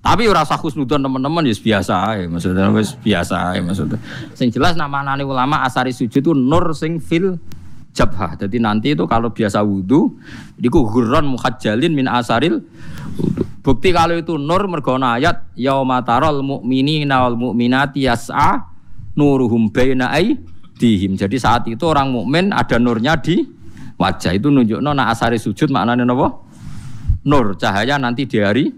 [0.00, 4.00] Tapi ora usah khusnudon teman-teman ya biasa ya maksudnya wis biasa ya maksudnya.
[4.32, 7.36] Sing jelas nama nani ulama asari sujud itu nur sing fil
[7.92, 8.32] jabha.
[8.40, 10.16] Jadi nanti itu kalau biasa wudhu,
[10.56, 12.64] itu gurron mukhajjalin min asaril.
[13.60, 18.64] Bukti kalau itu nur mergona ayat yaumatarol mu'mini nawal mu'minati yas'a
[19.20, 20.16] nuruhum baina
[20.80, 21.12] dihim.
[21.20, 23.44] Jadi saat itu orang mukmin ada nurnya di
[24.00, 24.32] wajah.
[24.32, 26.40] Itu nunjuk nona asari sujud maknanya napa?
[27.28, 28.72] Nur cahaya nanti di hari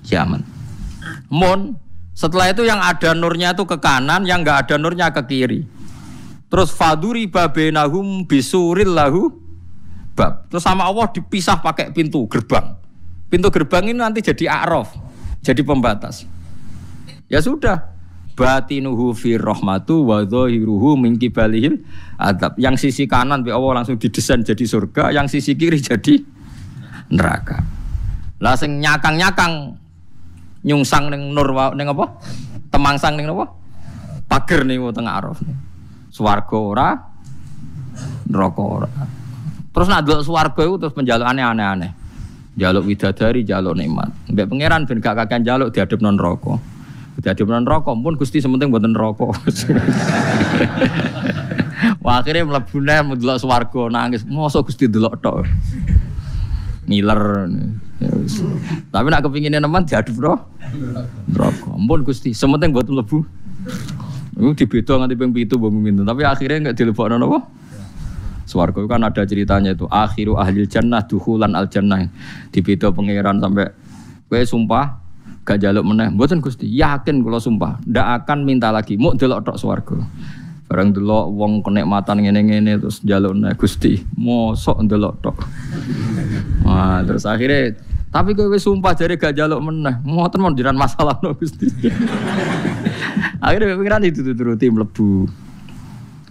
[0.00, 0.53] kiamat.
[1.28, 1.76] Mun
[2.14, 5.66] setelah itu yang ada nurnya itu ke kanan, yang enggak ada nurnya ke kiri.
[6.46, 9.34] Terus faduri babenahum bisuril lahu
[10.14, 10.46] bab.
[10.46, 12.78] Terus sama Allah dipisah pakai pintu gerbang.
[13.26, 14.94] Pintu gerbang ini nanti jadi a'raf,
[15.42, 16.22] jadi pembatas.
[17.26, 17.82] Ya sudah,
[18.38, 21.82] batinuhu fi rahmatu wa dhahiruhu min kibalihil
[22.14, 22.54] adab.
[22.62, 26.22] Yang sisi kanan bi Allah langsung didesain jadi surga, yang sisi kiri jadi
[27.10, 27.66] neraka.
[28.38, 29.82] Lah sing nyakang-nyakang
[30.64, 32.18] nyungsang ning nur ning apa?
[32.72, 33.52] Temangsang ning apa?
[34.26, 35.38] Pager ning tengah araf.
[36.10, 36.88] Swarga ora,
[38.26, 38.88] neraka ora.
[39.74, 40.22] Terus nak delok
[40.62, 41.90] itu terus penjalukane aneh-aneh.
[42.54, 44.14] Jaluk widadari, jaluk nikmat.
[44.30, 46.74] Mbek pangeran ben gak kakean jaluk diadep non rokok.
[47.24, 49.32] Jadi menon rokok pun Gusti sementing buatan rokok.
[52.04, 54.26] Wah akhirnya melebune mendelok swarga nangis.
[54.26, 55.46] Mosok Gusti delok tok.
[56.90, 57.22] Ngiler.
[57.22, 57.83] Ya,
[58.90, 60.34] Tapi nak kepinginnya teman diadep bro.
[61.34, 61.72] Rokok.
[61.78, 63.22] Ampun Gusti, sementing buat mlebu.
[64.34, 66.02] Itu dibeda nganti ping 7 mbok minta.
[66.02, 67.38] Tapi akhirnya enggak dilebokno?
[68.44, 72.04] Swarga itu kan ada ceritanya itu akhiru ahli jannah duhulan al jannah.
[72.52, 73.72] Dibeda pangeran sampai
[74.28, 75.04] kowe sumpah
[75.44, 79.60] gak jaluk meneh mboten Gusti yakin kula sumpah ndak akan minta lagi mau delok tok
[79.60, 80.00] swarga
[80.74, 85.38] bareng delok wong kenikmatan ngene-ngene terus jaluk meneh Gusti mosok delok tok
[86.66, 87.78] wah terus akhirnya
[88.10, 91.70] tapi kowe sumpah jare gak jaluk meneh ngoten mon jiran masalah no Gusti
[93.46, 95.30] akhirnya pikiran itu turuti mlebu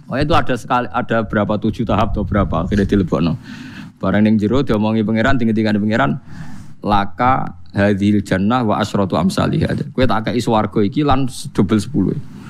[0.04, 3.40] Oh itu ada sekali ada berapa tujuh tahap atau berapa akhirnya dilebokno.
[3.96, 6.20] Barang ning jero diomongi pangeran tinggi tinggi pangeran
[6.84, 9.64] laka hadhil jannah wa asyratu amsalih.
[9.96, 11.24] Kowe tak kei swarga iki lan
[11.56, 12.43] double 10.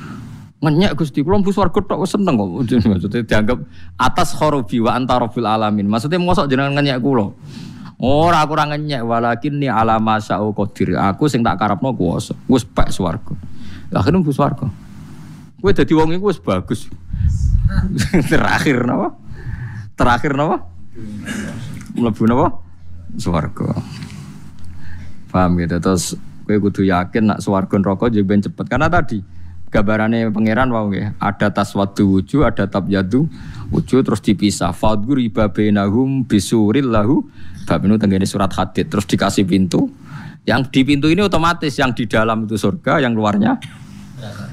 [0.64, 2.48] Ngenyek Gusti, kula mbu swarga tok seneng kok.
[2.88, 3.58] Maksudnya dianggap
[4.00, 5.84] atas khorobi wa anta rabbil alamin.
[5.84, 7.36] Maksudnya mosok jenengan ngenyek kula.
[8.00, 10.96] Ora aku ora ngenyek walakin ni alama sa'u qadir.
[10.96, 12.32] Aku sing tak karepno kuwasa.
[12.48, 13.36] Wis pek swarga.
[13.92, 14.66] Akhirnya mbu swarga.
[15.60, 16.88] Kowe dadi wong iku wis bagus.
[18.32, 19.16] Terakhir napa?
[19.96, 20.64] Terakhir napa?
[21.92, 22.46] Mlebu napa?
[23.20, 23.76] Swarga.
[25.28, 25.76] Paham gitu.
[25.76, 29.24] Terus gue kudu yakin nak swarga neraka juga ben cepet karena tadi
[29.74, 33.26] gambarannya pangeran wow ya ada taswadu wujud ada tabyadu
[33.74, 34.70] wujud terus dipisah.
[34.70, 37.26] Fadgur iba bainahum bisuril lahu
[37.66, 38.86] bab ini tenggene surat hadid.
[38.86, 39.90] Terus dikasih pintu.
[40.44, 43.56] Yang di pintu ini otomatis yang di dalam itu surga yang luarnya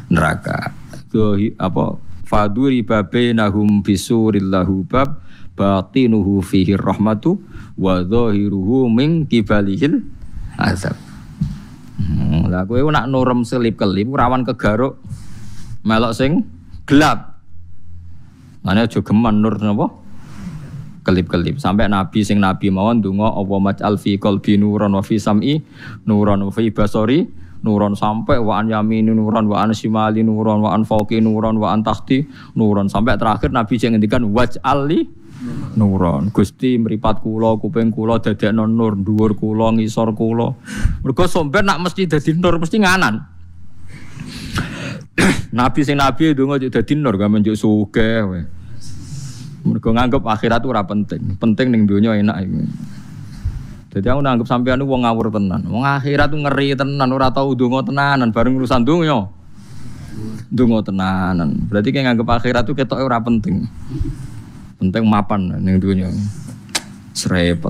[0.09, 0.73] neraka.
[0.95, 1.99] Itu apa?
[2.25, 5.19] Fadgur iba bainahum bisuril lahu bab
[5.59, 7.37] batinuhu fihi rahmatu
[7.75, 10.01] wa dhahiruhu min kibalihil
[10.55, 11.10] azab.
[12.01, 14.97] Hmm, lah kowe nak nurem selip kelip rawan kegaruk
[15.85, 16.49] melok sing
[16.89, 17.37] gelap.
[18.65, 20.01] Mane aja geman nur napa?
[21.01, 25.57] kelip-kelip sampai nabi sing nabi mawon donga apa maj'al fi qalbi nuron wa fi sam'i
[26.05, 27.25] nuron wa fi basari
[27.65, 31.73] nuron sampai wa an yamini nuron wa an shimali nuron wa an fauqi nuron wa
[31.73, 35.09] an tahti nuron sampai terakhir nabi sing ngendikan waj'al li
[35.77, 40.53] nuron Gusti meripat kula kuping kula dadekno nur dhuwur kula ngisor kula
[41.01, 43.15] mergo somben nak mesti dadi nur mesti nganan
[45.57, 48.61] nabi sing nabi donga dadi nur gak menjuk sugih wae
[49.61, 52.61] mereka nganggep akhirat ora penting, penting ning dunia enak iki.
[53.91, 55.61] Jadi aku nganggep sampean wong ngawur tenan.
[55.67, 59.29] Wong akhirat ngeri tenan, ora tau donga tenanan bareng urusan dunia.
[60.49, 61.67] Donga tenanan.
[61.69, 63.67] Berarti kayak nganggep akhirat tuh ketok ora penting.
[64.81, 66.09] Penting mapan ning dunia.
[67.13, 67.69] Serepet.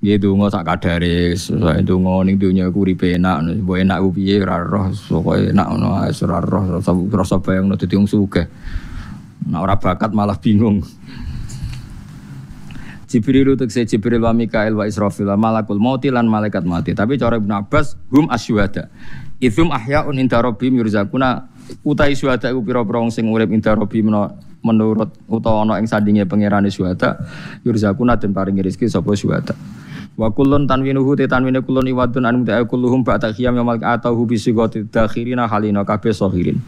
[0.00, 4.40] Ya donga sak kadare, saya donga ning dunia ku uripe enak, mbok enak ku piye
[4.40, 6.80] ora roh, pokoke enak ngono ae ora roh,
[7.12, 8.48] rasa bayangno dadi wong sugih.
[9.44, 10.80] Nah ora bakat malah bingung.
[13.10, 16.96] Jibril itu saya Jibril wa Mikail wa Israfil wa malakul mauti lan malaikat mati.
[16.96, 18.88] Tapi cara Ibnu Abbas hum asyuhada.
[19.36, 21.50] Ithum ahyaun inda rabbihim yurzakuna
[21.84, 24.14] utai syuhada iku pira-pira wong sing urip inda rabbihim
[24.60, 27.20] menurut utawa ana ing sandinge pangerane syuhada
[27.64, 29.56] yurzakuna den paringi rezeki sapa syuhada.
[30.20, 34.84] Wa kullun tanwinuhu te tanwine kullun iwadun an muta'a kulluhum ba'da khiyam yamal atahu bisigati
[34.84, 36.60] dakhirina halina kabeh sahirin.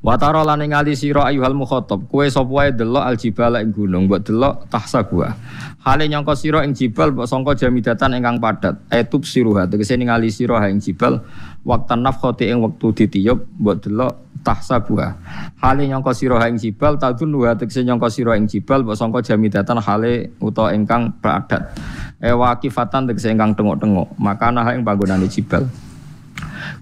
[0.00, 4.54] Wataro lan ningali sira ayuhal mukhatab, kowe sapa wae delok aljibala ing gunung, mbok delok
[4.72, 5.36] tahsa gua.
[5.84, 8.80] Hale nyangka sira ing jibal mbok sangka jamidatan ingkang padat.
[8.88, 11.20] Etub siruha tegese ningali sira ing jibal
[11.68, 15.16] waktu nafkhati ing wektu ditiup mbok delok tahsa gua.
[15.60, 19.78] Hale nyangka sira ing jibal tadun wa tegese nyangka sira ing jibal mbok sangka jamidatan
[19.80, 21.76] hale utawa ingkang padat.
[22.20, 25.68] Ewa kifatan tegese ingkang tengok-tengok, maka nah ing panggonane jibal.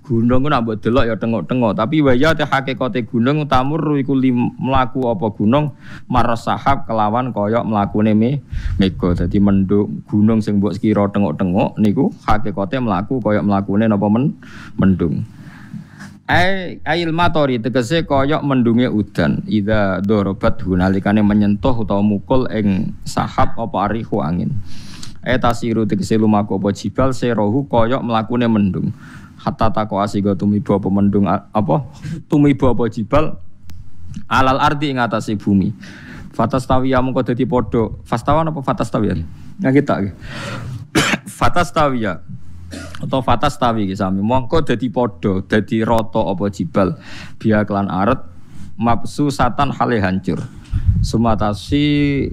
[0.09, 4.17] Gunung ku nak delok ya tengok-tengok, tapi waya te hakikate gunung tamur iku
[4.57, 5.77] mlaku apa gunung
[6.09, 8.41] maros sahab kelawan koyok mlakune me
[8.81, 9.13] mega.
[9.13, 14.33] Dadi mendung gunung sing mbok kira tengok-tengok niku hakikate mlaku koyok mlakune napa men
[14.81, 15.29] mendung.
[16.29, 19.41] Ai ail matori tegese koyok mendunge udan.
[19.49, 24.53] Ida dorobat gunalikane menyentuh utawa mukul ing sahab apa arihu angin.
[25.25, 28.93] Etasiru tegese lumaku apa jibal serohu koyok mlakune mendung.
[29.41, 31.89] Hatta tako asiga tumiba apa mendung apa?
[32.29, 33.41] Tumiba apa jibal?
[34.29, 35.73] Alal ardi ing atase bumi.
[36.37, 37.89] Fatastawiya mengko dadi padha.
[38.05, 39.17] Fastawan apa fatastawiya?
[39.65, 39.95] Nggak kita
[41.41, 42.21] fatastawiya
[43.01, 44.21] atau fatastawi sami.
[44.21, 46.99] Mongko dadi padha dadi rata apa jibal.
[47.41, 48.21] Biya kelan aret
[48.77, 50.43] mapsu satan hale hancur.
[51.03, 51.85] Sumatasi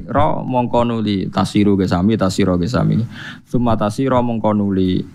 [0.10, 1.30] ro mongko nuli.
[1.30, 3.00] Tasiru ge sami tasiro ge sami.
[3.48, 5.06] Sumatasi ro mongko nuli.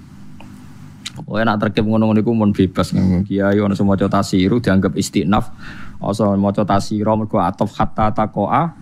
[1.20, 2.96] Pokoknya nak terkip ngono niku mun bebas.
[3.28, 5.52] Kiai ono semua tasiru dianggap istinaf.
[6.00, 8.72] Oso maca tasiro mergo atof hatta taqoa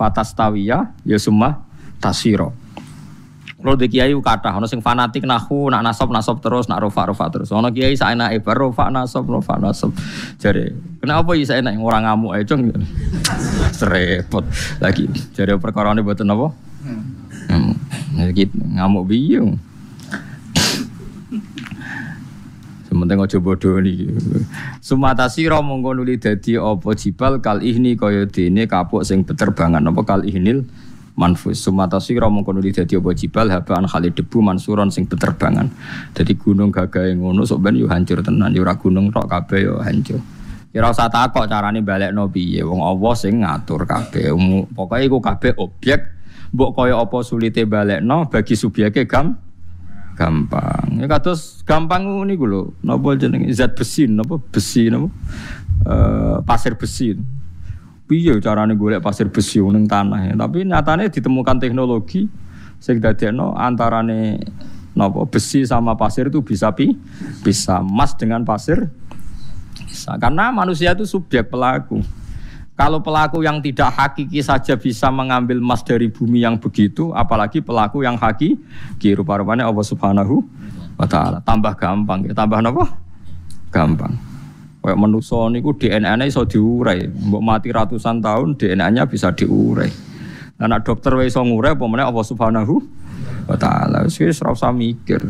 [0.00, 1.60] fatastawiya ya summa
[2.00, 2.63] tasiro.
[3.64, 7.32] Kalau di kiai kata, ono sing fanatik nahu, nak nasab nasab terus, nak rofa rofa
[7.32, 7.48] terus.
[7.48, 9.88] Ono kiai saya naik bar rofa nasab rofa nasab.
[10.36, 10.68] Jadi
[11.00, 12.68] kenapa ya saya naik orang ngamuk aja cung?
[13.80, 14.44] Serepot
[14.84, 15.08] lagi.
[15.32, 16.52] Jadi perkara ini buat apa?
[16.84, 17.72] Hmm.
[18.76, 19.56] Ngamuk biung.
[22.92, 24.12] Sementing aja bodoh nih.
[24.84, 30.04] Sumata sira mongko nuli dadi apa jibal kal ihni kaya dene kapuk sing beterbangan apa
[30.04, 30.68] kal ihnil
[31.14, 31.62] manfus.
[31.62, 35.70] Sumata sira mongko nuli dadi apa jibal habaan kali debu mansuron sing beterbangan.
[36.14, 39.74] Dadi gunung gagahe ngono sok ben yo hancur tenan yo ora gunung tok kabeh yo
[39.82, 40.18] hancur.
[40.74, 42.66] Ya ora usah takok carane balekno piye.
[42.66, 44.34] Wong Allah sing ngatur kabeh.
[44.74, 46.00] Pokoke iku kabeh objek
[46.54, 49.38] mbok kaya apa sulite balekno bagi subyeke gam
[50.14, 51.02] gampang.
[51.02, 52.74] Ya kados gampang gue loh.
[52.86, 55.10] Napa jenenge zat besi, napa besi, napa
[55.86, 57.18] uh, pasir besi.
[58.04, 60.34] Piye carane golek pasir besi ning tanah ya.
[60.36, 62.28] Tapi nyatanya ditemukan teknologi
[62.76, 64.44] sing dadekno antarane
[64.92, 66.94] napa besi sama pasir itu bisa pi
[67.42, 68.92] bisa emas dengan pasir
[69.74, 72.04] bisa karena manusia itu subjek pelaku.
[72.74, 78.02] Kalau pelaku yang tidak hakiki saja bisa mengambil emas dari bumi yang begitu, apalagi pelaku
[78.02, 80.42] yang hakiki, rupa-rupanya Allah Subhanahu
[80.98, 81.38] wa taala.
[81.46, 82.34] Tambah gampang, ya.
[82.34, 82.98] tambah apa?
[83.70, 84.33] Gampang.
[84.84, 87.08] Kayak manusia niku DNA-nya iso diurai.
[87.08, 89.88] Mbok mati ratusan tahun DNA-nya bisa diurai.
[90.60, 92.74] Nah, dokter iso ngurai apa Allah Subhanahu
[93.48, 94.04] wa taala.
[94.04, 95.24] Wis ora usah mikir.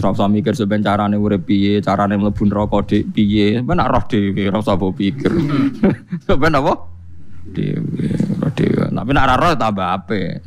[0.00, 3.60] Ora usah mikir sampean carane urip piye, carane mlebu neraka dik piye.
[3.60, 5.32] Sampeyan nak roh dhewe, ora usah pikir.
[6.26, 6.72] Sampeyan apa?
[7.52, 8.08] Dhewe,
[8.40, 8.84] roh dhewe.
[8.88, 10.40] Tapi nak ora roh tambah apik.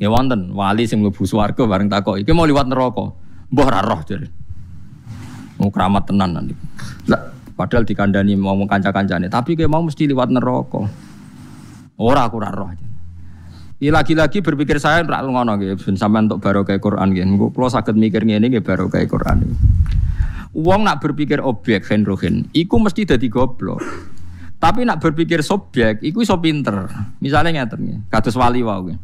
[0.00, 3.12] Ya wonten wali sing mlebu swarga bareng takok, iki mau liwat neraka.
[3.52, 4.45] Mbah ora roh jare.
[5.56, 6.52] Mau keramat tenan nanti.
[7.08, 10.84] Lah, padahal dikandani mau kanca-kancane, tapi kayak mau mesti liwat neraka.
[11.96, 12.68] Ora aku ora roh.
[13.76, 17.24] Ini lagi-lagi berpikir saya ora ngono nggih, sampean untuk barokah Quran nggih.
[17.52, 19.48] Kula saged mikir ngene nggih barokah Quran.
[20.56, 23.80] Uang nak berpikir objek fenrohen, iku mesti jadi goblok.
[24.56, 26.88] Tapi nak berpikir subjek, iku iso pinter.
[27.20, 28.96] Misalnya ngeten nggih, kados wali wae.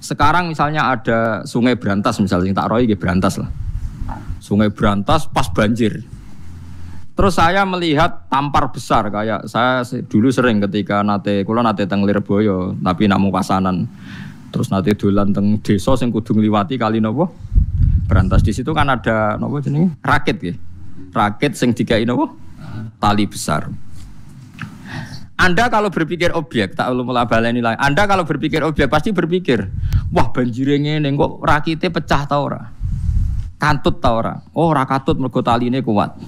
[0.00, 3.52] Sekarang misalnya ada sungai Berantas misalnya, tak roy Berantas lah.
[4.44, 6.04] Sungai Berantas pas banjir.
[7.16, 12.76] Terus saya melihat tampar besar kayak saya dulu sering ketika nate kula nate teng Lirboyo
[12.76, 13.88] tapi namu pasanan.
[14.52, 17.32] Terus nate dolan teng desa sing kudu ngliwati kali nopo?
[18.04, 19.96] Berantas di situ kan ada nopo jenenge?
[20.04, 20.52] Rakit ya.
[21.16, 22.36] Rakit sing dikai nopo?
[23.00, 23.72] Tali besar.
[25.40, 27.80] Anda kalau berpikir objek, tak ulum baleni nilai.
[27.80, 29.66] Anda kalau berpikir objek pasti berpikir,
[30.14, 32.73] wah banjirnya ini kok rakitnya pecah tau ora?
[33.56, 34.34] Kantut tau ora?
[34.52, 36.18] Oh, rakatut mergo taline kuat.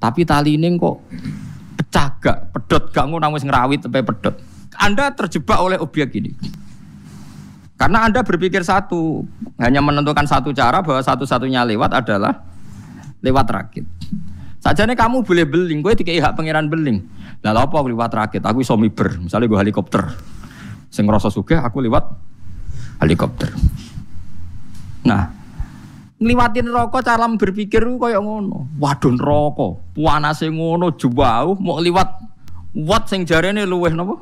[0.00, 0.96] Tapi tali ini kok
[1.76, 4.32] pecah gak, pedot gak ngono wis ngerawit sampai pedot.
[4.80, 6.32] Anda terjebak oleh objek ini.
[7.76, 9.24] Karena Anda berpikir satu,
[9.56, 12.44] hanya menentukan satu cara bahwa satu-satunya lewat adalah
[13.24, 13.84] lewat rakit.
[14.60, 17.00] Saja nih kamu boleh beling, gue tiga hak pangeran beling.
[17.40, 18.42] Lalu apa aku lewat rakit?
[18.44, 20.12] Aku iso miber, misalnya gue helikopter.
[20.92, 22.04] Sing ngerasa suka, aku lewat
[23.00, 23.48] helikopter.
[25.08, 25.32] Nah,
[26.20, 28.68] ngliwatin rokok cara berpikir ku kaya ngono.
[28.76, 32.08] Waduh rokok, panase ngono jauh mau liwat
[32.76, 34.20] wat sing jarene luweh napa?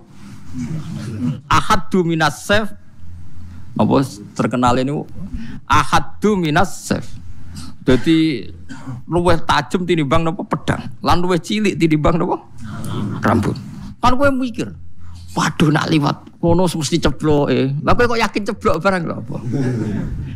[1.50, 2.70] Ahaddu minas sef
[3.78, 3.94] apa
[4.38, 4.94] terkenal ini
[5.66, 7.04] ahaddu minas sef.
[7.82, 8.46] Jadi
[9.10, 12.46] luweh tajem tinimbang napa pedang, lan luweh cilik tinimbang napa?
[13.26, 13.58] Rambut.
[13.98, 14.70] Kan kowe mikir,
[15.39, 17.70] waduh nak liwat kono mesti ceblok eh.
[17.86, 19.36] Lah kok yakin ceblok barang lho apa?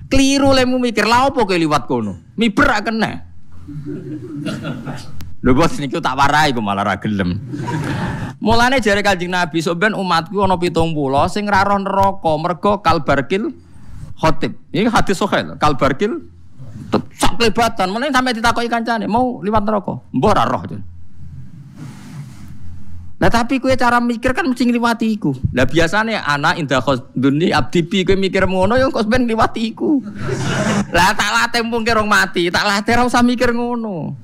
[0.07, 2.23] Keliru lemu mikir, lah apa kowe liwat kono?
[2.39, 3.11] Miber kena.
[5.43, 7.35] Lho bos niku tak warai kok malah ra gelem.
[8.39, 10.95] Mulane jare Kanjeng Nabi soben umatku ana 70
[11.31, 13.51] sing ra roh neraka mergo kalbarkil
[14.19, 14.55] khotib.
[14.71, 16.31] Ini hadis sahih kalbarkil
[17.19, 17.91] sak kelebatan.
[17.91, 19.99] Mulane sampe ditakoki kancane, mau liwat neraka?
[20.15, 20.63] Mbah ra roh.
[23.23, 25.31] Nah tapi kue cara mikir kan mesti ngliwati iku.
[25.55, 26.83] Lah biasanya anak indah
[27.15, 30.03] dunia abdi pi kue mikir ngono yang kau sebenarnya ngliwati iku.
[30.91, 34.19] Lah tak latih mung rong mati, tak latih ora usah mikir ngono.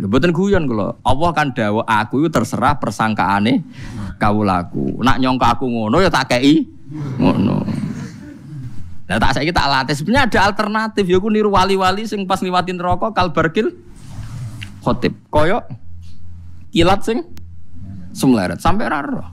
[0.00, 0.96] Mboten guyon kula.
[1.04, 3.60] Allah kan dawuh aku itu terserah persangkaane
[4.16, 5.04] kawulaku.
[5.04, 6.64] Nak nyongka aku ngono ya tak kei
[7.20, 7.60] ngono.
[9.04, 10.00] Nah tak saiki tak latih.
[10.00, 13.76] Sebenarnya ada alternatif ya aku niru wali-wali sing pas ngliwatin rokok kalbarkil
[14.80, 15.12] khotib.
[15.28, 15.60] Koyo
[16.72, 17.20] kilat sing
[18.20, 19.24] semleret sampai raro.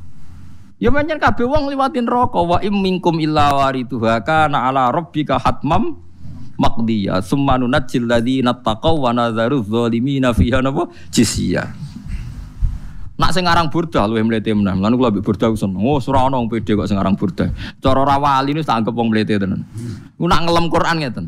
[0.80, 6.00] Ya manjen kabeh wong liwatin rokok wa im minkum illa waridhuha kana ala rabbika hatmam
[6.56, 11.68] maqdiya summa nunajjil ladzina taqaw wa nadzaru dzalimina fiha napa jisya.
[13.18, 14.78] Nak sing aran burda luwih mlete meneh.
[14.78, 15.82] Lan kula mbek burda seneng.
[15.82, 17.50] Oh, ora ana pede kok sing aran burda.
[17.82, 19.66] Cara ra wali niku tak anggap wong mlete tenan.
[20.14, 21.26] Ku nak ngelem Quran ngeten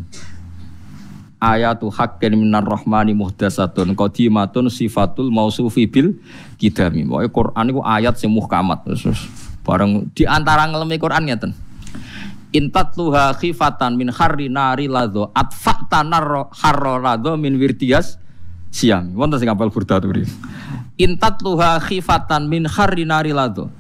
[1.39, 6.19] ayatu haqqin minar rahmani muhdasatun qadimatun sifatul mausufi bil
[6.59, 7.07] kidami.
[7.07, 9.25] Pokoke Quran iku ayat sing muhkamat terus
[9.63, 11.51] bareng di antara ngelemi Quran ngeten.
[12.49, 16.01] Intat luha khifatan min harri nari ladho atfa'ta
[16.51, 18.19] harro ladho min wirtias
[18.69, 19.15] siam.
[19.15, 20.11] Wonten sing apal burda tuh
[20.99, 23.71] Intat luha khifatan min harri nari ladho.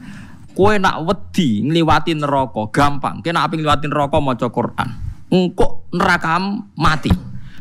[0.53, 3.23] Kue nak wedi ngliwati neraka gampang.
[3.23, 4.89] Kena api ngliwati neraka maca Quran.
[5.31, 6.35] Engkok neraka
[6.75, 7.11] mati.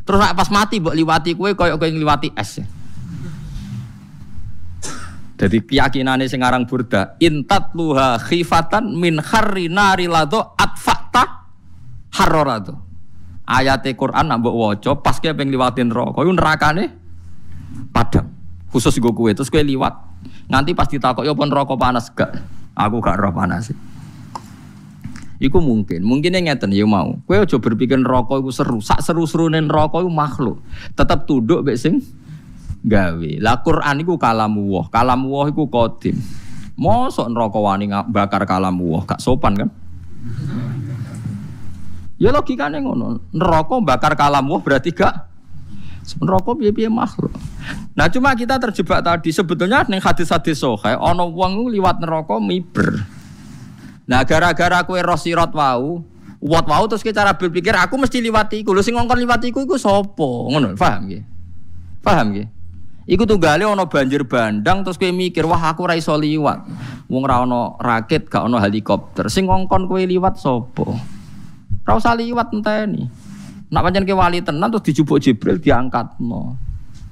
[0.08, 2.64] Terus pas mati mbok liwati kue koyo kowe ngliwati es.
[5.36, 11.44] Jadi keyakinannya sing aran burda intat luha khifatan min kharri nari lado atfakta
[12.16, 12.80] harorado.
[13.44, 16.84] Ayat Quran nak mbok waca pas kowe pengen liwatin neraka nerakane
[17.92, 18.32] padam.
[18.72, 19.92] Khusus gue kue terus kue liwat.
[20.48, 22.32] Nganti pas ditakok yo pun rokok panas gak?
[22.72, 23.76] Aku gak roh panas sih.
[25.38, 27.14] Iku mungkin, mungkin yang ngeten ya mau.
[27.22, 30.58] Kue aja berpikir rokok iku seru, sak seru-serune rokok iku makhluk.
[30.98, 32.02] Tetap tunduk mek sing
[32.82, 33.30] gawe.
[33.38, 36.18] Lah Quran iku kalamu wah, kalamu wah iku kodim.
[36.74, 39.70] Mosok neraka wani bakar kalamu wah, gak sopan kan?
[42.18, 43.22] Ya logikanya ngono.
[43.30, 45.30] Neraka bakar kalamu wah berarti gak
[46.18, 47.30] neraka piye-piye makhluk.
[47.94, 53.17] Nah cuma kita terjebak tadi sebetulnya ning hadis-hadis sahih ana wong liwat neraka miber.
[54.08, 56.00] Nah gara-gara kue rosirot wau,
[56.40, 58.72] wat wau terus kita cara berpikir aku mesti liwati iku.
[58.72, 60.48] Lho sing ngongkon liwati iku iku sapa?
[60.48, 61.22] Ngono, paham nggih?
[62.00, 62.48] Paham nggih?
[63.08, 66.60] Iku tunggale ana banjir bandang terus kowe mikir, wah aku ora iso liwat.
[67.08, 69.28] Wong ora ana rakit, gak ana helikopter.
[69.28, 70.88] Sing ngongkon kowe liwat sapa?
[71.84, 73.08] Ora usah liwat enteni.
[73.68, 76.56] Nak pancen ke wali tenan terus dijupuk Jibril diangkatno.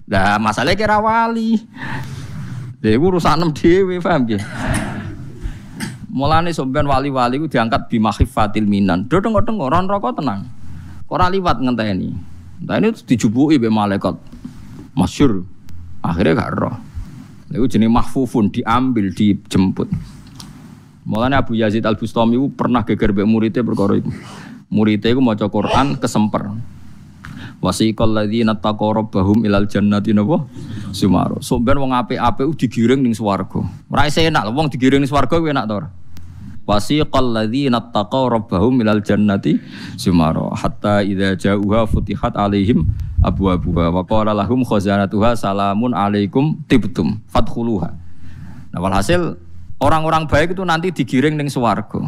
[0.09, 1.60] Lah masalahnya kira wali.
[2.81, 4.40] Iku urusan dhewe, paham nggih?
[6.16, 9.05] Mulane sampean wali-wali ku diangkat bima khifatil minan.
[9.05, 10.48] Do tengok-tengok ron rokok tenang.
[11.12, 12.16] Ora liwat ngenteni.
[12.64, 14.16] Nah ini dijubuki be malaikat.
[14.97, 15.44] Masyur.
[16.01, 16.72] Akhirnya gak roh.
[17.52, 19.93] Itu jenis mahfufun diambil dijemput.
[21.05, 24.09] Mulane Abu Yazid Al Bustami itu pernah geger be muridnya perkara itu.
[24.72, 26.48] Muridnya itu maca Quran kesemper.
[27.60, 30.48] Wasiqal ladzina taqaw rabbahum ilal jannati napa?
[30.97, 31.44] Sumaro.
[31.44, 33.60] Sampeyan wong apik-apik digiring ning swarga.
[33.93, 36.06] Ora enak wong digiring ning swarga kuwi enak to ora?
[36.66, 39.55] Wasiqal ladzina taqaw rabbahum ilal jannati
[39.94, 42.90] sumara hatta idza ja'uha futihat alaihim
[43.22, 47.94] abwabuha wa qala lahum khazanatuha salamun alaikum tibtum fadkhuluha.
[48.74, 49.38] Nah walhasil
[49.78, 52.02] orang-orang baik itu nanti digiring ning swarga.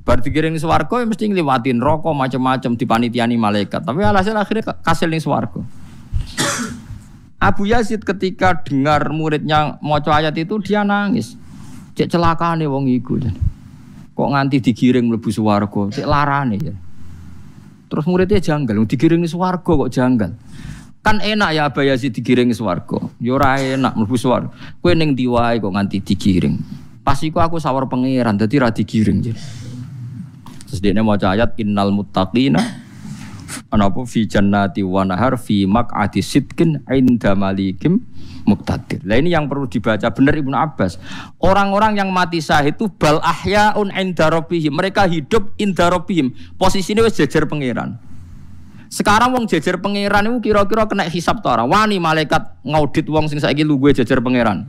[0.00, 3.84] Bar digiring ning swarga ya mesti ngliwatin rokok macam-macam dipanitiani malaikat.
[3.84, 5.60] Tapi alhasil akhirnya kasil ning swarga.
[7.36, 11.36] Abu Yazid ketika dengar muridnya mau ayat itu dia nangis.
[11.96, 13.16] Cek celakane wong iku.
[14.12, 16.74] Kok nganti digiring mlebu swarga, cek larane ya.
[17.86, 20.30] Terus muridnya janggal, digiring di swarga kok janggal.
[21.00, 23.00] Kan enak ya Abu Yazid digiring swarga.
[23.22, 23.38] Ya
[23.76, 24.52] enak mlebu swarga.
[24.84, 26.60] Kowe ning diwae kok nganti digiring.
[27.00, 29.22] Pas iku aku sawar pangeran dadi ra digiring.
[30.66, 32.58] Terus dia mau ayat innal muttaqina
[33.70, 38.02] anapa fi jannati wa nahar fi maq'adi sidqin inda malikim
[38.46, 39.02] muktadir.
[39.02, 40.96] Nah ini yang perlu dibaca benar Ibnu Abbas.
[41.42, 44.72] Orang-orang yang mati syahid itu bal ahyaun inda rabbihim.
[44.72, 46.32] Mereka hidup inda rabbihim.
[46.56, 47.98] Posisinya wis jejer pangeran.
[48.86, 51.66] Sekarang wong jejer pangeran itu kira-kira kena hisap to ora?
[51.66, 54.62] Wani malaikat ngaudit wong sing saiki lu gue jejer pangeran.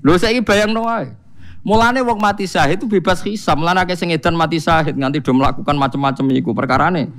[0.00, 1.10] Lho saiki bayangno wae.
[1.60, 3.58] Mulane wong mati syahid itu bebas hisap.
[3.58, 7.12] Mulane akeh sing edan mati syahid nganti do melakukan macam-macam iku perkarane.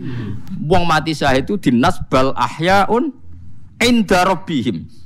[0.65, 3.13] Wong mati syahid itu dinas bal ahyaun
[3.77, 5.00] inda rabbihim.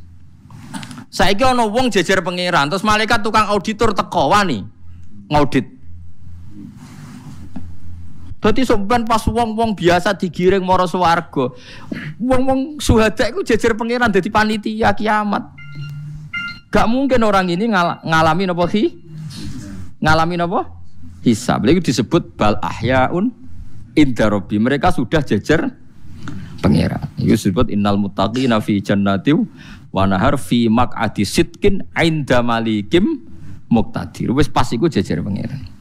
[1.15, 4.67] Saiki ana wong jejer pangeran, terus malaikat tukang auditor teko wani
[5.31, 5.63] ngaudit.
[8.43, 11.55] Dadi sampean pas wong-wong biasa digiring mara swarga.
[12.19, 15.55] Wong-wong suhada iku jejer pangeran dadi panitia kiamat.
[16.67, 18.91] Gak mungkin orang ini ngal ngalami napa hi?
[20.03, 20.67] Ngalami napa?
[21.23, 21.63] Hisab.
[21.63, 23.31] Lha disebut bal ahyaun
[23.95, 24.59] inda rabbi.
[24.59, 25.71] Mereka sudah jejer
[26.59, 27.07] pangeran.
[27.15, 29.47] Itu disebut innal muttaqina fi jannatin
[29.95, 33.23] wa nahar fi maq'adi sidkin inda malikim
[33.71, 34.35] muqtadir.
[34.35, 35.71] Wis pas iku jejer pangeran.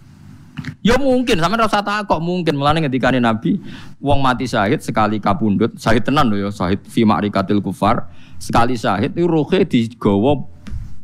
[0.86, 3.58] Ya mungkin, sama rasa kok mungkin mulane ketika Nabi
[3.98, 8.06] wong mati syahid sekali kapundut, syahid tenan lho ya, syahid fi ma'rikatil kufar,
[8.38, 10.46] sekali syahid itu rohe digawa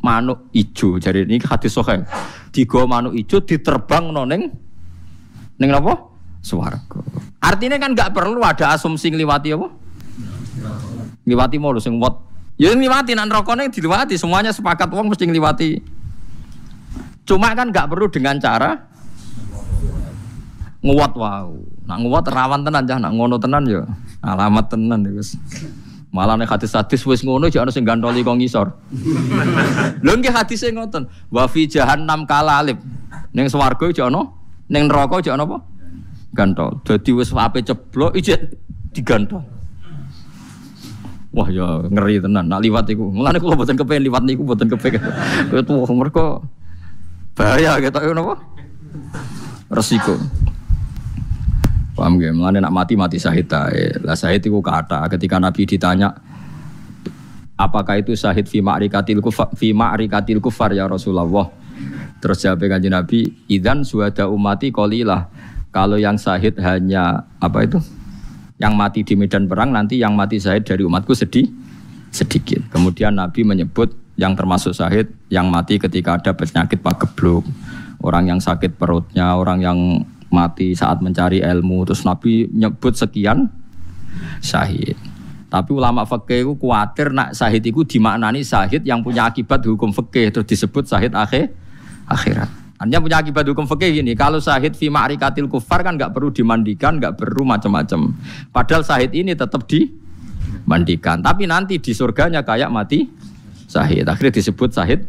[0.00, 0.96] manuk ijo.
[1.02, 2.06] Jadi ini hadis sahih.
[2.54, 4.54] Digawa manuk ijo diterbang ning
[5.58, 5.98] ning napa?
[6.40, 7.04] Swarga.
[7.42, 9.68] Artinya kan nggak perlu ada asumsi ngliwati apa?
[11.26, 12.16] Ngliwati mau sing wat
[12.60, 15.80] Ya ngliwati nak rokone diliwati, semuanya sepakat wong mesti ngliwati.
[17.24, 18.76] Cuma kan nggak perlu dengan cara
[20.84, 21.48] nguat wow.
[21.88, 23.88] Nak nguat rawan tenan jah, nak ngono tenan ya
[24.20, 25.40] alamat tenan ya wis.
[26.12, 28.68] Malah nek hadis-hadis wis ngono jek ana sing gantoli kok ngisor.
[30.04, 31.08] Lho nggih hadise ngoten.
[31.32, 32.76] Wa fi jahannam kalalib.
[33.32, 34.36] Ning swarga jek ana,
[34.68, 35.64] ning neraka jek ana apa?
[36.36, 36.84] Gantol.
[36.84, 38.52] Dadi wis ape ceblok ijek
[38.92, 39.59] digantol.
[41.30, 42.50] Wah ya ngeri tenan.
[42.50, 43.06] Nak liwat iku.
[43.06, 44.98] Mulane kula mboten kepen liwat niku mboten kepen.
[45.62, 46.42] Itu mereka
[47.38, 48.34] bahaya gitu ya napa?
[49.70, 50.18] Resiko.
[51.94, 52.34] Paham gak?
[52.34, 53.94] Mulane nak mati mati syahid ae.
[54.02, 56.10] Lah syahid iku kata ketika Nabi ditanya
[57.54, 61.46] apakah itu syahid fi ma'rikatil kufar fi ma'rikatil kufar ya Rasulullah.
[62.20, 65.30] Terus jawab kanjeng Nabi, "Idzan suada umati qalilah."
[65.70, 67.78] Kalau yang syahid hanya apa itu?
[68.60, 71.48] Yang mati di medan perang nanti yang mati syahid dari umatku sedih
[72.12, 72.60] sedikit.
[72.68, 77.48] Kemudian Nabi menyebut yang termasuk syahid yang mati ketika ada penyakit pagebluk,
[78.04, 79.78] orang yang sakit perutnya, orang yang
[80.28, 81.88] mati saat mencari ilmu.
[81.88, 83.48] Terus Nabi menyebut sekian
[84.44, 85.00] syahid.
[85.50, 90.30] Tapi ulama fikih itu khawatir nak syahid itu dimaknani syahid yang punya akibat hukum fikih
[90.30, 91.50] terus disebut syahid akhir
[92.06, 92.46] akhirat.
[92.80, 94.16] Hanya punya akibat hukum fikih ini.
[94.16, 98.16] Kalau sahid fi ma'rikatil kufar kan nggak perlu dimandikan, nggak perlu macam-macam.
[98.48, 101.20] Padahal sahid ini tetap dimandikan.
[101.20, 103.04] Tapi nanti di surganya kayak mati
[103.68, 104.08] sahid.
[104.08, 105.04] Akhirnya disebut sahid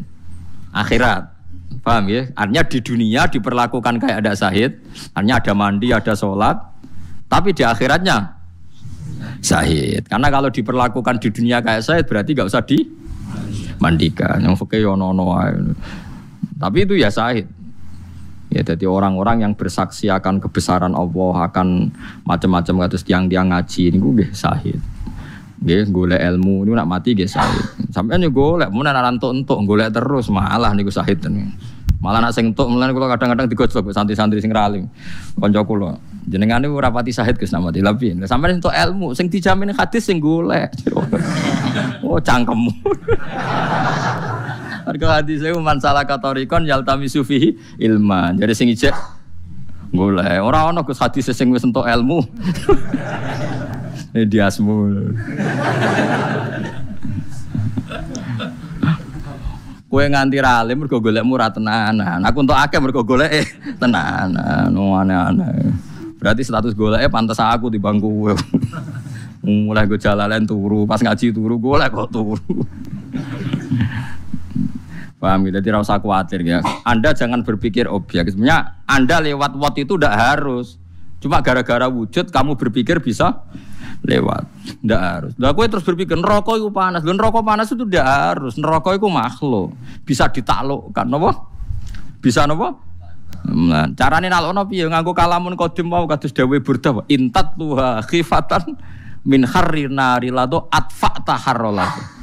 [0.76, 1.32] akhirat.
[1.80, 2.28] Paham ya?
[2.36, 4.76] Artinya di dunia diperlakukan kayak ada sahid.
[5.16, 6.60] Artinya ada mandi, ada sholat.
[7.32, 8.36] Tapi di akhiratnya
[9.40, 10.12] sahid.
[10.12, 14.44] Karena kalau diperlakukan di dunia kayak sahid berarti nggak usah dimandikan.
[14.44, 15.40] Yang fikih ono-ono
[16.60, 17.61] Tapi itu ya sahid.
[18.52, 21.88] Ya, jadi orang-orang yang bersaksi akan kebesaran Allah, akan
[22.28, 24.76] macam-macam kados tiang-tiang ngaji ini gue sahid.
[25.64, 27.64] Nggih, golek ilmu ini nak mati nggih sahid.
[27.96, 31.56] Sampeyan yo golek, mun ana entuk-entuk golek terus malah niku sahid tenan.
[32.02, 34.90] Malah nak sing entuk mulane kula kadang-kadang digojlok santri-santri sing ralim.
[35.38, 36.02] Kanca kula.
[36.26, 37.70] Jenengan niku rapati sahid Gus nama.
[37.70, 37.94] Lah
[38.26, 40.74] sampeyan entuk ilmu sing dijamin hadis sing golek.
[42.02, 42.74] oh cangkemmu.
[44.82, 48.38] Harga hadis itu man salah katorikon yaltami sufi ilman.
[48.42, 48.94] Jadi sing ijek
[49.94, 50.40] golek.
[50.42, 52.24] Ora ono Gus hadis sing wis entuk ilmu.
[54.16, 54.76] Ini diasmu.
[59.92, 62.24] Kue nganti ralim mergo golekmu ora tenanan.
[62.24, 64.72] Aku untuk akeh mergo golek eh tenanan.
[64.72, 65.68] Oh, aneh-aneh.
[66.16, 68.32] Berarti status goleknya pantas aku di bangku.
[69.42, 72.38] Mulai gue jalan turu, pas ngaji turu golek kok turu.
[75.22, 76.66] Paham gitu, jadi usah khawatir ya.
[76.82, 78.34] Anda jangan berpikir objek.
[78.34, 80.82] Sebenarnya Anda lewat wat itu udah harus.
[81.22, 83.46] Cuma gara-gara wujud kamu berpikir bisa
[84.02, 84.50] lewat.
[84.82, 85.32] Ndak harus.
[85.38, 87.06] Lah kowe terus berpikir neraka itu panas.
[87.06, 88.58] Lho neraka panas itu ndak harus.
[88.58, 89.78] Neraka itu makhluk.
[90.02, 91.38] Bisa ditaklukkan napa?
[92.18, 92.82] Bisa napa?
[93.46, 98.78] Nah, carane nalokno piye nganggo kalamun qadim mau kados dawe burda intat tuha khifatan
[99.26, 102.21] min harri nari lado atfa taharrolah.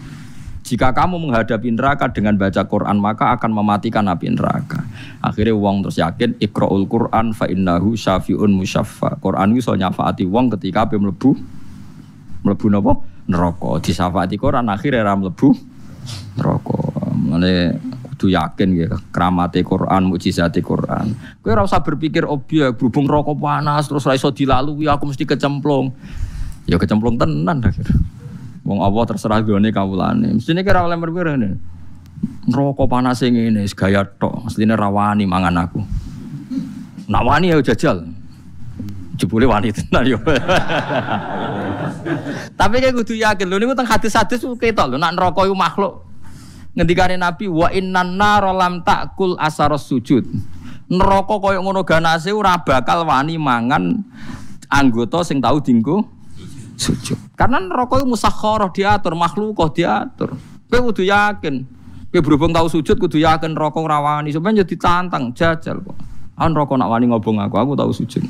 [0.68, 4.84] Jika kamu menghadapi neraka dengan baca Quran maka akan mematikan api neraka.
[5.24, 9.16] Akhirnya wong terus yakin ikra'ul Quran fa innahu syafi'un musyaffa.
[9.16, 11.32] Quran itu so nyafaati wong ketika api melebu.
[12.44, 13.80] Mlebu napa neraka.
[13.80, 15.56] Disafati Quran akhirnya ra mlebu
[16.36, 16.80] neraka.
[17.16, 17.80] Mane
[18.12, 21.16] kudu yakin ya keramate Quran mukjizate Quran.
[21.40, 25.96] Kowe ora usah berpikir objek berhubung rokok panas terus ra iso dilalui aku mesti kecemplung.
[26.68, 27.88] Ya kecemplung tenan akhir
[28.68, 30.36] wong Allah terserah gone kawulane.
[30.36, 31.56] Mestine kira oleh berpikir ini?
[32.52, 34.44] Rokok panas ini gaya tok.
[34.44, 35.80] Mestine rawani mangan aku.
[37.08, 38.04] Nak wani ya jajal.
[39.16, 40.20] Jebule wani tenan yo.
[42.60, 46.04] Tapi kayak kudu yakin lho niku teng hadis-hadis ketok lho nak neraka iku makhluk.
[46.76, 50.28] Ngendikane Nabi wa innan nar lam takul asaros sujud.
[50.92, 54.04] Neraka koyo ngono ganase ora bakal wani mangan
[54.68, 56.17] anggota sing tahu dinggo
[56.78, 57.18] sujud.
[57.34, 60.38] Karena neraka iku musakhara diatur, makhluk diatur.
[60.70, 61.66] Kowe kudu yakin.
[62.08, 64.30] Kowe berhubung tahu sujud kudu yakin neraka ora wani.
[64.30, 65.98] Jadi tantang jajal kok.
[66.38, 68.24] An neraka nak wani ngobong aku, aku tahu sujud.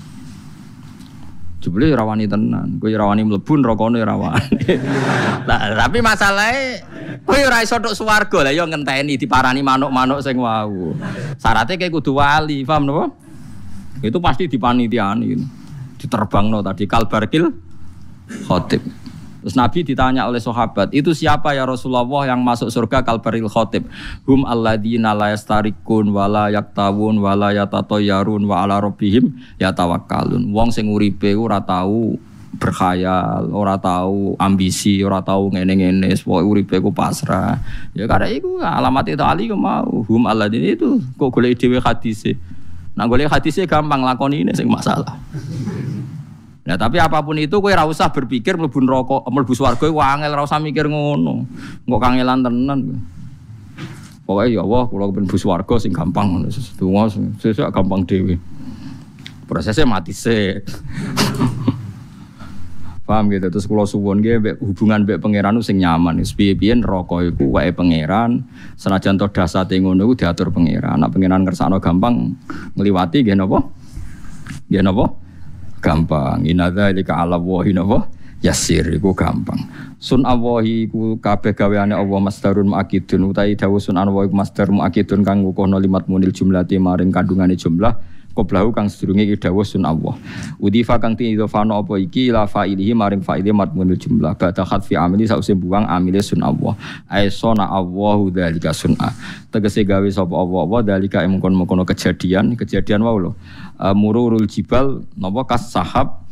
[1.61, 2.81] Jebule rawani tenan.
[2.81, 4.63] Kowe rawani mlebu nerakane rawani.
[5.45, 6.81] nah, tapi masalahnya
[7.29, 10.97] kowe ora iso swarga lah ya ngenteni diparani manuk-manuk sing wau.
[11.37, 13.05] Syaratnya kayak kudu wali, paham napa?
[14.01, 15.35] Itu pasti dipanitiani.
[15.99, 17.68] Diterbangno tadi kalbarkil
[18.47, 18.85] khotib.
[19.39, 23.87] Terus Nabi ditanya oleh sahabat, itu siapa ya Rasulullah yang masuk surga kalbaril khotib?
[24.27, 29.31] Hum alladzina la yastarikun wa la yaktawun wa la yatatoyarun wa ala rabbihim
[29.63, 30.51] yatawakkalun.
[30.51, 32.19] Wong sing uripe ora tau
[32.59, 37.63] berkhayal, ora tahu ambisi, ora tahu ngene-ngene, pokoke uripe ku pasrah.
[37.95, 40.03] Ya karena iku alamat itu ali mau.
[40.11, 42.35] Hum alladzina itu kok golek dhewe hadise.
[42.99, 45.15] Nah golek hadise gampang lakoni ini sing masalah.
[46.69, 50.45] Nah, tapi apa pun itu kowe ora berpikir mlebu neraka, mlebu swarga kowe angel ora
[50.45, 51.49] usah mikir ngono.
[51.89, 53.01] Engko kangelan tenan.
[54.29, 56.45] Pokoknya ya Allah, kalau ben bus warga sing gampang,
[56.77, 57.09] donga
[57.41, 58.37] sesuk gampang dhewe.
[59.49, 60.61] Prosesnya mati sih.
[63.09, 63.49] Paham gitu.
[63.49, 66.21] Terus kalau suwon ge hubungan mbek pangeran sing nyaman.
[66.21, 68.45] Piye-piye neraka iku wae pangeran,
[68.77, 71.01] senajan to dasate ngono iku diatur pangeran.
[71.01, 72.37] Nek pangeran ngersakno gampang
[72.77, 73.25] ngliwati?
[73.25, 75.09] Nggih napa?
[75.79, 76.45] Gampang.
[76.45, 78.07] Inadza ilika ala wahi napa?
[78.39, 79.59] Yasir iku gampang.
[79.99, 83.35] Sun awahi iku kabeh gaweane Allah masdarun muakidun.
[83.35, 88.71] Utai dawuh sun awahi masdar muakidun kang ngukuhno limat munil jumlati maring kandungane jumlah qoblahu
[88.71, 90.15] kang sedurunge iki dawuh sun Allah.
[90.63, 92.31] Udifa kang tiidofano apa iki?
[92.31, 94.39] La fa'ilihi maring fa'ili matmunil jumlah.
[94.39, 96.79] Ba'da khatfi amili sause buang amile sun Allah.
[97.11, 99.11] Aisona Allahu dzalika sun'a
[99.51, 102.55] tegese gawe sapa Allah Allah dzalika mengkon-mengkono kejadian.
[102.55, 103.35] Kejadian wae lho.
[103.79, 106.28] Uh, mururul jibal napa kas sahab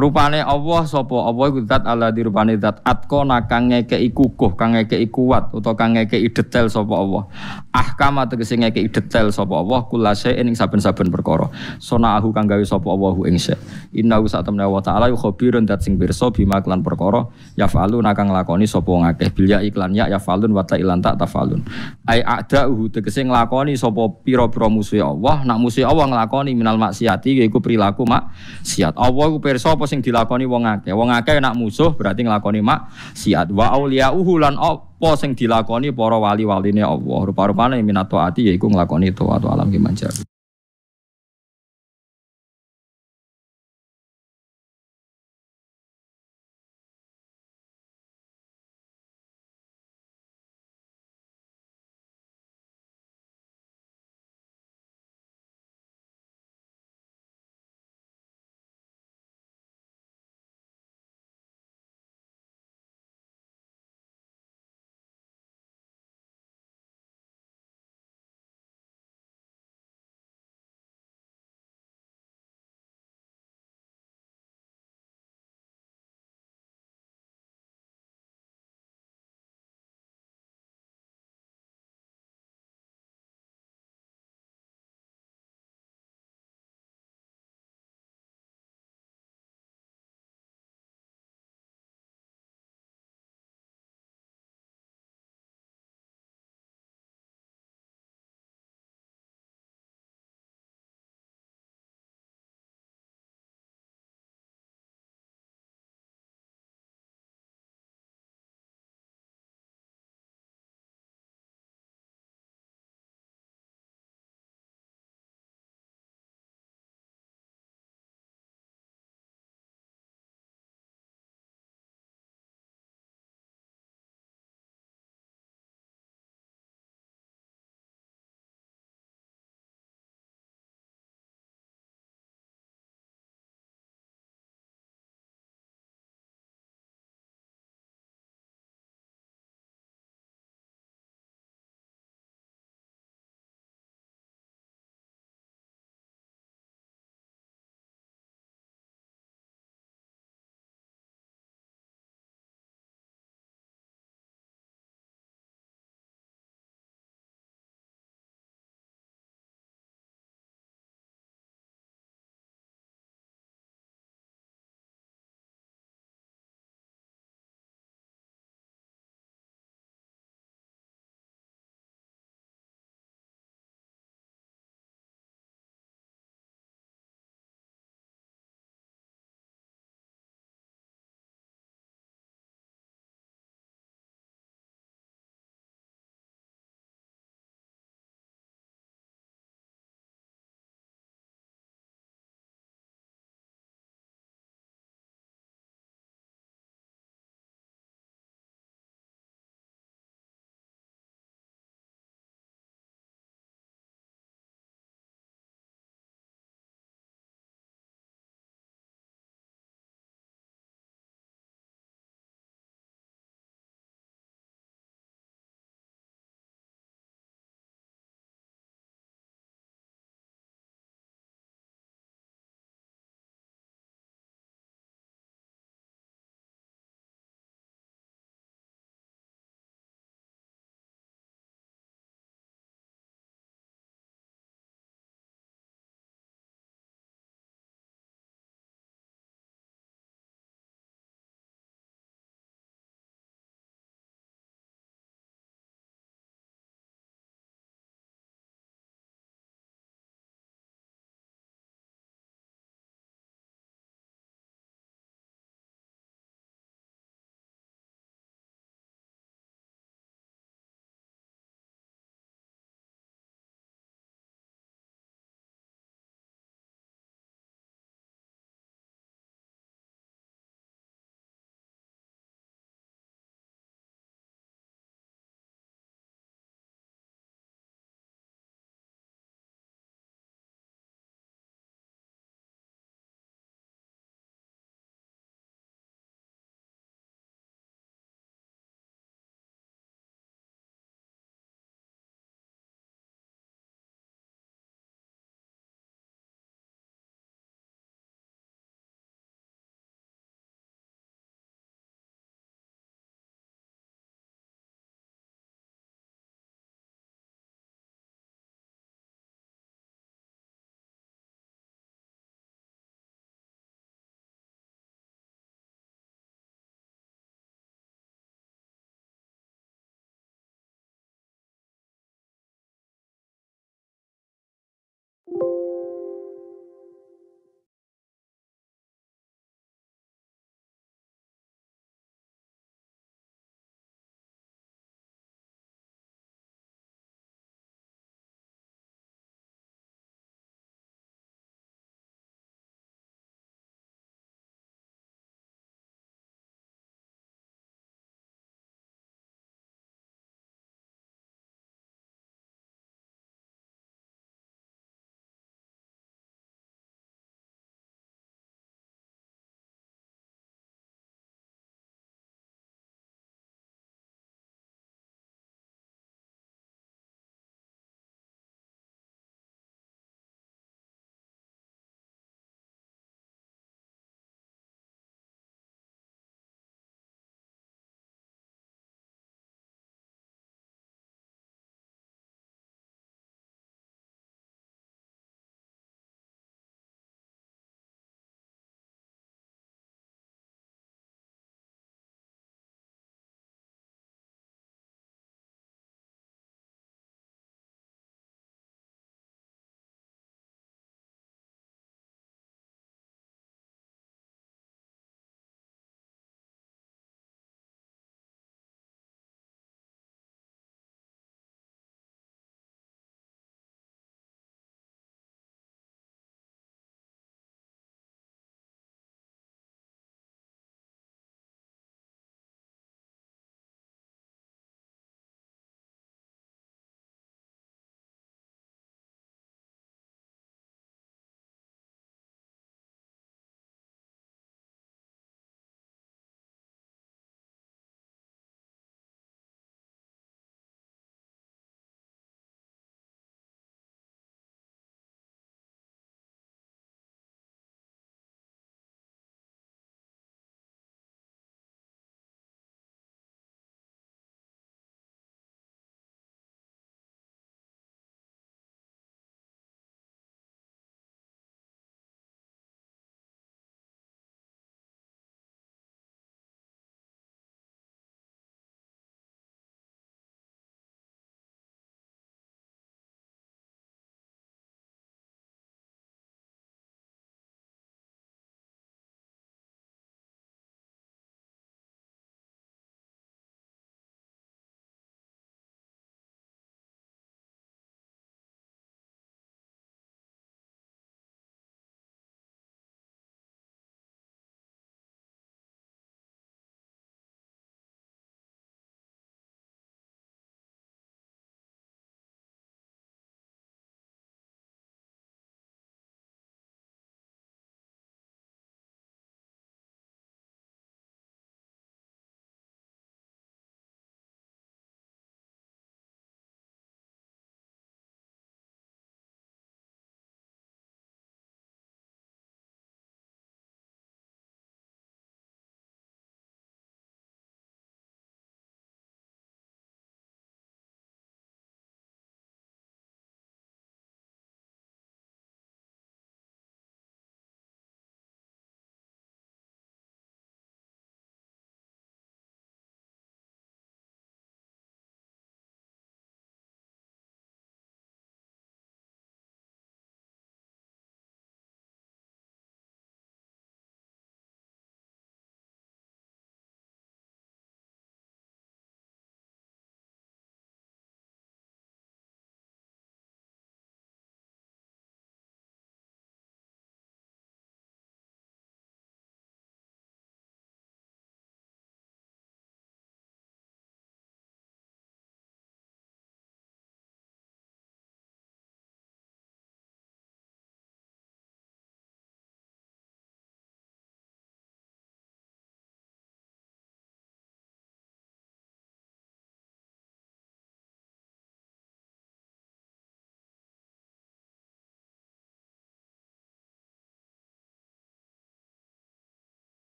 [0.00, 1.12] rupane Allah sapa?
[1.12, 5.76] Allah iku zat Allah di rupane zat atkona kang ngekeki kukuh kang ngekeki kuat utawa
[5.76, 7.28] kang ngekeki detail sapa Allah.
[7.68, 11.52] Ahkama tegese ngekeki detail sapa Allah kulase ing saben-saben perkara.
[11.76, 13.52] Sonaahu kang gawe sapa Allah ing se
[13.92, 17.28] inna sa tamna wa taala yu khabirun dat sing pirsa bima klan perkara
[17.60, 19.28] yafalu nakang nglakoni sapa wong akeh.
[19.36, 21.60] Bilya iklan ya yafalun wa ta'ilan tak tafalun.
[22.08, 25.44] Ai a'da'uhu tegese nglakoni sapa pira-pira musuh Allah.
[25.44, 28.94] Nak musuh Allah nglakoni minal maksiati yaiku perilaku maksiat.
[28.94, 30.94] Allah iku pirsa apa sing dilakoni wong akeh.
[30.94, 33.50] Wong akeh nak musuh berarti nglakoni mak siat.
[33.50, 37.18] Wa auliyauhu lan apa sing dilakoni para wali-waline Allah.
[37.26, 39.82] Rupa-rupane minato ati yaiku nglakoni taat alam ki